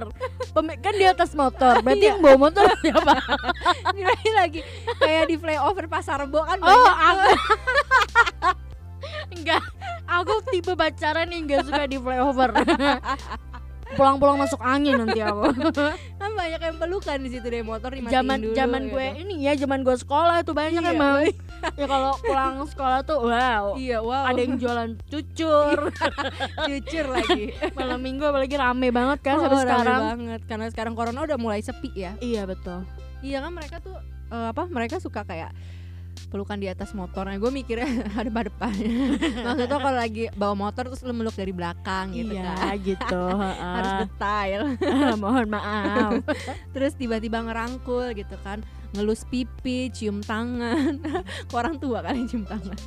Pem- 0.50 0.78
kan 0.78 0.92
di 0.92 1.04
atas 1.04 1.32
motor. 1.32 1.80
Berarti 1.84 2.00
Iya. 2.00 2.10
yang 2.10 2.20
bawa 2.20 2.36
motor 2.40 2.64
siapa 2.78 3.14
Kirain 3.94 4.32
lagi 4.34 4.60
kayak 4.96 5.24
di 5.26 5.36
flyover 5.36 5.86
pasar 5.86 6.20
Rebo 6.20 6.40
kan 6.42 6.58
oh 6.58 6.88
aku 6.88 7.28
enggak. 9.34 9.62
Aku 10.08 10.34
tipe 10.46 10.72
pacaran 10.72 11.28
yang 11.28 11.44
enggak 11.44 11.64
suka 11.64 11.84
di 11.84 11.96
flyover 11.96 12.50
pulang-pulang 13.90 14.36
masuk 14.36 14.58
angin 14.58 14.96
nanti 14.96 15.18
aku 15.18 15.48
kan 16.20 16.30
banyak 16.30 16.60
yang 16.60 16.76
pelukan 16.76 17.18
di 17.18 17.30
situ 17.30 17.46
deh 17.46 17.62
motor 17.62 17.88
dimatiin 17.90 18.12
zaman 18.12 18.36
dulu 18.38 18.52
zaman 18.52 18.82
gitu. 18.82 18.92
gue 18.92 19.06
ini 19.18 19.34
ya 19.40 19.52
zaman 19.54 19.80
gue 19.80 19.96
sekolah 19.96 20.36
tuh 20.42 20.52
banyak 20.52 20.78
Iya, 20.78 20.92
emang. 20.92 21.16
ya 21.74 21.86
kalau 21.86 22.12
pulang 22.18 22.54
sekolah 22.64 23.00
tuh 23.02 23.18
wow. 23.24 23.74
Iya 23.74 23.98
wow. 23.98 24.24
Ada 24.26 24.40
yang 24.40 24.54
jualan 24.56 24.90
cucur. 25.04 25.78
Jujur 26.68 27.04
lagi. 27.08 27.50
Malam 27.78 27.98
minggu 27.98 28.24
apalagi 28.24 28.54
rame 28.54 28.88
banget 28.88 29.18
kan 29.20 29.34
Oh, 29.34 29.42
sampai 29.42 29.56
rame 29.56 29.64
sekarang. 29.64 30.00
banget 30.04 30.40
karena 30.44 30.66
sekarang 30.68 30.92
corona 30.94 31.20
udah 31.20 31.34
mulai 31.36 31.58
sepi 31.58 31.90
ya. 31.92 32.12
Iya 32.18 32.44
betul. 32.44 32.86
Iya 33.20 33.40
kan 33.40 33.50
mereka 33.50 33.80
tuh 33.80 33.96
eh, 34.28 34.46
apa 34.48 34.62
mereka 34.66 34.98
suka 34.98 35.22
kayak 35.22 35.50
pelukan 36.26 36.58
di 36.58 36.66
atas 36.66 36.92
motor. 36.92 37.30
Nah 37.30 37.38
gue 37.38 37.50
mikirnya 37.50 37.86
ada 38.20 38.30
pada 38.30 38.50
depan 38.50 38.74
maksudnya 39.46 39.68
kalau 39.70 39.96
lagi 39.96 40.24
bawa 40.34 40.54
motor 40.58 40.90
terus 40.90 41.02
lu 41.06 41.14
meluk 41.14 41.36
dari 41.38 41.54
belakang 41.54 42.12
gitu 42.12 42.34
iya 42.34 42.54
kan. 42.54 42.74
gitu. 42.82 43.24
Harus 43.76 43.92
detail. 44.04 44.60
Mohon 45.16 45.48
maaf. 45.54 46.12
Terus 46.74 46.92
tiba-tiba 46.98 47.42
ngerangkul 47.44 48.12
gitu 48.18 48.34
kan. 48.42 48.62
Ngelus 48.96 49.28
pipi 49.28 49.92
cium 49.92 50.24
tangan. 50.24 50.96
Ke 51.44 51.54
orang 51.54 51.76
tua 51.76 52.00
kan 52.00 52.16
yang 52.16 52.24
cium 52.24 52.44
tangan? 52.48 52.78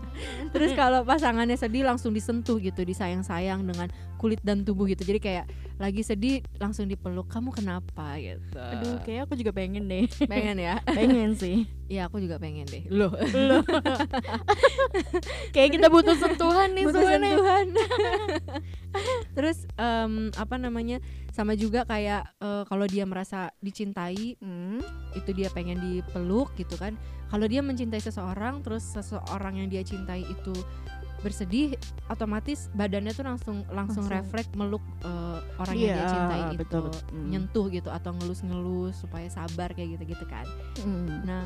Terus 0.49 0.73
kalau 0.73 1.05
pasangannya 1.05 1.53
sedih 1.53 1.85
langsung 1.85 2.09
disentuh 2.11 2.57
gitu 2.57 2.81
disayang-sayang 2.81 3.61
dengan 3.61 3.87
kulit 4.17 4.41
dan 4.41 4.65
tubuh 4.65 4.89
gitu. 4.89 5.05
Jadi 5.05 5.21
kayak 5.21 5.45
lagi 5.81 5.99
sedih 5.99 6.39
langsung 6.55 6.85
dipeluk 6.85 7.25
kamu 7.25 7.49
kenapa 7.49 8.15
gitu 8.15 8.53
Aduh, 8.53 9.01
kayak 9.01 9.25
aku 9.25 9.33
juga 9.33 9.49
pengen 9.51 9.89
deh. 9.89 10.05
pengen 10.31 10.55
ya 10.55 10.77
pengen 10.85 11.33
sih. 11.33 11.65
Iya 11.89 12.05
aku 12.05 12.21
juga 12.21 12.37
pengen 12.37 12.63
deh 12.63 12.85
loh 12.87 13.11
Loh. 13.33 13.65
kayak 15.53 15.69
kita 15.73 15.87
butuh 15.87 16.15
sentuhan 16.15 16.71
nih 16.71 16.85
butuh 16.85 17.03
sentuhan 17.03 17.67
terus 19.35 19.57
em, 19.73 20.29
apa 20.33 20.55
namanya 20.55 20.99
sama 21.31 21.51
juga 21.53 21.83
kayak 21.83 22.31
eh, 22.37 22.63
kalau 22.65 22.85
dia 22.85 23.03
merasa 23.03 23.51
dicintai 23.59 24.37
Hmm. 24.39 24.79
itu 25.13 25.31
dia 25.31 25.49
pengen 25.49 25.79
dipeluk 25.79 26.51
gitu 26.55 26.75
kan 26.75 26.95
kalau 27.27 27.43
dia 27.43 27.59
mencintai 27.59 27.99
seseorang 27.99 28.59
terus 28.61 28.83
seseorang 28.85 29.57
yang 29.57 29.67
dia 29.67 29.81
cintai 29.81 30.23
itu 30.23 30.53
bersedih 31.21 31.77
otomatis 32.07 32.65
badannya 32.71 33.11
tuh 33.11 33.23
langsung 33.23 33.57
langsung, 33.67 34.03
Langsung. 34.03 34.05
refleks 34.07 34.51
meluk 34.51 34.81
eh, 34.99 35.39
orang 35.55 35.75
yang 35.75 35.87
dia 35.87 35.97
Iya, 35.97 36.09
cintai 36.09 36.39
itu 36.43 36.55
betul. 36.59 36.83
Mm. 37.09 37.27
nyentuh 37.29 37.65
gitu 37.69 37.89
atau 37.89 38.11
ngelus-ngelus 38.11 38.95
supaya 38.97 39.27
sabar 39.27 39.69
kayak 39.69 39.95
gitu-gitu 39.95 40.25
kan 40.25 40.45
Hmm. 40.79 41.21
nah 41.23 41.45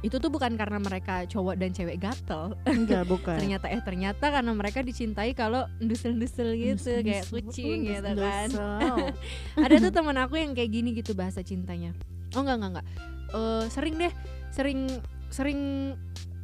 itu 0.00 0.20
tuh 0.20 0.28
bukan 0.28 0.52
karena 0.52 0.76
mereka 0.76 1.24
cowok 1.24 1.56
dan 1.56 1.72
cewek 1.72 1.96
gatel 1.96 2.52
Enggak, 2.64 3.08
bukan. 3.14 3.40
ternyata 3.40 3.66
eh 3.66 3.80
ternyata 3.80 4.26
karena 4.28 4.52
mereka 4.52 4.78
dicintai 4.80 5.32
kalau 5.32 5.64
ndusel-ndusel 5.78 6.52
gitu 6.54 7.00
kayak 7.00 7.24
kucing 7.26 7.88
gitu 7.88 8.10
kan 8.12 8.48
ada 9.64 9.74
tuh 9.78 9.88
teman 9.90 10.18
aku 10.18 10.36
yang 10.36 10.52
kayak 10.52 10.68
gini 10.70 10.92
gitu 10.92 11.14
bahasa 11.14 11.40
cintanya 11.40 11.96
oh 12.32 12.42
enggak 12.42 12.56
enggak 12.58 12.72
enggak 12.74 12.88
Eh, 13.30 13.66
sering 13.66 13.96
deh 13.96 14.12
sering 14.48 14.86
sering 15.28 15.60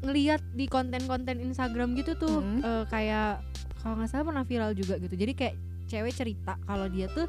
ngeliat 0.00 0.40
di 0.50 0.64
konten-konten 0.64 1.38
Instagram 1.38 1.92
gitu 1.94 2.16
tuh 2.16 2.40
Hmm. 2.40 2.60
eh, 2.60 2.84
kayak 2.86 3.44
kalau 3.78 3.96
nggak 3.96 4.08
salah 4.08 4.24
pernah 4.26 4.44
viral 4.44 4.72
juga 4.72 4.96
gitu 4.96 5.14
jadi 5.14 5.32
kayak 5.32 5.54
cewek 5.86 6.12
cerita 6.12 6.56
kalau 6.62 6.86
dia 6.86 7.08
tuh 7.08 7.26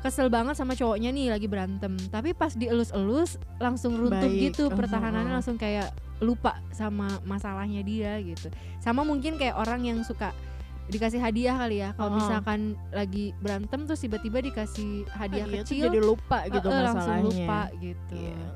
kesel 0.00 0.28
banget 0.28 0.52
sama 0.52 0.72
cowoknya 0.72 1.08
nih 1.10 1.28
lagi 1.28 1.46
berantem 1.46 1.96
tapi 2.08 2.32
pas 2.32 2.52
dielus-elus 2.52 3.40
langsung 3.56 3.96
runtuh 3.96 4.20
Baik, 4.22 4.52
gitu 4.52 4.68
oh, 4.68 4.74
pertahanannya 4.74 5.30
oh. 5.30 5.36
langsung 5.38 5.56
kayak 5.56 5.88
lupa 6.18 6.60
sama 6.70 7.08
masalahnya 7.24 7.80
dia 7.80 8.20
gitu 8.20 8.52
sama 8.78 9.00
mungkin 9.00 9.34
kayak 9.34 9.56
orang 9.56 9.80
yang 9.82 9.98
suka 10.00 10.36
dikasih 10.84 11.16
hadiah 11.16 11.56
kali 11.56 11.80
ya 11.80 11.96
kalau 11.96 12.12
Oh. 12.12 12.16
misalkan 12.18 12.60
lagi 12.90 13.32
berantem 13.38 13.88
terus 13.88 13.96
tiba-tiba 13.98 14.44
dikasih 14.44 15.08
hadiah 15.10 15.48
Dia 15.48 15.52
tuh 15.54 15.72
kecil 15.72 15.84
jadi 15.86 16.00
lupa 16.02 16.38
gitu 16.46 16.66
eh, 16.66 16.70
eh, 16.70 16.82
langsung 16.82 17.00
masalahnya. 17.00 17.24
lupa 17.24 17.60
gitu 17.78 18.14
Iya. 18.14 18.46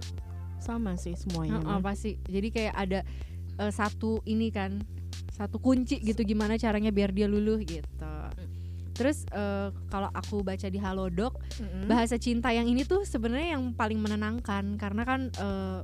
Sama 0.58 0.92
sih 0.94 1.14
semuanya. 1.14 1.56
Heeh, 1.56 1.70
mah. 1.70 1.80
pasti 1.80 2.10
jadi 2.20 2.48
kayak 2.50 2.74
ada 2.76 3.00
eh, 3.58 3.72
satu 3.74 4.22
ini 4.24 4.48
kan 4.48 4.80
satu 5.34 5.62
kunci 5.62 6.02
gitu 6.02 6.26
gimana 6.26 6.58
caranya 6.58 6.90
biar 6.90 7.14
dia 7.14 7.30
luluh 7.30 7.62
gitu 7.62 8.14
terus 8.98 9.22
eh, 9.30 9.70
kalau 9.86 10.10
aku 10.10 10.42
baca 10.42 10.66
di 10.66 10.82
Halodoc 10.82 11.38
Mm-mm. 11.62 11.86
bahasa 11.86 12.18
cinta 12.18 12.50
yang 12.50 12.66
ini 12.66 12.82
tuh 12.82 13.06
sebenarnya 13.06 13.54
yang 13.54 13.70
paling 13.70 14.02
menenangkan 14.02 14.74
karena 14.74 15.02
kan 15.06 15.30
eh, 15.30 15.80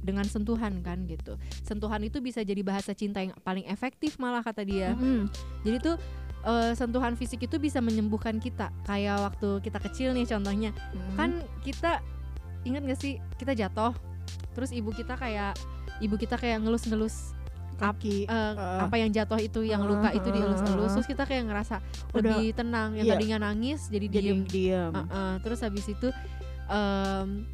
dengan 0.00 0.28
sentuhan 0.28 0.84
kan 0.84 1.08
gitu 1.08 1.40
sentuhan 1.64 2.00
itu 2.04 2.20
bisa 2.20 2.44
jadi 2.44 2.60
bahasa 2.60 2.92
cinta 2.92 3.24
yang 3.24 3.32
paling 3.40 3.64
efektif 3.68 4.20
malah 4.20 4.44
kata 4.44 4.64
dia 4.68 4.92
Mm-mm. 4.92 5.32
jadi 5.64 5.76
tuh 5.80 5.96
eh, 6.44 6.72
sentuhan 6.76 7.16
fisik 7.16 7.48
itu 7.48 7.56
bisa 7.56 7.80
menyembuhkan 7.80 8.36
kita 8.36 8.68
kayak 8.84 9.16
waktu 9.24 9.64
kita 9.64 9.80
kecil 9.80 10.12
nih 10.12 10.28
contohnya 10.28 10.70
Mm-mm. 10.76 11.16
kan 11.16 11.40
kita 11.64 12.04
ingat 12.68 12.84
gak 12.84 13.00
sih 13.00 13.16
kita 13.40 13.56
jatuh 13.56 13.96
terus 14.52 14.68
ibu 14.76 14.92
kita 14.92 15.16
kayak 15.16 15.56
ibu 16.00 16.16
kita 16.16 16.36
kayak 16.40 16.64
ngelus-ngelus 16.64 17.36
kaki 17.80 18.28
eh, 18.28 18.52
eh, 18.60 18.78
apa 18.84 18.94
yang 19.00 19.08
jatuh 19.08 19.40
itu 19.40 19.64
yang 19.64 19.80
Uh, 19.80 19.96
luka 19.96 20.12
itu 20.12 20.28
uh, 20.28 20.34
dielus-elus 20.36 20.90
uh. 20.92 20.94
terus 21.00 21.08
kita 21.08 21.24
kayak 21.24 21.48
ngerasa 21.48 21.80
Udah, 22.12 22.36
lebih 22.36 22.52
tenang 22.52 22.92
yang 22.92 23.08
iya. 23.08 23.16
tadinya 23.16 23.38
nangis 23.48 23.88
jadi 23.88 24.06
jadi 24.12 24.20
diem 24.20 24.40
diam. 24.44 24.92
Uh, 24.92 25.00
uh, 25.08 25.32
terus 25.40 25.64
habis 25.64 25.88
itu 25.88 26.12
em, 26.68 27.48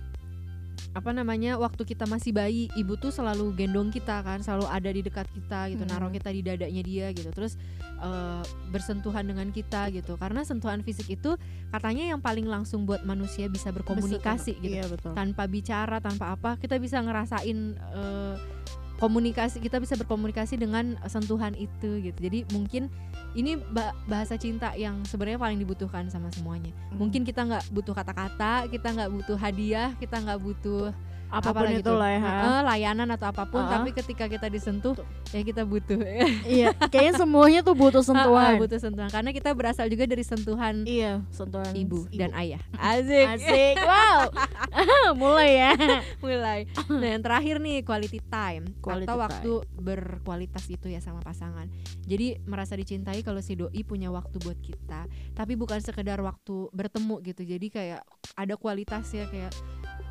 apa 0.97 1.12
namanya 1.12 1.61
waktu 1.61 1.84
kita 1.84 2.09
masih 2.09 2.32
bayi 2.32 2.72
ibu 2.72 2.97
tuh 2.97 3.12
selalu 3.12 3.53
gendong 3.53 3.92
kita 3.92 4.24
kan 4.24 4.40
selalu 4.40 4.64
ada 4.66 4.88
di 4.88 5.05
dekat 5.05 5.28
kita 5.28 5.68
gitu 5.68 5.84
Hmm. 5.84 5.92
naruh 5.92 6.09
kita 6.09 6.32
di 6.32 6.40
dadanya 6.40 6.80
dia 6.80 7.12
gitu 7.12 7.28
terus 7.30 7.61
eh, 7.99 8.42
bersentuhan 8.66 9.22
dengan 9.22 9.53
kita 9.53 9.92
gitu 9.92 10.16
karena 10.16 10.40
sentuhan 10.40 10.80
fisik 10.80 11.09
itu 11.11 11.36
katanya 11.68 12.16
yang 12.16 12.20
paling 12.20 12.49
langsung 12.49 12.84
buat 12.84 13.05
manusia 13.05 13.44
bisa 13.47 13.68
berkomunikasi 13.70 14.57
gitu 14.57 14.72
Iya 14.74 14.88
betul. 14.88 15.12
tanpa 15.12 15.44
bicara 15.44 16.01
tanpa 16.01 16.32
apa 16.32 16.57
kita 16.57 16.76
bisa 16.76 16.97
ngerasain 16.99 17.59
eh, 17.76 18.34
komunikasi 18.97 19.61
kita 19.61 19.76
bisa 19.76 19.94
berkomunikasi 19.94 20.57
dengan 20.57 20.97
sentuhan 21.05 21.53
itu 21.53 22.01
gitu 22.01 22.16
jadi 22.16 22.49
mungkin 22.51 22.88
ini 23.36 23.61
ba- 23.61 23.92
bahasa 24.09 24.40
cinta 24.40 24.72
yang 24.72 25.05
sebenarnya 25.05 25.36
paling 25.36 25.61
dibutuhkan 25.61 26.09
sama 26.09 26.32
semuanya 26.32 26.72
Hmm. 26.90 27.05
mungkin 27.05 27.22
kita 27.22 27.44
nggak 27.44 27.64
butuh 27.70 27.92
kata-kata 27.92 28.68
kita 28.68 28.88
nggak 28.97 29.11
butuh 29.12 29.36
hadiah 29.36 29.92
kita 30.01 30.16
nggak 30.16 30.40
butuh 30.40 30.97
apa 31.27 31.51
pun 31.51 31.68
itu 31.68 31.93
lah 31.93 32.11
ya. 32.12 32.62
layanan 32.62 33.09
atau 33.14 33.27
apa 33.31 33.45
pun 33.51 33.62
Uh-uh. 33.62 33.72
tapi 33.72 33.91
ketika 33.91 34.31
kita 34.31 34.47
disentuh 34.47 34.95
ya 35.35 35.43
kita 35.43 35.66
butuh 35.66 35.99
iya, 36.47 36.70
kayaknya 36.89 37.14
semuanya 37.18 37.61
tuh 37.66 37.74
butuh 37.74 38.03
sentuhan. 38.03 38.57
Butuh 38.57 38.81
sentuhan 38.81 39.11
karena 39.11 39.31
kita 39.35 39.51
berasal 39.53 39.87
juga 39.91 40.07
dari 40.07 40.24
sentuhan 40.24 40.87
Iya, 40.87 41.22
sentuhan 41.35 41.72
ibu 41.74 42.07
dan 42.14 42.31
ayah 42.39 42.62
Asik. 42.79 43.27
asik. 43.39 43.74
Wow. 43.83 44.31
Mulai 45.20 45.51
ya. 45.57 45.72
mulai. 46.24 46.61
Nah, 46.89 47.09
yang 47.16 47.22
terakhir 47.22 47.57
nih 47.62 47.83
quality 47.83 48.20
time 48.27 48.64
Quality 48.83 49.07
atau 49.07 49.16
waktu 49.18 49.53
berkualitas 49.79 50.64
itu 50.70 50.91
ya 50.91 51.01
sama 51.03 51.20
pasangan. 51.22 51.68
Jadi 52.07 52.41
merasa 52.47 52.74
dicintai 52.74 53.22
kalau 53.22 53.43
si 53.43 53.55
doi 53.59 53.83
punya 53.83 54.11
waktu 54.11 54.37
buat 54.43 54.59
kita, 54.61 55.07
tapi 55.35 55.55
bukan 55.55 55.79
sekedar 55.83 56.18
waktu 56.22 56.70
bertemu 56.70 57.16
gitu. 57.24 57.43
Jadi 57.47 57.66
kayak 57.70 58.03
ada 58.35 58.55
kualitas 58.59 59.07
ya 59.14 59.27
kayak 59.31 59.53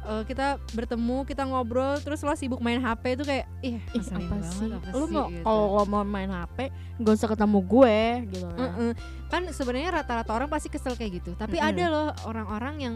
eh, 0.06 0.24
kita 0.24 0.46
bertemu, 0.72 1.18
kita 1.24 1.44
ngobrol, 1.44 1.98
terus 2.00 2.22
lo 2.22 2.32
sibuk 2.32 2.60
main 2.60 2.78
HP 2.78 3.04
itu 3.12 3.24
kayak 3.24 3.46
ih, 3.60 3.82
Ih, 3.92 4.04
apa 4.06 4.22
banget, 4.22 4.52
sih? 4.52 4.70
apa 4.70 4.88
Lu 4.92 5.06
sih, 5.06 5.12
mau 5.12 5.26
gitu. 5.28 5.42
kalau 5.42 5.64
lo 5.72 5.84
mau 5.86 6.04
main 6.04 6.30
HP, 6.30 6.58
gak 6.98 7.14
usah 7.16 7.28
ketemu 7.28 7.60
gue 7.62 7.98
gitu 8.30 8.46
ya. 8.46 8.56
Heeh. 8.58 8.92
Kan 9.26 9.42
sebenarnya 9.50 9.90
rata-rata 9.96 10.32
orang 10.32 10.48
pasti 10.48 10.68
kesel 10.68 10.94
kayak 10.94 11.20
gitu. 11.20 11.34
Tapi 11.34 11.58
Mm-mm. 11.58 11.70
ada 11.70 11.84
loh 11.88 12.08
orang-orang 12.24 12.76
yang 12.80 12.96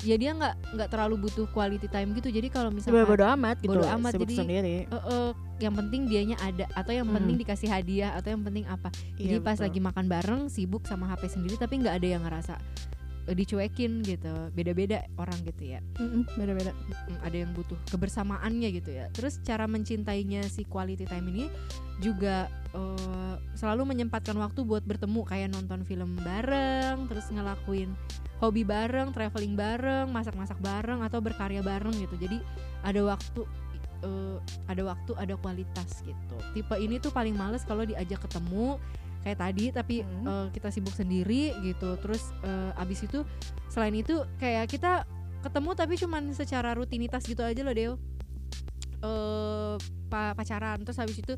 ya 0.00 0.16
dia 0.16 0.32
nggak 0.32 0.54
nggak 0.72 0.88
terlalu 0.88 1.28
butuh 1.28 1.44
quality 1.46 1.84
time 1.84 2.12
gitu. 2.14 2.28
Jadi 2.28 2.48
kalau 2.48 2.68
misalkan 2.68 3.04
Bodo 3.04 3.24
amat 3.26 3.56
gitu. 3.58 3.68
Bodo 3.70 3.84
amat, 3.90 4.12
jadi- 4.14 4.32
sendiri. 4.34 4.76
Eh, 4.82 4.94
eh, 4.94 5.30
yang 5.60 5.76
penting 5.76 6.08
dianya 6.08 6.36
ada 6.38 6.64
atau 6.70 6.88
yang 6.90 7.04
Hmm. 7.04 7.20
penting 7.20 7.36
dikasih 7.36 7.68
hadiah 7.68 8.16
atau 8.16 8.32
yang 8.32 8.40
penting 8.40 8.64
apa 8.64 8.88
jadi 9.12 9.36
Iya, 9.36 9.44
pas 9.44 9.54
betul. 9.54 9.64
lagi 9.68 9.80
makan 9.82 10.04
bareng 10.08 10.42
sibuk 10.48 10.88
sama 10.88 11.04
HP 11.06 11.28
sendiri 11.28 11.60
tapi 11.60 11.76
nggak 11.76 12.00
ada 12.00 12.08
yang 12.08 12.22
ngerasa 12.22 12.56
dicuekin 13.28 14.00
gitu 14.02 14.50
beda-beda 14.56 15.04
orang 15.20 15.36
gitu 15.44 15.76
ya. 15.76 15.80
Beda-beda. 16.34 16.72
Mm, 16.72 17.18
ada 17.20 17.36
yang 17.36 17.50
butuh 17.52 17.76
kebersamaannya 17.92 18.68
gitu 18.74 18.90
ya. 18.90 19.06
Terus 19.12 19.38
cara 19.44 19.68
mencintainya 19.68 20.46
si 20.48 20.64
quality 20.64 21.04
time 21.04 21.26
ini 21.30 21.44
juga 22.00 22.48
eh, 22.72 23.36
selalu 23.54 23.92
menyempatkan 23.92 24.34
waktu 24.40 24.64
buat 24.64 24.82
bertemu 24.88 25.20
kayak 25.28 25.52
nonton 25.52 25.84
film 25.84 26.16
bareng 26.24 27.06
terus 27.12 27.28
ngelakuin 27.28 27.92
hobi 28.40 28.64
bareng 28.64 29.12
traveling 29.12 29.52
bareng 29.52 30.08
masak-masak 30.08 30.56
bareng 30.64 31.04
atau 31.04 31.20
berkarya 31.20 31.60
bareng 31.60 31.92
gitu. 32.00 32.16
Jadi 32.16 32.40
ada 32.80 33.00
waktu 33.04 33.44
eh, 34.00 34.38
ada 34.66 34.82
waktu 34.88 35.12
ada 35.20 35.34
kualitas 35.36 36.00
gitu. 36.02 36.36
Tipe 36.56 36.74
ini 36.80 36.96
tuh 36.96 37.12
paling 37.12 37.36
males 37.36 37.62
kalau 37.68 37.84
diajak 37.84 38.24
ketemu 38.24 38.80
kayak 39.20 39.38
tadi 39.38 39.64
tapi 39.68 39.96
Hmm. 40.00 40.24
eh, 40.24 40.46
kita 40.50 40.68
sibuk 40.68 40.92
sendiri 40.92 41.52
gitu. 41.60 41.96
Terus 41.96 42.32
eh, 42.40 42.72
abis 42.74 43.04
itu 43.04 43.20
selain 43.66 43.92
itu 43.92 44.12
kayak 44.36 44.66
kita 44.66 45.04
ketemu 45.40 45.70
tapi 45.72 45.94
cuman 45.96 46.22
secara 46.30 46.72
rutinitas 46.72 47.24
gitu 47.24 47.40
aja 47.40 47.60
loh 47.60 47.72
Deo. 47.72 47.94
Eh 49.00 49.74
pa- 50.06 50.34
pacaran. 50.34 50.80
Terus 50.80 50.98
habis 50.98 51.16
itu 51.16 51.34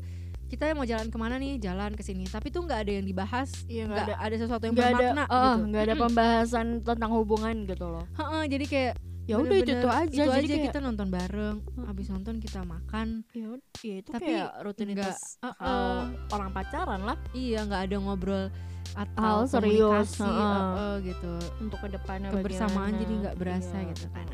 kita 0.47 0.69
mau 0.71 0.85
jalan 0.85 1.07
ke 1.07 1.17
mana 1.17 1.35
nih? 1.35 1.57
Jalan 1.57 1.91
ke 1.91 2.03
sini. 2.03 2.25
Tapi 2.25 2.47
tuh 2.47 2.61
nggak 2.61 2.79
ada 2.83 2.91
yang 2.93 3.05
dibahas. 3.05 3.49
Iya, 3.65 3.87
nggak 3.87 4.03
nggak 4.05 4.19
ada. 4.21 4.35
sesuatu 4.37 4.63
yang 4.63 4.75
Nggak 4.75 4.85
ada, 4.85 4.97
bermakna 4.99 5.23
eh, 5.23 5.33
gitu. 5.33 5.63
nggak 5.65 5.83
ada 5.83 5.95
pembahasan 5.97 6.67
tentang 6.81 7.11
hubungan 7.11 7.55
gitu 7.63 7.85
loh. 7.87 8.05
Heeh, 8.13 8.43
jadi 8.47 8.65
kayak 8.67 8.93
Ya 9.23 9.39
udah 9.39 9.55
itu 9.55 9.71
tuh 9.79 9.87
aja. 9.87 10.11
itu 10.11 10.19
jadi 10.19 10.35
aja 10.43 10.51
kayak, 10.51 10.65
kita 10.67 10.79
nonton 10.83 11.07
bareng 11.07 11.57
habis 11.87 12.07
nonton 12.11 12.35
kita 12.43 12.59
makan 12.67 13.23
ya, 13.31 13.55
ya 13.79 13.95
itu 14.03 14.09
Tapi 14.11 14.25
kayak 14.35 14.49
rutinitas 14.67 15.39
nggak, 15.39 15.55
hal 15.63 15.79
eh, 15.79 16.01
orang 16.35 16.49
pacaran 16.51 17.01
lah 17.07 17.17
iya 17.31 17.63
nggak 17.63 17.81
ada 17.87 17.95
ngobrol 18.03 18.45
atau 18.93 19.23
Hal 19.23 19.39
serius, 19.47 20.19
eh, 20.19 20.27
eh, 20.27 20.95
gitu 21.07 21.33
untuk 21.63 21.79
ke 21.79 21.87
depannya 21.87 22.29
Kebersamaan 22.35 22.91
bagaimana. 22.93 23.01
jadi 23.01 23.13
nggak 23.23 23.35
berasa 23.39 23.75
Iya, 23.79 23.89
gitu 23.95 24.07
kan. 24.11 24.27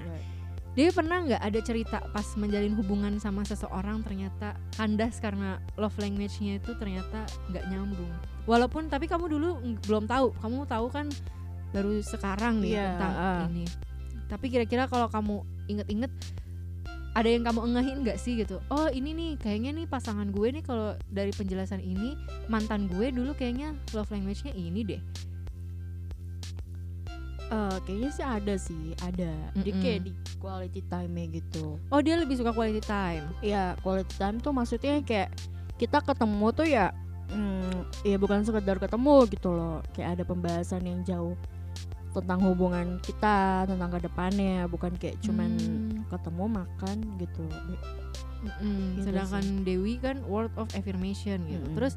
Dia 0.74 0.90
pernah 0.96 1.18
nggak 1.22 1.44
ada 1.44 1.60
cerita 1.60 1.98
pas 2.10 2.28
menjalin 2.34 2.74
hubungan 2.74 3.14
sama 3.20 3.42
seseorang 3.44 4.00
ternyata 4.02 4.58
kandas 4.74 5.18
karena 5.20 5.60
love 5.76 5.96
language-nya 5.98 6.58
itu 6.58 6.72
ternyata 6.78 7.30
nggak 7.52 7.66
nyambung. 7.70 8.14
Walaupun 8.50 8.90
tapi 8.90 9.06
kamu 9.06 9.30
dulu 9.30 9.50
belum 9.86 10.10
tahu, 10.10 10.34
kamu 10.42 10.66
tahu 10.66 10.88
kan 10.90 11.08
baru 11.70 12.02
sekarang 12.02 12.66
nih 12.66 12.74
Iya, 12.74 12.86
tentang 12.98 13.14
ah. 13.14 13.40
ini. 13.54 13.66
Tapi 14.30 14.46
kira-kira 14.54 14.86
kalau 14.86 15.10
kamu 15.10 15.42
inget-inget 15.66 16.14
ada 17.18 17.26
yang 17.26 17.42
kamu 17.42 17.60
engehin 17.74 17.98
nggak 18.06 18.22
sih 18.22 18.38
gitu? 18.38 18.62
Oh 18.70 18.88
ini 18.88 19.12
nih 19.18 19.32
kayaknya 19.42 19.74
nih 19.74 19.86
pasangan 19.90 20.30
gue 20.30 20.48
nih 20.54 20.64
kalau 20.64 20.94
dari 21.10 21.34
penjelasan 21.34 21.82
ini 21.82 22.14
mantan 22.48 22.86
gue 22.86 23.10
dulu 23.10 23.34
kayaknya 23.34 23.74
love 23.98 24.14
language-nya 24.14 24.54
ini 24.54 24.86
deh. 24.86 25.02
Eh, 27.50 27.78
kayaknya 27.82 28.10
sih 28.14 28.26
ada 28.26 28.56
sih 28.62 28.94
ada. 29.02 29.34
Di 29.58 29.74
Mm-mm. 29.74 29.82
kayak 29.82 30.00
di 30.06 30.12
quality 30.38 30.82
time 30.86 31.18
gitu. 31.34 31.82
Oh 31.90 32.00
dia 32.00 32.14
lebih 32.22 32.38
suka 32.38 32.54
quality 32.54 32.86
time? 32.86 33.26
Ya 33.42 33.74
quality 33.82 34.14
time 34.22 34.38
tuh 34.38 34.54
maksudnya 34.54 35.02
kayak 35.02 35.34
kita 35.82 35.98
ketemu 36.06 36.48
tuh 36.54 36.68
ya 36.70 36.94
hmm, 37.34 38.06
ya 38.06 38.22
bukan 38.22 38.46
sekedar 38.46 38.78
ketemu 38.78 39.26
gitu 39.34 39.50
loh. 39.50 39.82
Kayak 39.98 40.22
ada 40.22 40.24
pembahasan 40.30 40.86
yang 40.86 41.02
jauh 41.02 41.34
tentang 42.20 42.40
hubungan 42.44 43.00
kita 43.00 43.64
tentang 43.66 43.90
ke 43.90 44.00
depannya 44.04 44.66
bukan 44.66 44.94
kayak 44.96 45.18
cuman 45.20 45.52
Hmm. 45.56 46.04
ketemu 46.08 46.46
makan 46.48 46.98
gitu 47.18 47.46
Mm-mm. 48.40 48.98
Gitu 48.98 49.04
sedangkan 49.06 49.46
Dewi 49.62 49.98
kan 49.98 50.24
word 50.26 50.52
of 50.56 50.68
affirmation 50.72 51.44
gitu 51.46 51.60
Mm-mm. 51.62 51.76
terus 51.76 51.94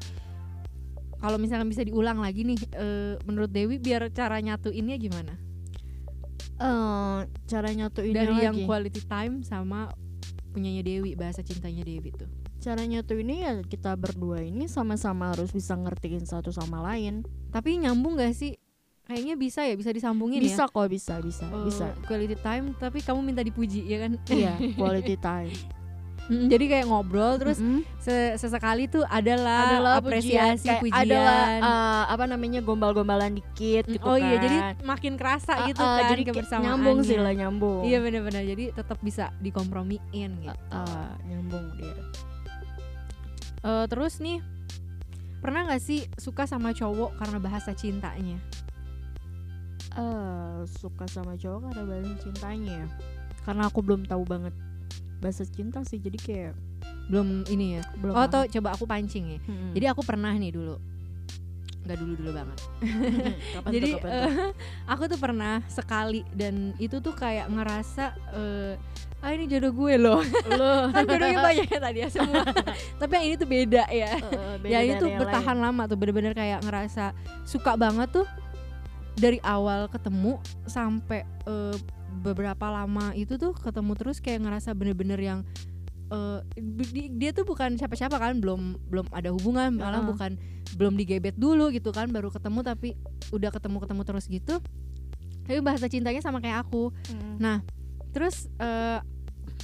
kalau 1.17 1.39
misalkan 1.39 1.67
bisa 1.67 1.81
diulang 1.81 2.19
lagi 2.19 2.43
nih 2.43 2.59
eh, 2.73 3.15
menurut 3.23 3.47
Dewi 3.47 3.79
biar 3.79 4.11
cara 4.11 4.37
nyatuinnya 4.37 4.97
gimana 4.97 5.33
eh 6.59 7.19
cara 7.45 7.69
nyatuin 7.69 8.13
dari 8.13 8.35
yang 8.39 8.55
lagi. 8.55 8.67
quality 8.67 9.01
time 9.03 9.41
sama 9.41 9.89
punyanya 10.51 10.83
Dewi 10.83 11.15
bahasa 11.15 11.41
cintanya 11.41 11.81
Dewi 11.81 12.13
tuh 12.13 12.29
cara 12.59 12.79
nyatu 12.83 13.19
ini 13.19 13.43
ya 13.43 13.59
kita 13.59 13.91
berdua 13.95 14.39
ini 14.39 14.71
sama-sama 14.71 15.35
harus 15.35 15.51
bisa 15.51 15.75
ngertiin 15.75 16.23
satu 16.23 16.53
sama 16.53 16.79
lain 16.79 17.27
tapi 17.51 17.75
nyambung 17.75 18.15
gak 18.15 18.31
sih 18.31 18.55
kayaknya 19.03 19.35
bisa 19.35 19.61
ya 19.61 19.73
bisa 19.73 19.89
disambungin 19.89 20.39
ya? 20.39 20.47
bisa 20.47 20.63
kok 20.65 20.87
bisa 20.87 21.19
bisa 21.19 21.43
Eh, 21.45 21.63
bisa. 21.63 21.85
quality 22.03 22.37
time 22.37 22.71
tapi 22.75 22.99
kamu 22.99 23.19
minta 23.21 23.39
dipuji 23.39 23.83
ya 23.83 23.97
kan? 24.01 24.15
Iya 24.25 24.53
quality 24.79 25.15
time. 25.17 25.51
Mm, 26.23 26.47
jadi 26.47 26.65
kayak 26.69 26.85
ngobrol 26.87 27.35
terus 27.35 27.59
Mm-mm. 27.59 27.83
se- 27.99 28.39
sesekali 28.39 28.87
tuh 28.87 29.03
adalah, 29.03 29.67
adalah 29.67 29.91
apresiasi 29.99 30.71
kayak 30.71 30.79
pujian, 30.79 31.03
adalah 31.03 31.41
uh, 31.59 32.03
apa 32.07 32.23
namanya 32.25 32.59
gombal-gombalan 32.59 33.35
dikit 33.35 33.83
Mm, 33.83 33.93
gitu 33.93 34.07
oh 34.07 34.15
iya 34.15 34.31
kan. 34.33 34.41
jadi 34.41 34.57
makin 34.81 35.13
kerasa 35.13 35.53
Uh, 35.53 35.67
gitu 35.67 35.83
uh, 35.83 35.91
kan 35.91 36.03
jadi 36.07 36.21
kayak 36.21 36.31
kebersamaannya. 36.33 36.71
nyambung 36.71 36.99
sih 37.03 37.19
lah 37.19 37.33
nyambung. 37.33 37.83
Iya 37.83 37.97
benar-benar 37.99 38.43
jadi 38.45 38.63
tetap 38.71 38.97
bisa 38.99 39.35
dikompromiin 39.37 39.99
gitu. 40.39 40.55
Uh, 40.69 40.79
uh, 40.79 41.11
nyambung 41.25 41.75
dia. 41.75 41.91
Eh, 43.61 43.85
terus 43.85 44.19
nih 44.19 44.39
pernah 45.39 45.67
nggak 45.67 45.79
sih 45.81 46.07
suka 46.15 46.43
sama 46.45 46.71
cowok 46.71 47.15
karena 47.17 47.35
bahasa 47.37 47.71
cintanya 47.73 48.39
Eh, 49.93 50.59
suka 50.81 51.05
sama 51.05 51.37
cowok 51.37 51.69
karena 51.69 51.81
bahasa 51.85 52.13
cintanya 52.25 52.73
ya. 52.81 52.87
Karena 53.45 53.69
aku 53.69 53.79
belum 53.85 54.09
tahu 54.09 54.23
banget 54.25 54.53
bahasa 55.21 55.47
cinta 55.47 55.79
sih 55.87 56.01
jadi 56.01 56.17
kayak 56.19 56.53
belum 57.07 57.45
ini 57.47 57.79
ya? 57.79 57.83
Belum 58.01 58.13
oh 58.17 58.27
tau 58.27 58.43
coba 58.49 58.73
aku 58.73 58.83
pancing 58.89 59.37
ya? 59.37 59.39
Mm-mm. 59.45 59.71
jadi 59.77 59.85
aku 59.93 60.01
pernah 60.01 60.33
nih 60.33 60.49
dulu. 60.49 60.75
Nggak 61.83 61.97
dulu 61.99 62.13
dulu 62.17 62.31
banget. 62.33 62.57
Kapan 63.55 63.69
jadi 63.71 63.87
tuh, 63.87 63.99
kapan 64.01 64.09
tuh? 64.09 64.23
eh, 64.25 64.51
aku 64.97 65.03
tuh 65.07 65.19
pernah 65.21 65.53
sekali 65.69 66.21
dan 66.33 66.73
itu 66.81 66.97
tuh 66.97 67.13
kayak 67.13 67.53
ngerasa 67.53 68.05
eh, 68.33 68.73
ah 69.23 69.31
ini 69.31 69.45
jodoh 69.45 69.71
gue 69.77 69.93
loh. 69.95 70.19
Loh. 70.57 70.89
kan 70.95 71.05
jodohnya 71.05 71.39
banyak 71.39 71.67
ya 71.69 71.79
tadi 71.79 71.99
ya 72.01 72.09
semua. 72.09 72.43
Tapi 72.97 73.11
yang 73.13 73.25
ini 73.29 73.35
tuh 73.37 73.47
beda 73.47 73.83
ya. 73.93 74.11
Uh, 74.19 74.55
beda 74.57 74.71
ya 74.73 74.79
ini 74.81 74.91
dari 74.97 75.01
tuh 75.05 75.07
yang 75.13 75.19
bertahan 75.21 75.55
lain. 75.55 75.65
lama 75.69 75.83
tuh 75.85 75.97
bener-bener 76.01 76.33
kayak 76.33 76.59
ngerasa 76.65 77.13
suka 77.45 77.77
banget 77.77 78.09
tuh 78.11 78.27
dari 79.13 79.37
awal 79.41 79.87
ketemu 79.87 80.37
sampai 80.65 81.21
eh, 81.45 81.75
beberapa 82.19 82.69
lama 82.69 83.11
itu 83.13 83.35
tuh 83.35 83.53
ketemu 83.53 83.91
terus 83.93 84.17
kayak 84.17 84.41
ngerasa 84.41 84.71
bener-bener 84.71 85.17
yang 85.17 85.39
di- 86.53 87.09
dia 87.09 87.33
tuh 87.33 87.41
bukan 87.41 87.73
siapa-siapa 87.73 88.15
kan 88.15 88.37
belum 88.37 88.77
belum 88.85 89.09
ada 89.09 89.33
hubungan 89.33 89.73
malah 89.73 90.05
bukan 90.05 90.37
belum 90.77 90.93
digebet 90.93 91.33
dulu 91.33 91.73
gitu 91.73 91.89
kan 91.89 92.05
baru 92.09 92.29
ketemu 92.29 92.59
tapi 92.61 92.93
udah 93.29 93.49
ketemu 93.49 93.77
ketemu 93.81 94.01
terus 94.05 94.25
gitu 94.29 94.55
tapi 95.43 95.59
bahasa 95.59 95.89
cintanya 95.89 96.21
sama 96.21 96.37
kayak 96.37 96.63
aku 96.63 96.93
Mm. 97.09 97.35
Nah, 97.41 97.57
terus 98.13 98.45
eh, 98.55 98.99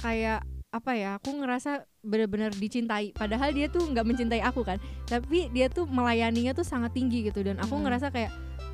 kayak 0.02 0.42
apa 0.70 0.92
ya? 0.94 1.18
Aku 1.18 1.34
ngerasa 1.34 1.82
benar-benar 2.00 2.50
dicintai. 2.52 3.10
Padahal 3.10 3.50
dia 3.50 3.66
tuh 3.66 3.86
nggak 3.86 4.06
mencintai 4.06 4.38
aku 4.38 4.62
kan, 4.62 4.78
tapi 5.06 5.50
dia 5.50 5.66
tuh 5.66 5.86
melayaninya 5.86 6.50
tuh 6.50 6.62
sangat 6.62 6.94
tinggi 6.94 7.26
gitu. 7.26 7.42
Dan 7.42 7.58
aku 7.58 7.74
Hmm. 7.74 7.86
ngerasa 7.86 8.10
kayak 8.10 8.30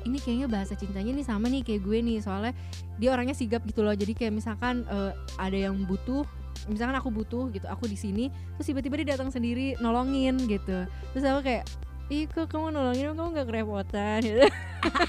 ini 0.07 0.17
kayaknya 0.23 0.47
bahasa 0.47 0.73
cintanya 0.73 1.11
nih 1.11 1.25
sama 1.27 1.51
nih 1.51 1.61
kayak 1.67 1.83
gue 1.83 1.97
nih. 1.99 2.17
Soalnya 2.23 2.53
dia 2.95 3.09
orangnya 3.11 3.35
sigap 3.35 3.61
gitu 3.67 3.83
loh. 3.83 3.93
Jadi 3.93 4.15
kayak 4.15 4.33
misalkan 4.33 4.87
eh, 4.87 5.11
ada 5.35 5.57
yang 5.57 5.75
butuh 5.83 6.23
misalkan 6.65 6.97
aku 6.97 7.13
butuh 7.13 7.53
gitu 7.53 7.69
aku 7.69 7.85
di 7.85 7.93
sini 7.93 8.33
terus 8.57 8.65
tiba-tiba 8.65 8.97
dia 8.99 9.13
datang 9.13 9.29
sendiri 9.29 9.77
nolongin 9.77 10.41
gitu. 10.49 10.89
Terus 11.13 11.23
aku 11.23 11.45
kayak 11.45 11.63
ih 12.07 12.23
kok 12.23 12.47
kamu 12.47 12.71
nolongin 12.71 13.13
kamu 13.13 13.29
nggak 13.35 13.47
kerepotan? 13.51 14.19
Gitu 14.23 14.47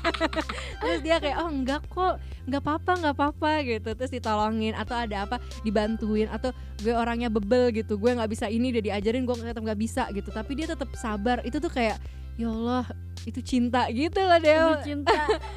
terus 0.82 1.01
dia 1.05 1.16
kayak 1.22 1.36
oh 1.44 1.51
enggak 1.53 1.82
kok 1.86 2.18
nggak 2.51 2.62
apa-apa 2.64 2.92
nggak 3.01 3.14
apa-apa 3.14 3.53
gitu. 3.64 3.90
Terus 3.94 4.12
ditolongin 4.12 4.74
atau 4.74 4.96
ada 4.99 5.16
apa 5.24 5.36
dibantuin 5.62 6.26
atau 6.28 6.51
gue 6.82 6.94
orangnya 6.94 7.30
bebel 7.30 7.70
gitu. 7.74 7.96
Gue 7.96 8.14
nggak 8.14 8.30
bisa 8.30 8.46
ini 8.51 8.74
udah 8.74 8.82
diajarin 8.92 9.24
gue 9.24 9.34
tetap 9.40 9.62
nggak 9.62 9.80
bisa 9.80 10.11
gitu. 10.11 10.28
Tapi 10.34 10.53
dia 10.59 10.66
tetap 10.66 10.90
sabar. 10.99 11.42
Itu 11.46 11.62
tuh 11.62 11.70
kayak 11.70 12.03
ya 12.38 12.49
Allah 12.51 12.86
itu 13.24 13.40
cinta 13.40 13.88
gitu 13.88 14.18
loh 14.18 14.38
Del. 14.38 14.68
Itu 14.76 14.84
cinta. 14.86 15.14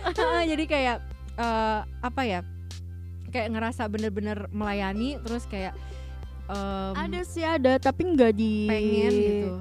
Jadi 0.52 0.64
kayak 0.66 0.98
eh, 1.36 1.80
apa 1.84 2.22
ya 2.24 2.40
kayak 3.28 3.48
ngerasa 3.50 3.88
bener-bener 3.88 4.50
melayani 4.50 5.16
terus 5.22 5.46
kayak 5.46 5.72
em, 6.46 6.94
ada 6.94 7.22
sih 7.24 7.42
ada 7.42 7.78
tapi 7.78 8.12
nggak 8.12 8.34
di 8.34 8.68
pengen 8.68 9.14
gitu. 9.14 9.52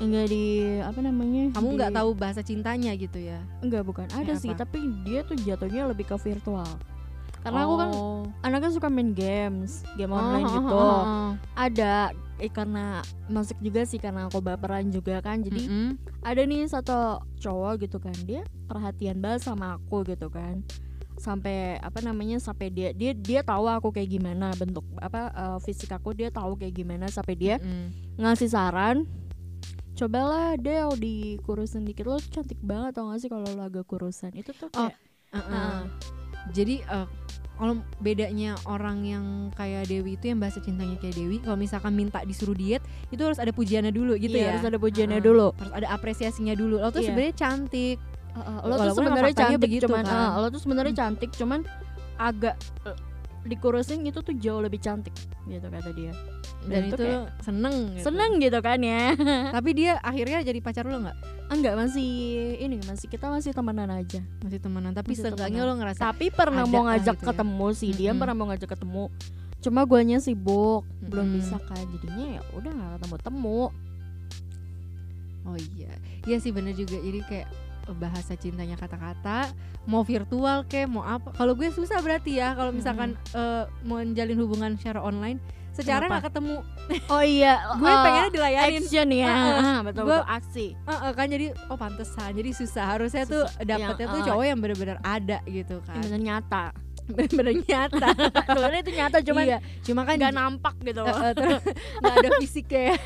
nggak 0.00 0.26
di 0.26 0.44
apa 0.80 1.00
namanya 1.00 1.52
kamu 1.52 1.68
nggak 1.76 1.92
di- 1.92 1.98
tahu 2.00 2.10
bahasa 2.14 2.40
cintanya 2.40 2.92
gitu 2.94 3.20
ya? 3.20 3.44
Enggak 3.60 3.84
bukan. 3.84 4.08
Ada 4.08 4.32
Kayak 4.32 4.40
sih 4.40 4.50
apa? 4.50 4.60
tapi 4.64 4.78
dia 5.04 5.20
tuh 5.20 5.36
jatuhnya 5.36 5.84
lebih 5.86 6.08
ke 6.08 6.16
virtual 6.16 6.68
karena 7.40 7.60
aku 7.62 7.74
kan 7.74 7.90
Oh. 7.90 8.22
anaknya 8.40 8.70
suka 8.70 8.88
main 8.88 9.10
games 9.10 9.80
game 9.94 10.10
online 10.10 10.44
Oh, 10.44 10.52
gitu 10.52 10.70
oh, 10.70 10.80
oh, 10.80 11.00
oh. 11.00 11.28
ada 11.54 12.12
eh, 12.36 12.48
karena 12.48 13.00
masuk 13.26 13.56
juga 13.58 13.82
sih 13.82 13.96
karena 13.96 14.26
aku 14.26 14.38
baperan 14.38 14.88
juga 14.88 15.20
kan 15.20 15.40
jadi 15.40 15.62
Mm-mm. 15.62 15.90
ada 16.20 16.40
nih 16.40 16.64
satu 16.64 17.18
cowok 17.36 17.80
gitu 17.82 17.96
kan 17.96 18.16
dia 18.22 18.40
perhatian 18.64 19.18
banget 19.18 19.40
sama 19.42 19.76
aku 19.76 20.04
gitu 20.04 20.28
kan 20.28 20.60
sampai 21.16 21.76
apa 21.76 22.00
namanya 22.00 22.36
sampai 22.36 22.68
dia 22.68 22.92
dia 22.92 23.12
dia 23.12 23.40
tahu 23.40 23.68
aku 23.68 23.88
kayak 23.90 24.08
gimana 24.10 24.52
bentuk 24.54 24.84
apa 24.96 25.28
eh, 25.30 25.58
fisik 25.60 25.90
aku 25.90 26.12
dia 26.12 26.28
tahu 26.28 26.56
kayak 26.56 26.72
gimana 26.74 27.08
sampai 27.08 27.34
dia 27.34 27.56
Mm-mm. 27.56 28.16
ngasih 28.16 28.48
saran 28.48 29.04
cobalah 29.92 30.56
Del 30.56 30.96
dikurusin 30.96 31.84
dikit 31.84 32.06
lo 32.06 32.16
cantik 32.22 32.56
banget 32.58 32.96
tau 32.96 33.12
gak 33.12 33.20
sih 33.20 33.28
kalau 33.28 33.44
lo 33.46 33.62
agak 33.62 33.84
kurusan 33.84 34.32
itu 34.32 34.52
tuh 34.52 34.72
Oh, 34.72 34.88
kayak 34.88 34.96
Uh-uh. 35.30 35.44
Heeh. 35.46 35.80
Jadi 36.50 36.74
eh, 36.82 37.06
kalau 37.60 37.76
bedanya 38.00 38.56
orang 38.64 39.04
yang 39.04 39.24
kayak 39.52 39.84
Dewi 39.84 40.16
itu 40.16 40.32
yang 40.32 40.40
bahasa 40.40 40.64
cintanya 40.64 40.96
kayak 40.96 41.12
Dewi, 41.12 41.44
kalau 41.44 41.60
misalkan 41.60 41.92
minta 41.92 42.24
disuruh 42.24 42.56
diet, 42.56 42.80
itu 43.12 43.20
harus 43.20 43.36
ada 43.36 43.52
pujiannya 43.52 43.92
dulu 43.92 44.16
gitu 44.16 44.32
iya, 44.32 44.48
ya. 44.48 44.50
harus 44.56 44.64
ada 44.64 44.80
pujiannya 44.80 45.20
Heeh. 45.20 45.28
dulu 45.28 45.52
Harus 45.60 45.74
ada 45.76 45.88
apresiasinya 45.92 46.56
dulu. 46.56 46.80
Lo 46.80 46.88
tuh 46.88 47.04
Iya. 47.04 47.12
sebenarnya 47.12 47.34
cantik. 47.36 47.98
lo 48.30 48.40
tuh 48.40 48.80
Walaupun 48.80 49.02
emang 49.04 49.12
sebenarnya 49.20 49.36
cantik 49.36 49.60
begitu, 49.60 49.84
cuman 49.84 50.04
kan. 50.08 50.16
ah, 50.16 50.30
lo 50.40 50.46
tuh 50.48 50.60
sebenarnya 50.64 50.94
cantik 50.96 51.30
cuman 51.36 51.60
agak 52.16 52.54
eh, 52.88 52.96
dikurusin 53.42 54.02
itu 54.02 54.18
tuh 54.18 54.32
jauh 54.32 54.58
lebih 54.58 54.78
cantik 54.78 55.12
gitu 55.44 55.64
kata 55.64 55.90
dia 55.90 56.12
Dan, 56.60 56.68
Dan 56.68 56.82
itu 56.82 56.92
itu 56.92 57.02
kayak 57.02 57.24
seneng. 57.40 57.76
gitu. 57.90 58.04
seneng 58.04 58.30
gitu 58.36 58.58
kan 58.58 58.78
ya 58.78 59.16
Tapi 59.56 59.70
dia 59.72 59.92
akhirnya 59.98 60.38
jadi 60.42 60.60
pacar 60.60 60.84
lo 60.84 61.00
nggak? 61.00 61.16
enggak 61.48 61.74
masih 61.74 62.10
ini 62.58 62.76
masih 62.84 63.06
kita 63.06 63.26
masih 63.26 63.50
temenan 63.50 63.88
aja 63.88 64.20
Masih 64.38 64.58
temenan. 64.58 64.92
Tapi 64.92 65.12
Masih 65.12 65.32
temenan. 65.32 65.64
lo 65.64 65.74
ngerasa. 65.74 66.00
tapi 66.06 66.28
pernah 66.28 66.64
mau 66.64 66.84
lah 66.84 66.94
ngajak 66.94 67.16
gitu 67.16 67.24
ya. 67.24 67.28
ketemu 67.32 67.66
sih 67.72 67.90
dia 67.90 68.04
Mm-mm. 68.06 68.20
pernah 68.20 68.34
mau 68.34 68.46
ngajak 68.46 68.68
ketemu 68.70 69.04
cuma 69.58 69.80
guanya 69.82 70.18
sibuk 70.18 70.84
belum 71.00 71.26
Mm-mm. 71.26 71.36
bisa 71.36 71.56
kan 71.60 71.80
jadinya 71.90 72.26
ya 72.36 72.42
udah 72.52 72.70
nggak 72.70 72.90
ketemu 72.96 73.16
temu 73.20 73.62
Oh 75.40 75.56
iya, 75.72 75.88
iya 76.22 76.36
sih 76.36 76.52
bener 76.52 76.76
juga. 76.76 77.00
Jadi 77.00 77.20
kayak 77.24 77.48
bahasa 77.92 78.32
cintanya 78.32 78.74
kata-kata, 78.74 79.50
mau 79.84 80.00
virtual 80.00 80.62
kayak 80.64 80.86
mau 80.86 81.00
apa. 81.00 81.32
Kalau 81.32 81.52
gue 81.52 81.68
susah 81.68 81.98
berarti 81.98 82.36
ya. 82.36 82.52
Kalau 82.52 82.70
misalkan 82.70 83.14
eh, 83.30 83.64
mau 83.82 83.98
menjalin 83.98 84.36
hubungan 84.36 84.74
secara 84.74 85.00
online, 85.00 85.40
secara 85.70 86.06
nggak 86.06 86.26
ketemu. 86.26 86.60
oh 87.08 87.22
iya 87.22 87.62
gue 87.80 87.86
eh, 87.86 87.98
pengennya 88.00 88.30
dilayanin. 88.30 88.80
action 88.80 89.08
ya 89.08 89.30
Heeh. 89.30 89.58
Ah, 89.62 89.78
betul 89.80 90.02
Gua- 90.02 90.20
betul 90.20 90.34
aksi 90.34 90.66
Eh, 90.74 90.90
eh, 90.90 91.12
kan 91.14 91.26
jadi 91.26 91.46
oh 91.66 91.76
pantesan. 91.76 92.30
Jadi 92.32 92.50
susah. 92.52 92.84
Harusnya 92.90 93.22
tuh 93.24 93.46
Susah. 93.46 93.62
dapetnya 93.62 93.94
Yang, 94.02 94.10
tuh 94.10 94.18
eh, 94.18 94.26
cowok 94.26 94.44
yang 94.44 94.58
bener-bener 94.58 94.98
ada 95.00 95.38
gitu 95.44 95.76
yang 95.78 95.86
kan. 95.86 96.02
bener 96.02 96.20
nyata 96.20 96.64
Bener-bener 97.10 97.54
nyata. 97.60 98.08
sebenarnya 98.46 98.80
itu 98.80 98.92
nyata 98.92 99.18
cuman 99.20 99.44
iya, 99.44 99.58
cuma 99.82 100.02
kan 100.04 100.14
nggak 100.14 100.30
nampak 100.32 100.74
gitu 100.80 101.00
eh, 101.00 101.06
loh 101.06 101.16
eh, 101.16 101.32
terus 101.34 101.62
nggak 101.98 102.14
ada 102.16 102.28
fisiknya 102.38 102.82
ya. 102.86 102.96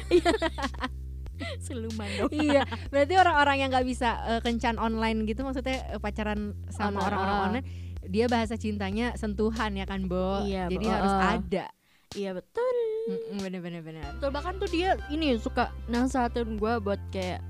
siluman 1.65 2.09
dong. 2.19 2.31
Iya 2.31 2.63
berarti 2.93 3.15
orang-orang 3.19 3.57
yang 3.61 3.69
nggak 3.73 3.87
bisa 3.87 4.11
eh, 4.29 4.41
kencan 4.41 4.77
online 4.79 5.27
gitu 5.27 5.43
maksudnya 5.43 5.97
eh, 5.97 6.01
pacaran 6.01 6.55
sama 6.71 7.03
orang-orang 7.05 7.39
online 7.51 7.67
dia 8.05 8.29
bahasa 8.29 8.61
cintanya 8.61 9.17
sentuhan 9.17 9.73
ya 9.75 9.89
kan 9.89 10.05
Bo? 10.05 10.45
Iya, 10.45 10.69
jadi 10.69 10.87
Bo, 10.87 10.93
harus 10.93 11.15
ada. 11.41 11.67
Iya 12.15 12.31
betul. 12.37 12.75
Mm-mm, 13.11 13.39
bener 13.43 13.61
bener 13.65 13.81
bener. 13.81 14.05
Betul 14.21 14.31
bahkan 14.31 14.55
tuh 14.61 14.69
dia 14.69 14.95
ini 15.09 15.35
suka 15.41 15.73
nasehatin 15.89 16.61
gue 16.61 16.73
buat 16.85 17.01
kayak 17.11 17.41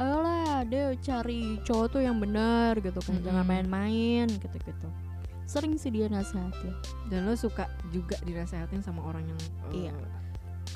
ayolah 0.00 0.64
deh 0.64 0.96
cari 1.04 1.60
cowok 1.68 1.86
tuh 1.92 2.00
yang 2.00 2.16
benar 2.16 2.80
gitu 2.80 2.96
kan. 2.96 3.20
Jangan 3.20 3.44
Mm-mm. 3.44 3.68
main-main 3.68 4.26
gitu 4.26 4.56
gitu 4.56 4.88
sering 5.50 5.74
sih 5.74 5.90
dia 5.90 6.06
nasehatin. 6.06 6.70
Dan 7.10 7.26
lo 7.26 7.34
suka 7.34 7.66
juga 7.90 8.14
dinasehatin 8.22 8.86
sama 8.86 9.02
orang 9.02 9.26
yang 9.26 9.40
uh, 9.66 9.74
Iya. 9.74 9.92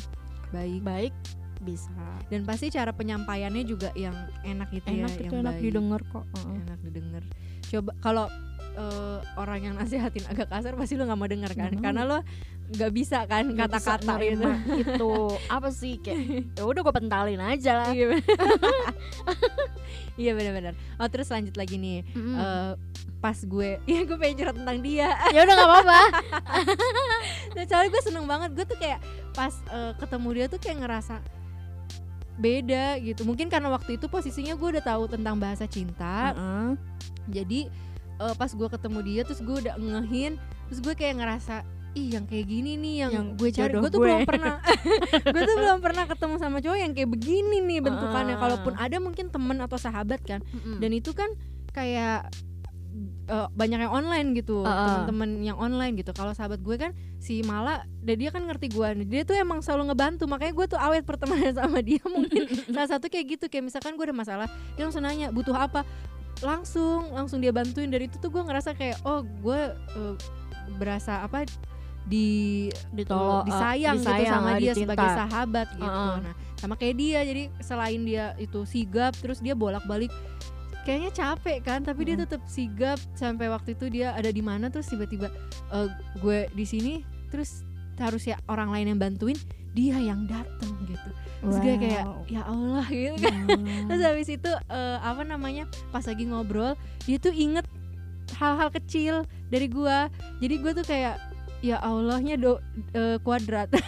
baik 0.49 0.81
baik 0.81 1.13
bisa 1.61 1.89
dan 2.29 2.43
pasti 2.43 2.67
cara 2.67 2.91
penyampaiannya 2.91 3.63
juga 3.63 3.89
yang 3.95 4.13
enak 4.43 4.69
gitu 4.69 4.85
enak 4.87 5.11
ya 5.11 5.17
itu 5.17 5.33
yang 5.33 5.43
enak 5.43 5.55
baik. 5.55 5.63
didengar 5.63 6.01
kok 6.11 6.25
Heeh. 6.35 6.55
enak 6.61 6.79
didengar 6.83 7.23
coba 7.65 7.91
kalau 7.99 8.25
eh, 8.75 9.17
orang 9.39 9.59
yang 9.63 9.73
nasihatin 9.79 10.27
agak 10.27 10.51
kasar 10.51 10.75
pasti 10.75 10.99
lo 10.99 11.07
nggak 11.07 11.19
mau 11.19 11.29
denger 11.29 11.51
kan. 11.55 11.71
Mau. 11.73 11.81
karena 11.83 12.01
lo 12.03 12.19
nggak 12.65 12.91
bisa 12.97 13.29
kan 13.29 13.45
kata-kata 13.53 14.13
gitu. 14.17 14.41
nerima 14.41 14.51
itu. 14.83 15.13
Apa 15.47 15.69
sih? 15.69 16.01
Kayak 16.01 16.49
ya 16.57 16.63
udah 16.65 16.81
gue 16.81 16.93
pentalin 16.95 17.41
aja 17.41 17.71
lah. 17.85 17.89
Iya 17.93 18.05
bener. 18.11 18.25
iya 20.21 20.31
benar-benar 20.31 20.73
oh 20.95 21.07
terus 21.11 21.27
lanjut 21.29 21.55
lagi 21.55 21.75
nih. 21.77 22.01
Mm. 22.15 22.35
Eh, 22.35 22.73
pas 23.21 23.37
gue 23.37 23.69
ya 23.91 24.01
gue 24.05 24.17
pengen 24.17 24.35
curhat 24.41 24.55
tentang 24.57 24.77
dia. 24.81 25.09
Ya 25.31 25.39
udah 25.45 25.53
nggak 25.55 25.69
apa-apa. 25.69 25.99
Nah 27.55 27.63
soalnya 27.69 27.89
gue 27.93 28.01
seneng 28.03 28.25
banget. 28.25 28.49
Gue 28.57 28.65
tuh 28.65 28.77
kayak 28.79 28.99
pas 29.33 29.53
eh, 29.71 29.93
ketemu 30.01 30.27
dia 30.33 30.45
tuh 30.49 30.59
kayak 30.59 30.77
ngerasa 30.83 31.15
beda 32.35 32.99
gitu. 32.99 33.23
Mungkin 33.23 33.47
karena 33.47 33.71
waktu 33.71 33.95
itu 33.95 34.11
posisinya 34.11 34.57
gue 34.59 34.67
udah 34.77 34.83
tahu 34.83 35.07
tentang 35.07 35.39
bahasa 35.39 35.63
cinta. 35.69 36.35
Heeh. 36.35 36.69
jadi 37.25 37.59
eh, 38.17 38.33
pas 38.33 38.47
gue 38.47 38.67
ketemu 38.69 38.99
dia 39.01 39.21
terus 39.21 39.39
gue 39.39 39.55
udah 39.57 39.75
ngehin 39.75 40.33
terus 40.65 40.79
gue 40.79 40.93
kayak 40.93 41.15
ngerasa 41.17 41.55
ih 41.93 42.11
yang 42.11 42.25
kayak 42.25 42.45
gini 42.45 42.75
nih 42.75 42.95
yang, 43.01 43.11
Yang 43.13 43.27
gue 43.35 43.49
cari 43.53 43.71
gue 43.73 43.87
tuh 43.87 43.99
gue." 43.99 44.05
belum 44.05 44.21
pernah 44.25 44.55
gue 45.33 45.41
tuh 45.41 45.55
belum 45.57 45.79
pernah 45.79 46.03
ketemu 46.05 46.35
sama 46.37 46.57
cowok 46.59 46.77
yang 46.77 46.91
kayak 46.91 47.09
begini 47.09 47.57
nih 47.61 47.79
bentukannya 47.79 48.35
Ah. 48.35 48.41
kalaupun 48.41 48.73
ada 48.75 48.97
mungkin 48.97 49.25
temen 49.29 49.57
atau 49.57 49.77
sahabat 49.77 50.19
kan 50.21 50.43
Mm-mm. 50.45 50.79
dan 50.79 50.91
itu 50.91 51.11
kan 51.11 51.31
kayak 51.71 52.27
eh, 53.25 53.47
banyak 53.49 53.79
yang 53.81 53.93
online 53.93 54.31
gitu 54.33 54.61
Ah, 54.61 54.69
ah. 54.69 54.83
teman-teman 55.01 55.29
yang 55.41 55.57
online 55.57 55.95
gitu 55.95 56.11
kalau 56.11 56.31
sahabat 56.31 56.59
gue 56.59 56.75
kan 56.75 56.91
si 57.17 57.39
Mala 57.41 57.83
dan 57.97 58.15
dia 58.15 58.29
kan 58.29 58.43
ngerti 58.43 58.69
gue 58.69 58.87
dia 59.05 59.23
tuh 59.23 59.33
emang 59.33 59.59
selalu 59.59 59.89
ngebantu 59.89 60.23
makanya 60.25 60.53
gue 60.53 60.65
tuh 60.67 60.77
awet 60.77 61.03
pertemanan 61.03 61.51
sama 61.57 61.79
dia 61.79 62.03
mungkin 62.05 62.43
salah 62.75 62.89
satu 62.89 63.07
kayak 63.07 63.35
gitu 63.35 63.45
kayak 63.47 63.65
misalkan 63.65 63.95
gue 63.95 64.03
ada 64.03 64.13
masalah 64.13 64.47
dia 64.75 64.83
langsung 64.83 64.99
nanya 64.99 65.27
butuh 65.29 65.55
apa 65.55 65.83
langsung 66.43 67.11
langsung 67.15 67.39
dia 67.39 67.55
bantuin 67.55 67.87
dari 67.87 68.11
itu 68.11 68.19
tuh 68.19 68.27
gue 68.27 68.43
ngerasa 68.43 68.75
kayak 68.75 68.99
oh 69.07 69.23
gue 69.23 69.61
eh, 69.71 70.15
berasa 70.75 71.23
apa 71.23 71.47
di 72.05 72.69
ditolong 72.93 73.45
eh, 73.45 73.49
disayang, 73.49 73.97
gitu 73.97 74.05
disayang 74.05 74.33
sama 74.35 74.49
lah, 74.51 74.57
dia 74.61 74.73
dicinta. 74.73 74.81
sebagai 74.93 75.09
sahabat 75.15 75.67
gitu. 75.73 75.85
Heeh. 75.89 76.15
Nah, 76.21 76.33
sama 76.55 76.73
kayak 76.77 76.95
dia 76.97 77.19
jadi 77.25 77.43
selain 77.61 78.01
dia 78.05 78.25
itu 78.37 78.59
sigap 78.65 79.13
terus 79.17 79.41
dia 79.41 79.53
bolak-balik 79.57 80.09
kayaknya 80.85 81.11
capek 81.11 81.57
kan 81.65 81.79
tapi 81.81 82.01
dia 82.05 82.15
Mm. 82.15 82.23
tetap 82.29 82.41
sigap 82.45 83.01
sampai 83.17 83.49
waktu 83.49 83.73
itu 83.73 83.89
dia 83.89 84.13
ada 84.13 84.29
di 84.29 84.41
mana 84.45 84.69
terus 84.69 84.85
tiba-tiba 84.85 85.33
eh, 85.73 85.89
gue 86.21 86.45
di 86.53 86.65
sini 86.65 86.93
terus 87.33 87.65
harus 87.97 88.27
ya 88.27 88.37
orang 88.45 88.69
lain 88.69 88.93
yang 88.95 88.99
bantuin 89.01 89.37
dia 89.75 89.99
yang 89.99 90.23
datang 90.25 90.71
gitu. 90.87 91.09
Terus 91.43 91.57
gue 91.59 91.75
kayak 91.77 92.03
Wow. 92.07 92.23
ya 92.25 92.41
Allah 92.47 92.85
gitu 92.87 93.15
kan. 93.21 93.43
Hmm. 93.45 93.85
terus 93.85 94.01
habis 94.01 94.27
itu 94.31 94.51
eh, 94.71 94.97
apa 94.97 95.21
namanya 95.21 95.67
pas 95.91 96.01
lagi 96.01 96.23
ngobrol 96.25 96.73
dia 97.03 97.19
tuh 97.19 97.35
inget 97.35 97.67
hal-hal 98.33 98.71
kecil 98.71 99.27
dari 99.47 99.67
gua. 99.67 100.07
Jadi 100.39 100.55
gue 100.57 100.71
tuh 100.73 100.85
kayak 100.87 101.19
ya 101.59 101.77
Allahnya 101.77 102.35
do 102.35 102.57
eh, 102.95 103.19
kuadrat. 103.21 103.69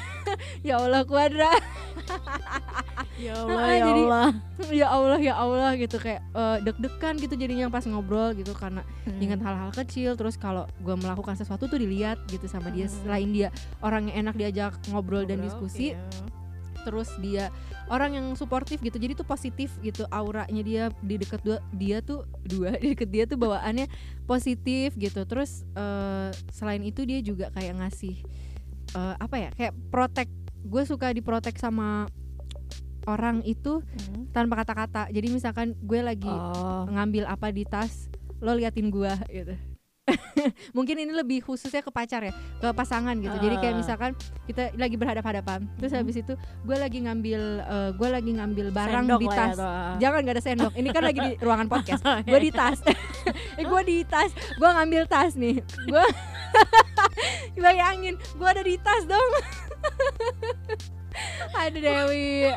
Ya 0.60 0.76
Allah 0.76 1.08
kuadrat 1.08 1.64
ya 3.18 3.34
Ah, 3.34 3.44
Allah 3.44 3.66
ya 3.68 3.84
jadi- 3.84 4.06
Allah 4.06 4.28
ya 4.80 4.88
Allah 4.88 5.20
ya 5.20 5.34
Allah 5.36 5.72
gitu 5.74 5.98
kayak 5.98 6.22
eh, 6.24 6.58
deg-degan 6.62 7.18
gitu 7.18 7.34
jadinya 7.34 7.66
pas 7.68 7.84
ngobrol 7.84 8.32
gitu 8.32 8.54
karena 8.54 8.86
Hmm. 9.04 9.18
ingat 9.18 9.40
hal-hal 9.40 9.72
kecil 9.72 10.14
terus 10.14 10.36
kalau 10.36 10.66
gue 10.78 10.96
melakukan 10.96 11.34
sesuatu 11.34 11.66
tuh 11.66 11.76
dilihat 11.76 12.22
gitu 12.28 12.46
sama 12.46 12.70
dia 12.70 12.86
Hmm. 12.86 12.96
selain 13.00 13.30
dia 13.30 13.50
orang 13.80 14.08
yang 14.08 14.24
enak 14.24 14.36
diajak 14.36 14.72
ngobrol, 14.88 15.24
dan 15.24 15.38
Ngobrol, 15.38 15.46
diskusi 15.66 15.88
iya. 15.92 16.00
terus 16.80 17.10
dia 17.18 17.50
orang 17.86 18.14
yang 18.14 18.28
suportif 18.34 18.80
gitu 18.80 18.96
jadi 18.96 19.12
tuh 19.14 19.24
positif 19.24 19.76
gitu 19.82 20.08
auranya 20.08 20.62
dia 20.62 20.84
di 21.00 21.16
dekat 21.16 21.42
dua 21.42 21.58
dia 21.74 22.00
tuh 22.00 22.24
dua 22.44 22.72
di 22.80 22.94
dekat 22.94 23.10
dia 23.10 23.24
tuh 23.26 23.36
bawaannya 23.36 23.90
positif 24.26 24.94
gitu 24.94 25.24
terus 25.24 25.66
eh, 25.74 26.30
selain 26.50 26.80
itu 26.82 27.02
dia 27.02 27.20
juga 27.20 27.50
kayak 27.50 27.76
ngasih 27.78 28.16
eh, 28.90 29.16
apa 29.18 29.36
ya 29.38 29.50
kayak 29.52 29.74
protek 29.90 30.30
gue 30.60 30.84
suka 30.84 31.10
diprotek 31.10 31.56
sama 31.56 32.08
orang 33.08 33.42
itu 33.42 33.80
Hmm. 33.80 34.28
tanpa 34.30 34.62
kata-kata. 34.62 35.08
Jadi 35.10 35.28
misalkan 35.32 35.74
gue 35.80 36.00
lagi 36.00 36.28
oh. 36.28 36.86
ngambil 36.88 37.24
apa 37.26 37.50
di 37.50 37.64
tas 37.64 38.12
lo 38.38 38.54
liatin 38.54 38.92
gua 38.92 39.18
gitu. 39.28 39.56
Mungkin 40.78 40.96
ini 40.96 41.12
lebih 41.12 41.44
khususnya 41.44 41.82
ke 41.82 41.92
pacar 41.92 42.22
ya 42.22 42.32
ke 42.32 42.68
pasangan 42.72 43.12
gitu. 43.18 43.34
Jadi 43.34 43.56
kayak 43.58 43.76
Ah. 43.76 43.80
misalkan 43.82 44.12
kita 44.46 44.72
lagi 44.76 44.96
berhadap-hadapan 44.96 45.68
terus 45.76 45.92
Mhm. 45.92 46.00
habis 46.00 46.16
itu 46.18 46.34
gue 46.64 46.78
lagi 46.78 47.00
ngambil 47.02 47.42
eh, 47.60 47.90
gue 47.92 48.10
lagi 48.10 48.32
ngambil 48.32 48.68
barang 48.72 49.04
Sendok 49.04 49.20
di 49.20 49.28
ya, 49.28 49.36
tas. 49.36 49.58
ah. 49.58 49.96
jangan 49.98 50.20
nggak 50.22 50.36
ada 50.36 50.44
sendok. 50.44 50.74
Ini 50.76 50.88
kan 50.92 51.04
lagi 51.04 51.20
di 51.20 51.32
ruangan 51.44 51.68
podcast. 51.68 52.04
Gue 52.24 52.40
di 52.40 52.52
tas. 52.52 52.80
Eh, 53.58 53.66
gue 53.66 53.82
di 53.84 53.98
tas. 54.06 54.32
Gue 54.56 54.70
ngambil 54.70 55.04
tas 55.06 55.36
nih. 55.36 55.60
Gue 55.84 56.06
bayangin 57.58 58.16
gue 58.16 58.48
ada 58.48 58.64
di 58.64 58.78
tas 58.78 59.04
dong 59.04 59.32
Aduh 61.58 61.82
Dewi. 61.82 62.52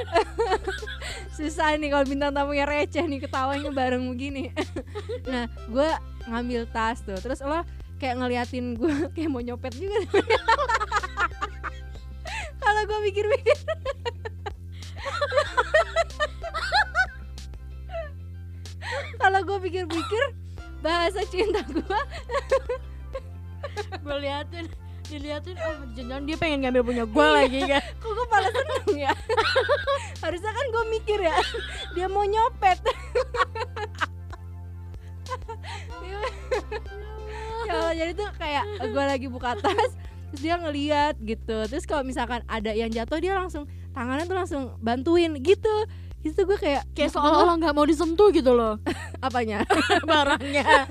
Susah 1.37 1.75
nih 1.81 1.89
kalau 1.89 2.05
bintang 2.05 2.37
tamunya 2.37 2.69
receh 2.69 3.05
nih 3.05 3.25
Ketawanya 3.25 3.71
bareng 3.73 4.05
begini. 4.13 4.53
Nah 5.31 5.47
gue 5.69 5.89
ngambil 6.29 6.69
tas 6.71 7.01
tuh. 7.01 7.17
Terus 7.19 7.41
lo 7.45 7.65
kayak 8.01 8.21
ngeliatin 8.21 8.77
gue 8.77 8.95
Kayak 9.15 9.31
mau 9.31 9.43
nyopet 9.43 9.73
juga. 9.77 10.01
Kalau 12.61 12.83
gue 12.87 12.99
pikir-pikir 13.11 13.59
Kalau 19.21 19.41
gue 19.45 19.59
pikir-pikir 19.65 20.25
Bahasa 20.81 21.25
cinta 21.29 21.61
gue 21.69 22.01
gue 24.01 24.17
liatin 24.27 24.67
diliatin 25.11 25.59
oh 25.59 25.77
jangan 25.99 26.23
dia 26.23 26.37
pengen 26.39 26.59
ngambil 26.63 26.83
punya 26.87 27.05
gue 27.05 27.27
lagi 27.27 27.61
kan. 27.67 27.83
Kok 28.03 28.11
gue 28.15 28.27
malah 28.31 28.53
seneng 28.55 28.87
ya? 28.95 29.13
Harusnya 30.23 30.53
kan 30.55 30.67
gue 30.71 30.85
mikir 30.95 31.19
ya 31.19 31.37
Dia 31.99 32.07
mau 32.07 32.23
nyopet. 32.23 32.79
Ya 37.71 37.95
jadi 37.95 38.19
tuh 38.19 38.27
kayak 38.35 38.83
gue 38.83 39.05
lagi 39.07 39.31
buka 39.31 39.55
tas 39.55 39.95
terus 40.31 40.43
dia 40.43 40.59
ngeliat 40.59 41.15
gitu. 41.23 41.67
Terus 41.71 41.87
kalau 41.87 42.03
misalkan 42.03 42.43
ada 42.51 42.75
yang 42.75 42.91
jatuh 42.91 43.19
dia 43.23 43.39
langsung 43.39 43.67
tangannya 43.95 44.27
tuh 44.27 44.39
langsung 44.39 44.63
bantuin 44.83 45.35
gitu 45.39 45.87
itu 46.21 46.37
gue 46.37 46.55
kayak 46.55 46.85
kayak 46.93 47.09
ya 47.09 47.15
seolah-olah 47.17 47.57
nggak 47.57 47.73
mau 47.73 47.83
disentuh 47.83 48.29
gitu 48.29 48.53
loh. 48.53 48.77
Apanya? 49.25 49.65
Barangnya. 50.11 50.85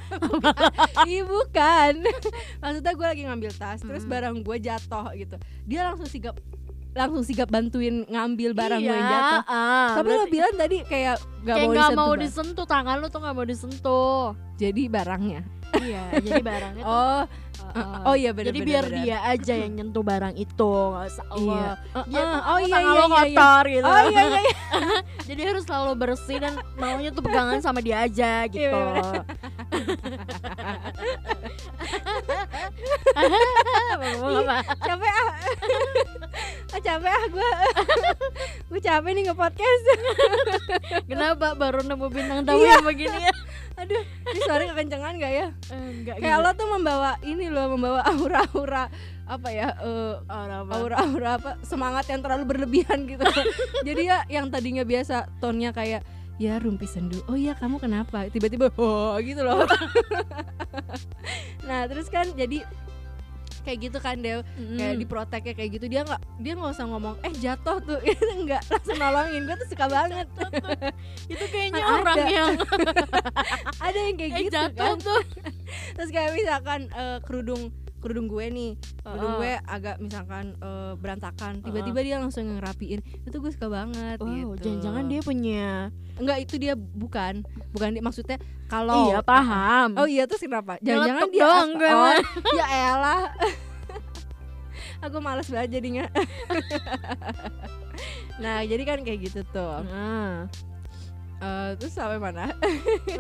Ih 1.10 1.22
bukan. 1.22 1.94
Maksudnya 2.58 2.94
gue 2.94 3.08
lagi 3.08 3.24
ngambil 3.24 3.52
tas 3.54 3.80
Terus 3.80 4.04
Mm. 4.04 4.10
barang 4.10 4.36
gue 4.42 4.58
jatuh 4.60 5.06
gitu. 5.14 5.36
Dia 5.64 5.86
langsung 5.86 6.06
sigap 6.06 6.34
Langsung 6.90 7.22
sigap 7.22 7.46
bantuin 7.48 8.02
ngambil 8.10 8.58
barang 8.58 8.82
gue 8.82 8.90
yang 8.90 8.98
Iya, 8.98 9.14
jatuh. 9.14 9.42
ah, 9.46 9.90
Tapi 10.02 10.10
lo 10.10 10.26
bilang 10.26 10.54
tadi 10.58 10.78
kayak 10.82 11.16
Gak 11.40 11.56
kayak 11.56 11.62
mau 11.62 11.70
nggak 11.70 11.86
disentuh 11.86 12.02
mau 12.02 12.14
disentuh 12.18 12.66
tangan 12.66 12.96
lu 12.98 13.08
tuh 13.08 13.20
nggak 13.22 13.36
mau 13.38 13.46
disentuh. 13.46 14.26
Jadi 14.58 14.82
barangnya 14.90 15.42
iya 15.78 16.04
jadi 16.18 16.42
barangnya 16.42 16.84
tuh 16.84 16.90
Oh 16.90 17.22
uh, 17.76 18.08
oh 18.10 18.16
iya 18.18 18.32
bener 18.34 18.50
jadi 18.50 18.60
bener, 18.64 18.70
biar 18.70 18.86
bener. 18.90 18.98
dia 19.06 19.18
aja 19.30 19.54
yang 19.54 19.72
nyentuh 19.78 20.02
barang 20.02 20.34
itu 20.36 20.72
nggak 20.90 21.06
usah 21.06 21.26
Iya 21.38 21.70
Uh, 21.94 22.06
Dia 22.10 22.24
uh, 22.24 22.42
Oh 22.50 22.60
iya 22.60 22.78
iya 22.80 22.92
iya, 23.06 23.06
iya. 23.06 23.52
gitu 23.70 23.86
Oh 23.86 24.02
iya 24.10 24.24
iya 24.26 24.40
iya 24.42 24.56
jadi 25.30 25.42
harus 25.54 25.64
selalu 25.70 25.92
bersih 25.96 26.38
dan 26.42 26.54
maunya 26.76 27.14
tuh 27.14 27.22
pegangan 27.22 27.62
sama 27.62 27.80
dia 27.80 28.02
aja 28.02 28.48
gitu 28.50 28.74
Iya? 28.74 29.22
Capek 34.80 35.10
ah. 35.10 35.28
Ah, 36.70 36.80
Capek 36.80 37.10
ah 37.10 37.24
gue 37.28 37.50
Gue 38.70 38.80
capek 38.80 39.12
nih 39.12 39.24
nge-podcast. 39.26 39.86
Kenapa 41.10 41.58
baru 41.58 41.82
nemu 41.82 42.08
bintang 42.08 42.46
tamu 42.46 42.62
Iya. 42.62 42.78
yang 42.78 42.86
begini 42.86 43.20
ya? 43.26 43.34
Aduh 43.80 44.04
Ini 44.06 44.40
suara 44.46 44.64
kekencengan 44.64 45.14
gak 45.18 45.34
ya? 45.34 45.48
Enggak 45.72 46.16
Kayak 46.22 46.38
lo 46.40 46.50
tuh 46.54 46.68
membawa 46.70 47.18
ini 47.24 47.50
loh 47.50 47.74
Membawa 47.74 48.06
aura-aura 48.06 48.86
Apa 49.26 49.50
ya 49.50 49.74
eh, 49.78 50.16
aura-aura 50.30 51.30
apa 51.38 51.52
semangat 51.62 52.06
yang 52.10 52.22
terlalu 52.22 52.50
berlebihan 52.50 53.06
gitu. 53.06 53.22
Jadi 53.88 54.10
ya 54.10 54.26
yang 54.26 54.50
tadinya 54.50 54.82
biasa 54.82 55.30
tonnya 55.38 55.70
kayak 55.70 56.02
ya 56.40 56.56
rumpi 56.58 56.88
sendu. 56.88 57.20
Oh 57.28 57.36
iya 57.36 57.52
kamu 57.52 57.78
kenapa? 57.78 58.32
Tiba-tiba 58.32 58.72
oh 58.74 59.20
gitu 59.20 59.44
loh. 59.44 59.68
Nah 61.68 61.86
terus 61.86 62.10
kan 62.10 62.26
jadi 62.34 62.66
kayak 63.60 63.80
gitu 63.86 63.98
kan 64.00 64.18
Dew 64.18 64.40
Mm. 64.58 64.78
kayak 64.80 64.96
diproteknya 64.98 65.54
kayak 65.54 65.72
gitu. 65.78 65.86
Dia 65.86 66.02
nggak 66.02 66.22
dia 66.40 66.52
nggak 66.56 66.72
usah 66.74 66.86
ngomong 66.88 67.16
eh 67.22 67.34
jatuh 67.36 67.78
tuh. 67.80 68.00
Enggak 68.40 68.64
langsung 68.66 68.98
nolongin. 68.98 69.42
Gue 69.46 69.56
tuh 69.60 69.68
suka 69.70 69.86
banget. 69.86 70.26
itu 71.28 71.46
kayaknya 71.52 71.78
Kan 71.78 71.94
orang 72.02 72.18
ada. 72.18 72.32
yang 72.32 72.52
ada 73.86 74.00
yang 74.00 74.16
kayak 74.18 74.32
eh, 74.32 74.40
gitu 74.42 74.54
jatuh 74.56 74.94
kan. 74.96 74.98
tuh. 74.98 75.22
Terus 75.94 76.10
kayak 76.10 76.32
misalkan 76.34 76.80
eh, 76.90 77.18
kerudung 77.22 77.70
kerudung 78.00 78.26
gue 78.26 78.46
nih. 78.48 78.72
Kerudung 79.00 79.34
gue 79.38 79.54
agak 79.60 79.96
misalkan 79.98 80.56
eh, 80.56 80.94
berantakan 80.96 81.60
tiba-tiba 81.60 82.00
dia 82.00 82.16
langsung 82.18 82.48
ngerapiin. 82.50 83.00
Itu 83.22 83.38
gue 83.38 83.52
suka 83.52 83.68
banget 83.68 84.18
Wow, 84.18 84.56
gitu. 84.56 84.66
jangan-jangan 84.66 85.04
dia 85.06 85.22
punya 85.22 85.68
enggak 86.16 86.38
itu 86.42 86.56
dia 86.56 86.74
bukan. 86.76 87.44
Bukan 87.72 87.90
dia 87.92 88.02
maksudnya 88.02 88.38
kalau 88.66 89.08
Iya 89.08 89.20
paham. 89.22 89.96
Oh 89.96 90.06
iya 90.06 90.24
terus 90.26 90.42
kenapa? 90.42 90.76
Jangan-jangan 90.80 91.28
dia 91.30 91.44
aspa- 91.44 91.72
gue 91.72 91.92
oh, 91.92 92.18
ya 92.54 92.66
elah. 92.66 93.22
Aku 95.06 95.18
males 95.20 95.48
banget 95.48 95.80
jadinya. 95.80 96.06
Nah 98.40 98.64
jadi 98.64 98.80
kan 98.86 99.04
kayak 99.04 99.28
gitu 99.28 99.44
tuh. 99.52 99.84
Nah, 99.84 100.48
Eh, 101.40 101.72
terus 101.76 101.92
sampai 101.92 102.20
mana 102.20 102.52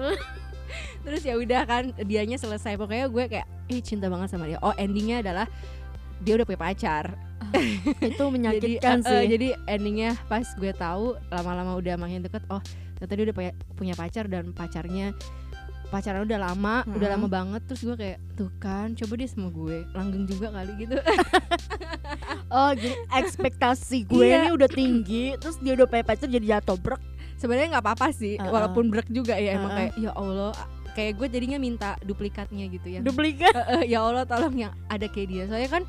terus 1.06 1.22
ya 1.22 1.36
udah 1.36 1.62
kan 1.64 1.84
dianya 2.02 2.36
selesai. 2.36 2.76
Pokoknya 2.76 3.08
gue 3.08 3.24
kayak 3.28 3.48
eh 3.68 3.82
cinta 3.82 4.08
banget 4.08 4.30
sama 4.30 4.46
dia. 4.46 4.60
Oh 4.60 4.74
endingnya 4.74 5.22
adalah 5.22 5.46
dia 6.20 6.36
udah 6.36 6.46
punya 6.46 6.62
pacar. 6.62 7.06
Itu 8.02 8.20
jadi 8.28 8.34
menyakitkan 8.34 8.98
eh, 9.02 9.08
eh, 9.08 9.22
sih. 9.24 9.26
jadi 9.32 9.48
endingnya 9.66 10.12
pas 10.28 10.46
gue 10.46 10.72
tahu 10.72 11.16
lama-lama 11.30 11.80
udah 11.80 11.96
makin 11.96 12.22
deket 12.22 12.44
oh 12.52 12.60
ternyata 13.00 13.14
dia 13.16 13.26
udah 13.32 13.36
punya, 13.74 13.94
pacar 13.96 14.28
dan 14.28 14.52
pacarnya 14.52 15.16
pacaran 15.90 16.22
udah 16.22 16.38
lama 16.38 16.86
udah 16.86 17.08
Hmm. 17.10 17.16
lama 17.18 17.28
banget. 17.28 17.62
Terus 17.66 17.82
gue 17.82 17.96
kayak 17.98 18.18
tuh 18.36 18.52
kan 18.60 18.94
coba 18.94 19.14
dia 19.18 19.30
sama 19.32 19.50
gue 19.50 19.88
langgeng 19.96 20.26
juga 20.28 20.54
kali 20.54 20.72
gitu. 20.78 20.96
Oh 22.50 22.74
jadi 22.74 22.98
ekspektasi 23.14 24.10
gue 24.10 24.26
Iya. 24.26 24.42
ini 24.44 24.50
udah 24.52 24.66
tinggi 24.66 25.38
terus 25.38 25.62
dia 25.62 25.78
udah 25.78 25.86
punya 25.86 26.02
pacar 26.02 26.26
jadi 26.26 26.58
jatuh 26.58 26.78
brek 26.82 26.98
sebenarnya 27.40 27.80
nggak 27.80 27.86
apa-apa 27.88 28.08
sih 28.12 28.36
Uh-uh. 28.36 28.52
walaupun 28.52 28.92
brek 28.92 29.08
juga 29.08 29.40
ya 29.40 29.56
emang 29.56 29.72
Uh-uh. 29.72 29.80
kayak 29.80 29.94
ya 29.98 30.12
allah 30.14 30.52
kayak 30.94 31.16
gue 31.16 31.28
jadinya 31.32 31.58
minta 31.62 31.96
duplikatnya 32.04 32.66
gitu 32.68 32.88
ya. 32.92 33.00
Duplikat? 33.00 33.54
Eh, 33.56 33.94
ya 33.96 34.04
Allah 34.04 34.28
tolong 34.28 34.52
yang 34.52 34.74
ada 34.92 35.08
kayak 35.08 35.28
dia. 35.32 35.44
Soalnya 35.48 35.72
kan 35.80 35.84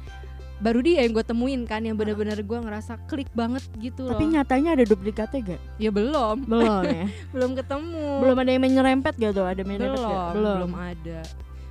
baru 0.60 0.84
dia 0.84 1.02
yang 1.02 1.16
gue 1.16 1.24
temuin 1.24 1.64
kan 1.64 1.80
yang 1.80 1.96
bener-bener 1.96 2.36
gue 2.36 2.58
ngerasa 2.60 3.00
klik 3.08 3.32
banget 3.32 3.64
gitu 3.80 4.04
loh. 4.04 4.12
tapi 4.12 4.28
nyatanya 4.28 4.76
ada 4.76 4.84
duplikatnya 4.84 5.56
gak 5.56 5.60
ya 5.80 5.90
belum. 5.90 6.44
Belum 6.46 6.84
ya? 6.84 7.06
Belum 7.34 7.50
ketemu. 7.56 8.06
Belum 8.20 8.36
ada 8.36 8.50
yang 8.52 8.62
menyerempet 8.62 9.14
gitu 9.16 9.40
ada 9.42 9.56
yang 9.56 9.66
belum 9.66 9.80
menyerempet 9.80 10.04
gak? 10.04 10.32
belum 10.36 10.72
ada. 10.76 11.20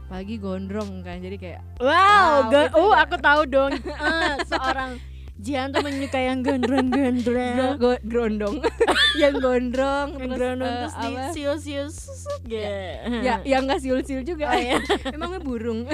Pagi 0.10 0.36
gondrong 0.42 0.92
kan 1.06 1.22
jadi 1.22 1.38
kayak 1.38 1.62
wow, 1.78 2.50
Wow, 2.50 2.66
oh 2.82 2.92
aku 2.98 3.16
tahu 3.22 3.42
dong. 3.46 3.72
Eh, 4.10 4.36
seorang 4.50 4.98
Jihan 5.40 5.72
tuh 5.72 5.80
menyukai 5.80 6.28
yang 6.28 6.44
gondrong-gondrong. 6.44 7.80
Grondong 8.04 8.60
yang 9.22 9.40
gondrong 9.40 10.20
yang 10.20 10.36
terus, 10.36 10.40
gondrong 10.44 10.60
terus 10.60 10.94
di 11.00 11.12
apa? 11.16 11.32
siul-siul 11.32 11.88
ya. 12.52 13.40
Yang 13.48 13.62
nggak 13.64 13.80
siul-siul 13.80 14.24
juga. 14.28 14.52
Oh, 14.52 14.60
iya. 14.60 14.84
emangnya 15.16 15.40
burung. 15.40 15.88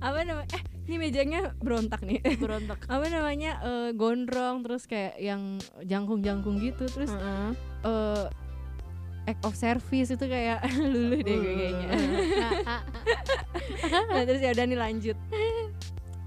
Apa 0.00 0.24
namanya 0.24 0.48
eh 0.56 0.62
ini 0.88 0.96
mejanya 0.96 1.52
berontak 1.60 2.00
nih. 2.00 2.24
Berontak. 2.40 2.88
Apa 2.88 3.06
namanya 3.12 3.60
eh, 3.60 3.90
gondrong 3.92 4.64
terus 4.64 4.88
kayak 4.88 5.20
yang 5.20 5.60
jangkung-jangkung 5.84 6.56
gitu 6.64 6.88
terus 6.88 7.12
Heeh. 7.12 7.52
eh 7.84 8.24
act 9.28 9.44
of 9.44 9.52
service 9.52 10.08
itu 10.08 10.24
kayak 10.24 10.64
luluh 10.72 11.20
deh 11.20 11.36
gue 11.36 11.52
kayaknya. 11.52 11.88
Nah, 14.08 14.24
terus 14.24 14.40
ya 14.40 14.56
udah 14.56 14.64
nih 14.64 14.78
lanjut. 14.80 15.16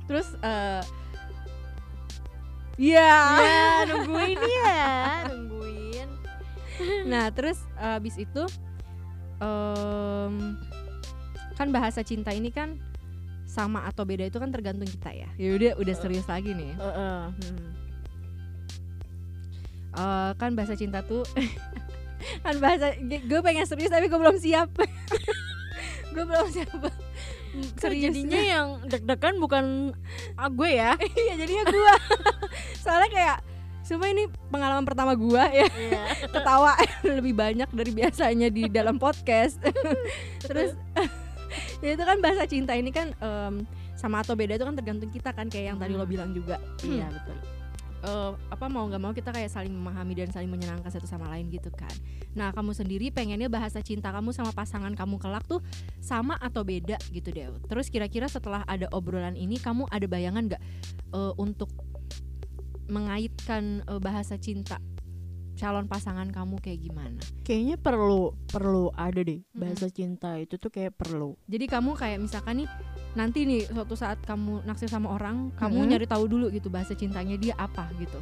Terus 0.05 0.38
eh 2.82 2.97
ya 2.97 3.13
ya 3.38 3.69
nungguin 3.86 4.39
ya 4.41 4.82
nungguin. 5.29 6.09
Nah 7.05 7.29
terus 7.29 7.61
eh, 7.77 7.97
abis 8.01 8.17
itu 8.17 8.43
em, 9.38 10.57
kan 11.53 11.67
bahasa 11.69 12.01
cinta 12.01 12.34
ini 12.34 12.49
kan 12.49 12.82
sama 13.45 13.86
atau 13.86 14.01
beda 14.01 14.25
itu 14.25 14.41
kan 14.41 14.49
tergantung 14.49 14.89
kita 14.89 15.13
ya. 15.13 15.29
Ya 15.38 15.53
udah 15.53 15.71
udah 15.77 15.95
serius 15.95 16.25
lagi 16.25 16.57
nih. 16.57 16.73
Heeh. 16.73 17.21
Hmm. 17.29 17.69
Eh, 19.91 20.32
kan 20.41 20.57
bahasa 20.57 20.73
cinta 20.73 21.05
tuh 21.05 21.21
kan 22.45 22.55
bahasa 22.57 22.97
gue 23.03 23.39
pengen 23.45 23.69
serius 23.69 23.93
tapi 23.93 24.09
gue 24.09 24.17
belum 24.17 24.41
siap. 24.41 24.73
Gue 26.11 26.27
belum 26.27 26.51
siap 26.51 26.75
Kok 27.52 27.91
jadinya 27.91 28.39
yang 28.39 28.68
deg-degan 28.88 29.36
bukan 29.38 29.66
ah, 30.39 30.47
gue 30.47 30.70
ya? 30.72 30.95
Iya 31.28 31.34
jadinya 31.36 31.64
gue 31.68 31.93
soalnya 32.84 33.12
kayak 33.12 33.38
Sumpah 33.82 34.08
ini 34.08 34.30
pengalaman 34.54 34.86
pertama 34.88 35.18
gue 35.18 35.43
ya. 35.52 35.68
Ketawa 36.34 36.78
lebih 37.04 37.34
banyak 37.36 37.68
dari 37.76 37.91
biasanya 37.91 38.47
di 38.47 38.70
dalam 38.72 38.95
podcast. 38.95 39.60
Terus 40.39 40.78
ya 41.84 41.97
itu 41.97 42.04
kan 42.06 42.22
bahasa 42.24 42.45
cinta 42.47 42.72
ini 42.78 42.93
kan 42.93 43.12
em, 43.20 43.68
sama 43.97 44.24
atau 44.24 44.38
beda 44.38 44.56
itu 44.56 44.64
kan 44.64 44.78
tergantung 44.78 45.12
kita 45.12 45.36
kan 45.36 45.49
kayak 45.52 45.76
yang 45.76 45.78
tadi 45.82 45.97
lo 45.97 46.06
Hmm. 46.06 46.14
bilang 46.14 46.32
juga. 46.32 46.62
Iya 46.88 47.10
betul 47.10 47.36
Eh, 48.02 48.32
apa 48.49 48.66
mau 48.66 48.89
nggak 48.89 49.02
mau 49.02 49.14
kita 49.14 49.30
kayak 49.30 49.54
saling 49.54 49.70
memahami 49.78 50.18
dan 50.18 50.34
saling 50.34 50.49
menyenangkan 50.49 50.89
satu 50.89 51.06
sama 51.06 51.30
lain 51.30 51.54
gitu 51.54 51.70
kan. 51.70 51.93
Nah 52.34 52.49
kamu 52.49 52.74
sendiri 52.74 53.14
pengennya 53.14 53.45
bahasa 53.45 53.78
cinta 53.86 54.10
kamu 54.10 54.34
sama 54.34 54.49
pasangan 54.58 54.89
kamu 54.97 55.22
kelak 55.22 55.45
tuh 55.45 55.62
sama 56.02 56.34
atau 56.41 56.66
beda 56.66 56.97
gitu 57.14 57.30
deh. 57.30 57.54
Terus 57.70 57.93
kira-kira 57.93 58.26
setelah 58.26 58.66
ada 58.66 58.89
obrolan 58.89 59.38
ini 59.38 59.62
kamu 59.62 59.86
ada 59.93 60.10
bayangan 60.10 60.49
nggak 60.49 60.64
eh, 61.14 61.34
untuk 61.38 61.70
mengaitkan 62.89 63.86
eh, 63.86 64.02
bahasa 64.02 64.34
cinta 64.41 64.82
calon 65.62 65.86
pasangan 65.86 66.26
kamu 66.34 66.58
kayak 66.58 66.80
gimana? 66.89 67.22
kayaknya 67.45 67.78
perlu 67.78 68.34
perlu 68.49 68.89
ada 68.97 69.22
deh 69.22 69.45
bahasa 69.54 69.93
cinta 69.93 70.34
itu 70.41 70.58
tuh 70.58 70.74
kayak 70.74 70.95
perlu 70.97 71.38
Jadi 71.45 71.66
kamu 71.70 71.93
kayak 71.93 72.18
misalkan 72.18 72.66
nih 72.66 72.70
nanti 73.12 73.43
nih 73.43 73.68
suatu 73.68 73.93
saat 73.93 74.20
kamu 74.22 74.64
naksir 74.64 74.88
sama 74.88 75.12
orang, 75.12 75.51
kamu 75.55 75.78
Mhm. 75.78 75.88
nyari 75.89 76.05
tahu 76.05 76.24
dulu 76.26 76.47
gitu 76.49 76.68
bahasa 76.68 76.93
cintanya 76.93 77.36
dia 77.36 77.53
apa 77.55 77.89
gitu. 77.97 78.20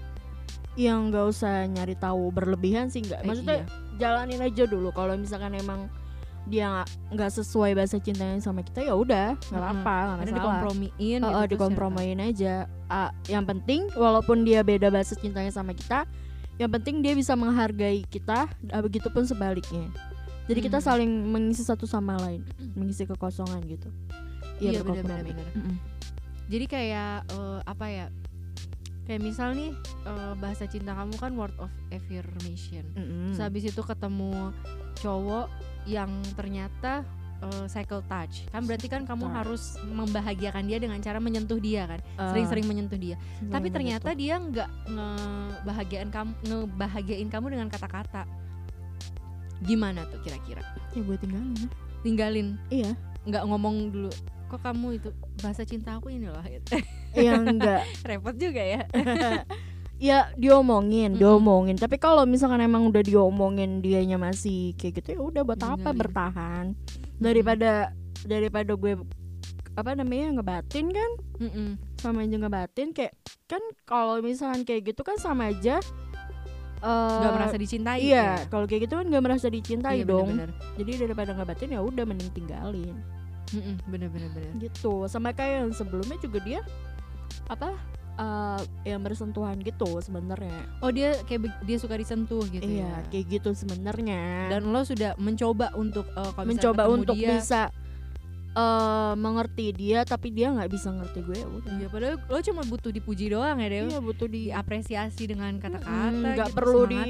yang 0.73 1.11
nggak 1.11 1.25
usah 1.27 1.67
nyari 1.67 1.91
tahu 1.93 2.31
berlebihan 2.31 2.87
sih 2.87 3.03
nggak. 3.03 3.19
Eh, 3.19 3.27
maksudnya 3.27 3.57
iya. 3.59 3.65
jalanin 3.99 4.39
aja 4.39 4.63
dulu. 4.63 4.95
Kalau 4.95 5.11
misalkan 5.13 5.51
emang 5.53 5.91
dia 6.47 6.87
nggak- 7.11 7.35
sesuai 7.35 7.75
bahasa 7.75 7.99
cintanya 7.99 8.39
sama 8.39 8.63
kita 8.63 8.81
ya 8.81 8.95
udah 8.95 9.35
nggak 9.35 9.59
apa-apa 9.59 9.75
nggak 9.99 10.17
masalah. 10.23 10.37
dikompromiin 10.39 11.19
Oh, 11.19 11.29
gitu, 11.35 11.47
dikompromiin 11.51 12.19
aja. 12.23 12.55
Ah, 12.87 13.11
yang 13.27 13.43
penting 13.43 13.91
walaupun 13.91 14.41
dia 14.41 14.63
beda 14.63 14.87
bahasa 14.87 15.13
cintanya 15.13 15.51
sama 15.51 15.75
kita 15.75 16.07
yang 16.55 16.71
penting 16.71 17.03
dia 17.03 17.11
bisa 17.11 17.35
menghargai 17.35 18.07
kita 18.07 18.47
ah, 18.71 18.79
begitupun 18.79 19.27
sebaliknya. 19.27 19.91
Jadi 20.47 20.59
kita 20.63 20.79
Hmm. 20.79 20.87
saling 20.87 21.11
mengisi 21.27 21.61
satu 21.61 21.83
sama 21.83 22.15
lain 22.17 22.41
mengisi 22.71 23.03
kekosongan 23.03 23.59
gitu 23.67 23.91
Iya, 24.59 24.79
berkompromi. 24.83 25.07
benar-benar. 25.31 25.47
Mm-mm. 25.55 25.75
jadi 26.49 26.65
kayak 26.65 27.13
eh, 27.29 27.59
apa 27.63 27.85
ya 27.87 28.05
kayak 29.03 29.21
misal 29.21 29.53
nih 29.53 29.71
eh, 30.05 30.33
bahasa 30.37 30.65
cinta 30.65 30.93
kamu 30.93 31.15
kan 31.17 31.31
word 31.33 31.55
of 31.57 31.71
affirmation 31.89 32.85
Mm-mm. 32.93 33.31
terus 33.31 33.41
habis 33.41 33.63
itu 33.65 33.81
ketemu 33.81 34.53
cowok 34.97 35.47
yang 35.87 36.11
ternyata 36.35 37.01
eh, 37.39 37.65
cycle 37.65 38.03
touch 38.05 38.45
kan 38.51 38.67
berarti 38.67 38.85
kan 38.85 39.07
kamu 39.07 39.25
Touch. 39.25 39.35
harus 39.39 39.63
membahagiakan 39.81 40.67
dia 40.67 40.77
dengan 40.77 40.99
cara 40.99 41.17
menyentuh 41.17 41.57
dia 41.57 41.87
kan 41.87 41.99
sering-sering 42.19 42.67
menyentuh 42.67 42.99
dia 42.99 43.15
sering 43.15 43.49
tapi 43.49 43.69
menyentuh. 43.69 43.73
ternyata 43.73 44.09
dia 44.13 44.35
nggak 44.37 44.69
ngebahagiain 44.91 46.09
kamu 46.11 46.31
ngebahagiain 46.45 47.29
kamu 47.31 47.45
dengan 47.49 47.67
kata-kata 47.71 48.27
gimana 49.59 50.07
tuh 50.07 50.19
kira-kira 50.23 50.63
ya 50.95 51.01
gue 51.01 51.17
tinggalin 51.19 51.51
ya. 51.55 51.67
tinggalin 51.99 52.47
iya 52.69 52.91
nggak 53.27 53.43
ngomong 53.45 53.91
dulu 53.91 54.11
kok 54.49 54.59
kamu 54.59 54.97
itu 54.97 55.09
bahasa 55.39 55.61
cinta 55.61 55.95
aku 55.95 56.09
ini 56.09 56.25
loh 56.25 56.41
yang 57.13 57.45
enggak. 57.45 57.85
Repot 58.09 58.33
juga 58.33 58.59
ya. 58.59 58.81
Ya 59.99 60.31
diomongin 60.39 61.11
Mm-mm. 61.11 61.19
diomongin. 61.19 61.75
Tapi 61.75 61.99
kalau 61.99 62.23
misalkan 62.23 62.63
emang 62.63 62.87
udah 62.87 63.03
diomongin 63.03 63.83
dianya 63.83 64.15
masih 64.15 64.71
kayak 64.79 65.03
gitu 65.03 65.07
ya 65.11 65.19
udah 65.19 65.41
buat 65.43 65.59
apa 65.59 65.91
bertahan. 65.91 66.71
Daripada 67.19 67.91
daripada 68.23 68.79
gue 68.79 68.95
apa 69.75 69.91
namanya 69.99 70.39
ngebatin 70.39 70.87
kan? 70.89 71.11
Mm-mm. 71.43 71.75
sama 71.99 72.23
aja 72.23 72.35
ngebatin 72.35 72.95
kayak 72.95 73.11
kan 73.43 73.59
kalau 73.83 74.23
misalkan 74.23 74.63
kayak 74.63 74.87
gitu 74.87 75.03
kan 75.03 75.19
sama 75.19 75.51
aja 75.51 75.83
eh, 76.79 77.15
nggak 77.19 77.33
merasa 77.35 77.55
dicintai 77.55 77.99
iya 77.99 78.39
ya? 78.39 78.47
kalau 78.47 78.67
kayak 78.67 78.87
gitu 78.87 78.99
kan 78.99 79.05
nggak 79.07 79.23
merasa 79.23 79.47
dicintai 79.47 80.03
Iya, 80.03 80.07
dong. 80.07 80.31
bener-bener. 80.31 80.51
jadi 80.79 80.91
daripada 81.03 81.31
ngebatin 81.35 81.75
ya 81.75 81.81
udah 81.83 82.03
mending 82.07 82.31
tinggalin 82.31 82.95
Mm-mm, 83.49 83.75
bener-bener 83.89 84.29
bener. 84.31 84.53
gitu 84.69 85.09
sama 85.09 85.33
kayak 85.33 85.65
yang 85.65 85.71
sebelumnya 85.73 86.17
juga 86.21 86.39
dia 86.41 86.61
apa 87.49 87.73
eh, 88.19 88.61
yang 88.93 89.01
bersentuhan 89.01 89.57
gitu 89.63 89.97
sebenarnya 90.05 90.69
oh 90.85 90.91
dia 90.93 91.17
kayak 91.25 91.49
dia 91.65 91.77
suka 91.81 91.97
disentuh 91.97 92.45
gitu 92.49 92.65
iya 92.67 92.85
ya 92.85 93.09
kayak 93.09 93.25
gitu 93.39 93.49
sebenarnya 93.57 94.53
dan 94.53 94.69
lo 94.69 94.85
sudah 94.85 95.17
mencoba 95.17 95.73
untuk 95.73 96.05
kalau 96.13 96.45
misalnya 96.45 96.53
mencoba 96.53 96.83
untuk 96.89 97.17
dia, 97.17 97.29
bisa 97.37 97.61
eh, 98.53 99.13
mengerti 99.17 99.67
dia 99.73 99.99
tapi 100.05 100.29
dia 100.29 100.53
nggak 100.53 100.69
bisa 100.69 100.89
ngerti 100.93 101.19
gue 101.25 101.37
ya 101.37 101.47
udah 101.47 101.71
Iya, 101.79 101.87
padahal 101.87 102.15
lo 102.27 102.39
cuma 102.43 102.61
butuh 102.67 102.91
dipuji 102.91 103.31
doang 103.31 103.57
ya, 103.61 103.67
Dew. 103.71 103.87
Iya, 103.87 103.99
butuh 104.03 104.27
di 104.27 104.51
Diapresiasi 104.51 105.23
dengan 105.29 105.57
kata-kata 105.61 106.11
nggak 106.11 106.49
gitu, 106.51 106.57
perlu 106.57 106.81
di. 106.89 107.01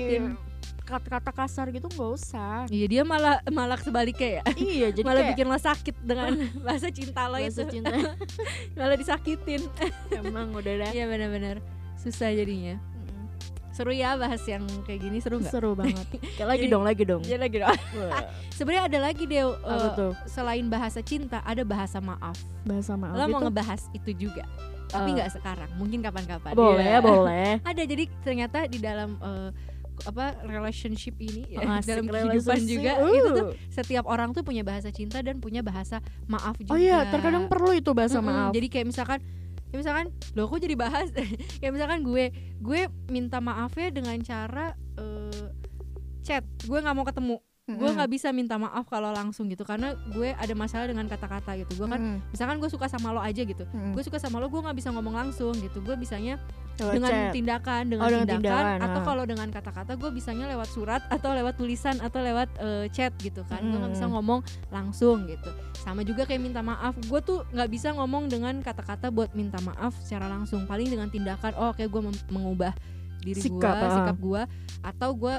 Kata-kata 0.90 1.30
kasar 1.32 1.70
gitu 1.70 1.86
nggak 1.88 2.12
usah 2.12 2.66
Iya, 2.68 2.86
dia 2.88 3.02
malah 3.04 3.40
malah 3.48 3.78
sebaliknya 3.78 4.42
ya. 4.42 4.44
iya 4.56 4.88
jadi 4.90 5.06
malah 5.06 5.22
kayak 5.22 5.32
bikin 5.32 5.46
lo 5.46 5.58
sakit 5.58 5.96
dengan 6.00 6.32
bahasa 6.66 6.88
cinta 6.90 7.22
lo 7.24 7.38
bahasa 7.38 7.62
itu. 7.62 7.72
cinta 7.72 7.94
malah 8.76 8.96
disakitin. 8.96 9.62
emang 10.12 10.50
udah 10.52 10.74
dah 10.80 10.90
Iya, 10.90 11.06
benar-benar. 11.06 11.62
Susah 11.96 12.32
jadinya. 12.32 12.82
Seru 13.70 13.92
ya 13.92 14.16
bahas 14.16 14.44
yang 14.44 14.68
kayak 14.84 15.00
gini, 15.00 15.18
seru 15.20 15.40
nggak? 15.40 15.54
seru 15.54 15.72
banget 15.72 16.04
kayak 16.36 16.50
lagi 16.50 16.60
Jadi- 16.62 16.74
dong 16.74 16.84
lagi 16.84 17.04
dong 17.06 17.22
Iya 17.24 17.38
lagi 17.38 17.58
dong. 17.58 17.78
Sebenarnya 18.52 18.84
ada 18.86 19.00
lagi 19.02 19.24
deh 19.24 19.40
apa 19.46 19.88
tuh 19.94 20.12
selain 20.26 20.68
bahasa 20.68 21.00
cinta 21.00 21.40
ada 21.42 21.64
bahasa 21.64 22.00
maaf. 22.00 22.36
bahasa 22.62 22.94
maaf 22.94 23.14
Lo 23.14 23.24
mau 23.26 23.38
itu 23.38 23.46
ngebahas 23.46 23.82
itu 23.94 24.12
juga. 24.20 24.44
Tapi 24.90 25.06
Eh. 25.06 25.16
nggak 25.16 25.30
sekarang, 25.32 25.70
mungkin 25.76 26.02
kapan-kapan. 26.02 26.52
boleh 26.52 26.82
Iya. 26.90 27.00
boleh 27.00 27.50
Ada 27.62 27.82
jadi 27.86 28.04
ternyata 28.20 28.66
di 28.66 28.80
dalam 28.80 29.16
eh, 29.16 29.50
apa 30.06 30.40
relationship 30.46 31.18
ini 31.20 31.44
ya, 31.50 31.66
Asik 31.80 31.88
dalam 31.92 32.06
kehidupan 32.08 32.60
juga 32.64 32.92
Uh. 33.00 33.12
itu 33.12 33.30
tuh. 33.34 33.48
Setiap 33.70 34.06
orang 34.08 34.32
tuh 34.32 34.44
punya 34.44 34.64
bahasa 34.64 34.90
cinta 34.90 35.20
dan 35.20 35.40
punya 35.40 35.60
bahasa 35.60 36.00
maaf 36.28 36.56
juga. 36.60 36.76
oh 36.76 36.80
iya 36.80 37.08
terkadang 37.10 37.48
perlu 37.48 37.76
itu 37.76 37.92
bahasa 37.92 38.20
Mm-mm, 38.20 38.30
maaf. 38.30 38.52
Jadi 38.54 38.68
kayak 38.70 38.88
misalkan 38.88 39.20
ya 39.70 39.76
misalkan 39.78 40.06
loh 40.34 40.46
kok 40.50 40.60
jadi 40.62 40.76
bahas? 40.76 41.08
Kayak 41.62 41.74
misalkan 41.78 42.00
gue 42.02 42.26
gue 42.58 42.82
minta 43.08 43.38
maafnya 43.38 43.94
dengan 43.94 44.18
cara 44.22 44.74
eh, 44.98 45.48
chat. 46.24 46.42
Gue 46.66 46.80
nggak 46.82 46.96
mau 46.96 47.06
ketemu 47.06 47.36
gue 47.76 47.90
nggak 47.92 48.10
bisa 48.10 48.28
minta 48.30 48.56
maaf 48.56 48.86
kalau 48.86 49.12
langsung 49.12 49.46
gitu 49.46 49.62
karena 49.62 49.92
gue 50.10 50.32
ada 50.32 50.54
masalah 50.54 50.88
dengan 50.88 51.06
kata-kata 51.06 51.54
gitu 51.58 51.76
gue 51.76 51.88
kan 51.88 52.00
Mm-mm. 52.00 52.18
misalkan 52.30 52.58
gue 52.58 52.68
suka 52.68 52.88
sama 52.88 53.12
lo 53.12 53.20
aja 53.20 53.42
gitu 53.42 53.68
Mm-mm. 53.68 53.94
gue 53.94 54.02
suka 54.02 54.18
sama 54.18 54.38
lo 54.38 54.48
gue 54.48 54.58
nggak 54.58 54.74
bisa 54.74 54.90
ngomong 54.90 55.14
langsung 55.14 55.54
gitu 55.54 55.80
gue 55.80 55.94
bisanya 55.94 56.40
Lewat 56.80 56.96
dengan 56.96 57.12
chat. 57.12 57.32
tindakan 57.36 57.84
dengan 57.86 58.02
Oh, 58.02 58.10
dengan 58.10 58.28
tindakan, 58.30 58.40
tindakan, 58.40 58.80
atau 58.82 59.00
ah. 59.00 59.06
kalau 59.06 59.24
dengan 59.24 59.48
kata-kata 59.52 59.92
gue 59.94 60.10
bisanya 60.10 60.46
lewat 60.48 60.70
surat 60.70 61.02
atau 61.08 61.30
lewat 61.30 61.54
tulisan 61.54 62.00
atau 62.00 62.24
lewat 62.24 62.48
eh, 62.56 62.86
chat 62.90 63.12
gitu 63.20 63.44
kan 63.44 63.60
gue 63.60 63.76
nggak 63.76 63.94
bisa 63.94 64.08
Mm. 64.08 64.14
ngomong 64.16 64.40
langsung 64.70 65.28
gitu 65.28 65.52
sama 65.76 66.02
juga 66.02 66.24
kayak 66.24 66.40
minta 66.40 66.62
maaf 66.62 66.96
gue 66.96 67.20
tuh 67.20 67.44
nggak 67.52 67.68
bisa 67.68 67.92
ngomong 67.92 68.28
dengan 68.28 68.60
kata-kata 68.60 69.10
buat 69.10 69.32
minta 69.34 69.60
maaf 69.60 69.92
secara 70.00 70.26
langsung 70.26 70.64
paling 70.64 70.88
dengan 70.88 71.08
tindakan 71.08 71.52
oh 71.54 71.72
kayak 71.72 71.90
gue 71.90 72.02
mengubah 72.30 72.72
diri 73.20 73.36
gue 73.36 73.52
Sikap, 73.52 73.76
ah. 73.76 73.92
sikap 73.94 74.18
gue 74.18 74.42
atau 74.80 75.10
gue 75.12 75.36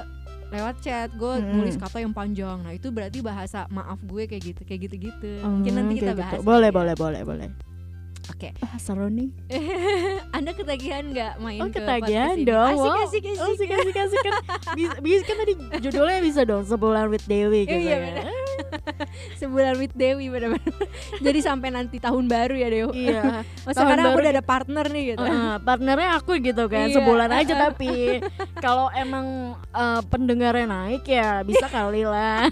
lewat 0.51 0.75
chat 0.79 1.09
gue 1.11 1.33
Mm. 1.33 1.51
nulis 1.53 1.75
kata 1.75 1.97
yang 1.97 2.11
panjang 2.11 2.59
nah 2.59 2.69
itu 2.69 2.87
berarti 2.87 3.19
bahasa 3.19 3.65
maaf 3.69 3.97
gue 4.01 4.23
kayak 4.25 4.43
gitu 4.45 4.61
kayak 4.61 4.79
gitu-gitu 4.85 5.31
Hmm, 5.39 5.51
mungkin 5.57 5.71
nanti 5.73 5.93
kita 5.97 6.11
kayak 6.11 6.19
bahas 6.19 6.37
gitu. 6.37 6.45
boleh 6.45 6.67
ya. 6.67 6.75
boleh 6.75 6.93
boleh 6.93 7.21
boleh 7.23 7.47
oke 8.27 8.49
ah 8.61 8.77
seru 8.77 9.07
nih 9.07 9.29
anda 10.37 10.51
ketagihan 10.51 11.03
nggak 11.07 11.33
main 11.37 11.57
Oh 11.57 11.67
ke 11.67 11.77
ketagihan 11.77 12.37
dong 12.37 12.69
asik 12.69 12.85
wow. 12.85 13.01
asik 13.01 13.23
asik 13.25 13.39
Oh 13.41 13.53
sih 13.55 13.67
kasih 13.67 13.91
kasih 13.91 14.17
kan 14.19 14.33
bisa, 14.73 14.95
bisa 14.99 15.21
kan 15.23 15.35
tadi 15.39 15.53
judulnya 15.79 16.19
bisa 16.19 16.41
dong 16.43 16.63
sebulan 16.63 17.07
with 17.07 17.25
Dewi 17.25 17.65
gitu 17.65 17.73
Iya, 17.73 17.89
ya. 17.89 17.97
benar. 17.99 18.25
sebulan 19.41 19.73
with 19.75 19.93
Dewi 19.93 20.29
benar-benar 20.29 20.69
jadi 21.25 21.39
sampai 21.41 21.69
nanti 21.69 21.97
tahun 21.97 22.25
baru 22.25 22.55
ya 22.55 22.67
Dew 22.69 22.89
Iya. 22.91 23.41
oh, 23.65 23.71
sekarang 23.71 24.05
aku 24.05 24.13
baru 24.13 24.21
udah 24.21 24.33
ada 24.33 24.45
partner 24.45 24.85
nih 24.87 25.03
gitu 25.11 25.23
Heeh, 25.23 25.53
partnernya 25.61 26.09
aku 26.15 26.31
gitu 26.39 26.63
kan 26.67 26.87
Iya. 26.87 26.95
sebulan 26.95 27.29
aja 27.31 27.53
tapi 27.59 28.21
kalau 28.57 28.87
emang 28.91 29.25
eh, 29.67 30.01
pendengarnya 30.05 30.67
naik 30.67 31.03
ya 31.03 31.41
bisa 31.41 31.65
kali 31.67 32.03
lah. 32.03 32.45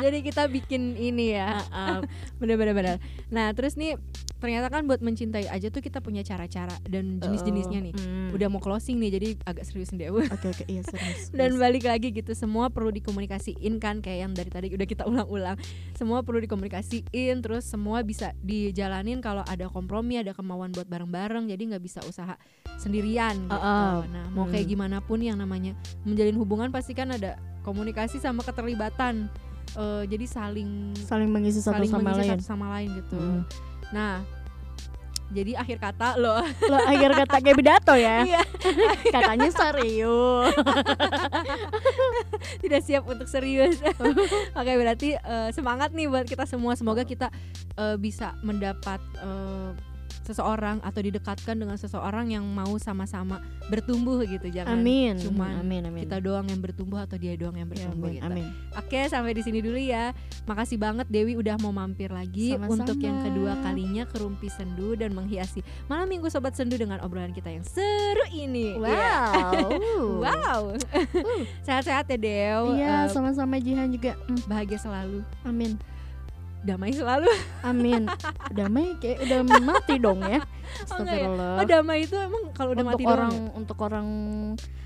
jadi 0.00 0.18
kita 0.20 0.42
bikin 0.46 0.94
ini 0.94 1.34
ya 1.34 1.62
Heeh. 1.62 1.98
bener-bener 2.36 2.74
bener. 2.74 2.96
nah 3.28 3.50
terus 3.50 3.74
nih 3.74 3.94
ternyata 4.38 4.63
kan 4.68 4.84
buat 4.84 4.98
mencintai 4.98 5.46
aja 5.46 5.66
tuh 5.66 5.78
kita 5.78 5.98
punya 5.98 6.20
cara-cara 6.20 6.72
dan 6.84 7.18
jenis-jenisnya 7.18 7.80
nih 7.82 7.94
Hmm. 7.94 8.30
udah 8.32 8.48
mau 8.48 8.58
closing 8.58 8.96
nih 8.96 9.10
jadi 9.12 9.28
agak 9.44 9.64
serius 9.64 9.90
nih 9.90 10.08
Oke 10.08 10.46
oke 10.48 10.64
iya 10.66 10.82
serius. 10.82 11.30
dan 11.38 11.54
balik 11.54 11.84
lagi 11.84 12.10
gitu 12.10 12.32
semua 12.32 12.68
perlu 12.68 12.90
dikomunikasiin 12.90 13.76
kan 13.76 13.98
kayak 13.98 14.18
yang 14.20 14.32
dari 14.32 14.48
tadi 14.48 14.66
udah 14.70 14.84
kita 14.84 15.04
ulang-ulang 15.04 15.56
semua 15.92 16.20
perlu 16.20 16.40
dikomunikasiin 16.40 17.04
terus 17.40 17.64
semua 17.64 18.00
bisa 18.00 18.32
dijalanin 18.38 19.18
kalau 19.18 19.42
ada 19.42 19.66
kompromi 19.66 20.16
ada 20.16 20.30
kemauan 20.30 20.70
buat 20.70 20.84
bareng-bareng 20.84 21.46
jadi 21.46 21.62
nggak 21.70 21.82
bisa 21.82 22.00
usaha 22.02 22.34
sendirian 22.76 23.38
gitu 23.40 23.54
Uh-uh. 23.54 24.04
nah 24.06 24.26
mau 24.30 24.44
kayak 24.44 24.64
Hmm. 24.64 24.72
gimana 24.74 24.98
pun 24.98 25.18
yang 25.18 25.36
namanya 25.36 25.72
menjalin 26.02 26.34
hubungan 26.34 26.68
pasti 26.68 26.92
kan 26.92 27.10
ada 27.10 27.36
komunikasi 27.62 28.18
sama 28.18 28.40
keterlibatan 28.40 29.28
Eh, 29.72 30.04
jadi 30.06 30.22
saling 30.24 30.92
saling 30.94 31.26
mengisi 31.26 31.58
satu 31.58 31.74
saling 31.74 31.90
sama 31.90 32.04
mengisi 32.06 32.20
lain. 32.20 32.30
satu 32.30 32.44
sama 32.44 32.66
lain 32.70 32.88
gitu 32.94 33.16
Hmm. 33.16 33.42
nah 33.90 34.22
jadi 35.32 35.56
akhir 35.56 35.80
kata 35.80 36.20
loh 36.20 36.44
Lo 36.68 36.76
akhir 36.76 37.10
kata 37.24 37.36
kayak 37.40 37.56
pidato 37.56 37.94
ya. 37.96 38.22
Iya. 38.28 38.40
Katanya 39.12 39.50
serius. 39.52 40.54
tidak 42.64 42.80
siap 42.84 43.04
untuk 43.04 43.28
serius. 43.28 43.76
Oke 44.58 44.72
berarti 44.74 45.16
eh, 45.16 45.48
semangat 45.52 45.92
nih 45.92 46.08
buat 46.08 46.24
kita 46.24 46.48
semua. 46.48 46.72
Semoga 46.74 47.04
kita 47.04 47.28
eh, 47.76 47.96
bisa 48.00 48.32
mendapat 48.40 49.00
eh, 49.20 49.70
seseorang 50.24 50.80
atau 50.80 50.98
didekatkan 50.98 51.54
dengan 51.54 51.76
seseorang 51.76 52.32
yang 52.32 52.42
mau 52.42 52.74
sama-sama 52.76 53.38
bertumbuh 53.66 54.24
gitu. 54.24 54.48
Jangan 54.48 54.74
Amin. 54.74 55.20
cuman 55.20 55.60
amin 55.60 55.82
amin. 55.86 56.02
kita 56.04 56.18
doang 56.18 56.44
yang 56.44 56.58
bertumbuh 56.58 56.98
atau 56.98 57.14
dia 57.14 57.32
doang 57.34 57.54
yang 57.54 57.64
Ya, 57.66 57.72
bertumbuh 57.86 58.08
amin, 58.08 58.18
gitu. 58.18 58.26
amin. 58.26 58.46
Oke 58.74 59.00
sampai 59.06 59.32
di 59.32 59.42
sini 59.42 59.60
dulu 59.60 59.76
ya. 59.76 60.16
Makasih 60.44 60.76
banget 60.76 61.06
Dewi 61.06 61.36
udah 61.36 61.56
mau 61.58 61.70
mampir 61.70 62.08
lagi 62.08 62.52
Sama-sama. 62.52 62.82
untuk 62.82 62.98
yang 62.98 63.20
kedua 63.20 63.52
kalinya 63.60 64.04
ke 64.04 64.16
Rumpi 64.16 64.48
Sendu 64.48 64.92
dan 64.94 65.12
menghiasi 65.12 65.60
malam 65.86 66.04
minggu 66.06 66.26
sobat 66.26 66.52
sendu 66.52 66.74
dengan 66.74 67.00
obrolan 67.00 67.30
kita 67.30 67.48
yang 67.48 67.62
seru 67.62 68.24
ini. 68.30 68.74
Wow. 68.74 69.68
Wow. 70.24 70.62
Sehat-sehat 71.62 72.06
ya 72.06 72.16
Dew. 72.16 72.62
Iya, 72.74 72.94
Eh, 72.96 73.10
sama-sama 73.10 73.56
Jihan 73.56 73.88
juga. 73.88 74.16
Hmm, 74.24 74.40
bahagia 74.46 74.78
selalu, 74.78 75.20
Amin. 75.42 75.76
Damai 76.64 76.90
selalu. 76.90 77.28
Amin. 77.68 78.08
Damai 78.50 78.96
kayak 78.98 79.22
udah 79.22 79.38
mati 79.60 79.94
dong 79.96 80.18
Oh, 80.18 80.26
ya. 80.26 80.40
enggak 80.40 80.40
ya? 80.40 80.80
Astagfirullah. 80.82 81.52
Oh, 81.54 81.64
damai 81.64 81.98
itu 82.02 82.16
emang 82.16 82.42
kalau 82.50 82.70
udah 82.72 82.82
untuk 82.82 82.96
mati 82.96 83.04
orang 83.06 83.30
doang. 83.30 83.44
ya? 83.44 83.52
untuk 83.54 83.78
orang 83.78 84.06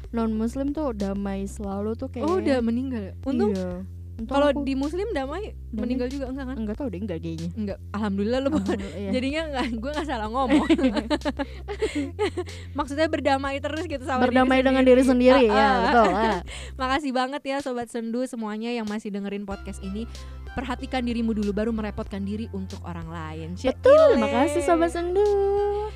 non 0.08 0.30
muslim 0.32 0.66
tuh 0.70 0.90
damai 0.90 1.44
selalu 1.44 1.94
tuh 1.94 2.08
kayak 2.08 2.24
Oh, 2.24 2.36
udah 2.36 2.58
meninggal 2.58 3.02
ya. 3.02 3.14
Untung 3.22 3.52
iya. 3.52 3.86
Kalau 4.18 4.50
di 4.50 4.74
muslim 4.74 5.06
damai, 5.14 5.54
Damai. 5.70 5.78
meninggal 5.78 6.10
juga 6.10 6.26
enggak 6.26 6.46
kan? 6.50 6.56
enggak 6.58 6.74
tahu 6.74 6.90
deh 6.90 6.98
enggak 6.98 7.22
kayaknya 7.22 7.48
Enggak. 7.54 7.78
Alhamdulillah 7.94 8.38
Alhamdulillah, 8.42 8.90
iya. 8.98 9.10
Jadinya 9.14 9.40
enggak 9.46 9.66
gue 9.78 9.90
enggak 9.94 10.08
salah 10.10 10.26
ngomong. 10.26 10.66
Maksudnya 12.74 13.06
berdamai 13.06 13.58
terus 13.58 13.86
gitu 13.86 14.02
sama 14.02 14.26
berdamai 14.26 14.58
dengan 14.60 14.82
diri 14.82 15.02
sendiri 15.02 15.46
Ah, 15.46 15.54
ya 15.54 15.54
ah. 15.54 15.78
betul 15.80 16.08
ah. 16.10 16.40
Makasih 16.74 17.12
banget 17.14 17.42
ya 17.44 17.56
sobat 17.60 17.88
sendu 17.88 18.26
semuanya 18.26 18.70
yang 18.70 18.86
masih 18.86 19.10
dengerin 19.10 19.44
podcast 19.44 19.78
ini. 19.80 20.10
Perhatikan 20.58 21.06
dirimu 21.06 21.38
dulu 21.38 21.54
baru 21.54 21.70
merepotkan 21.70 22.26
diri 22.26 22.50
untuk 22.50 22.82
orang 22.82 23.06
lain. 23.06 23.48
betul 23.54 23.94
Syekile. 23.94 24.18
makasih 24.18 24.62
sobat 24.66 24.90
sendu 24.90 25.22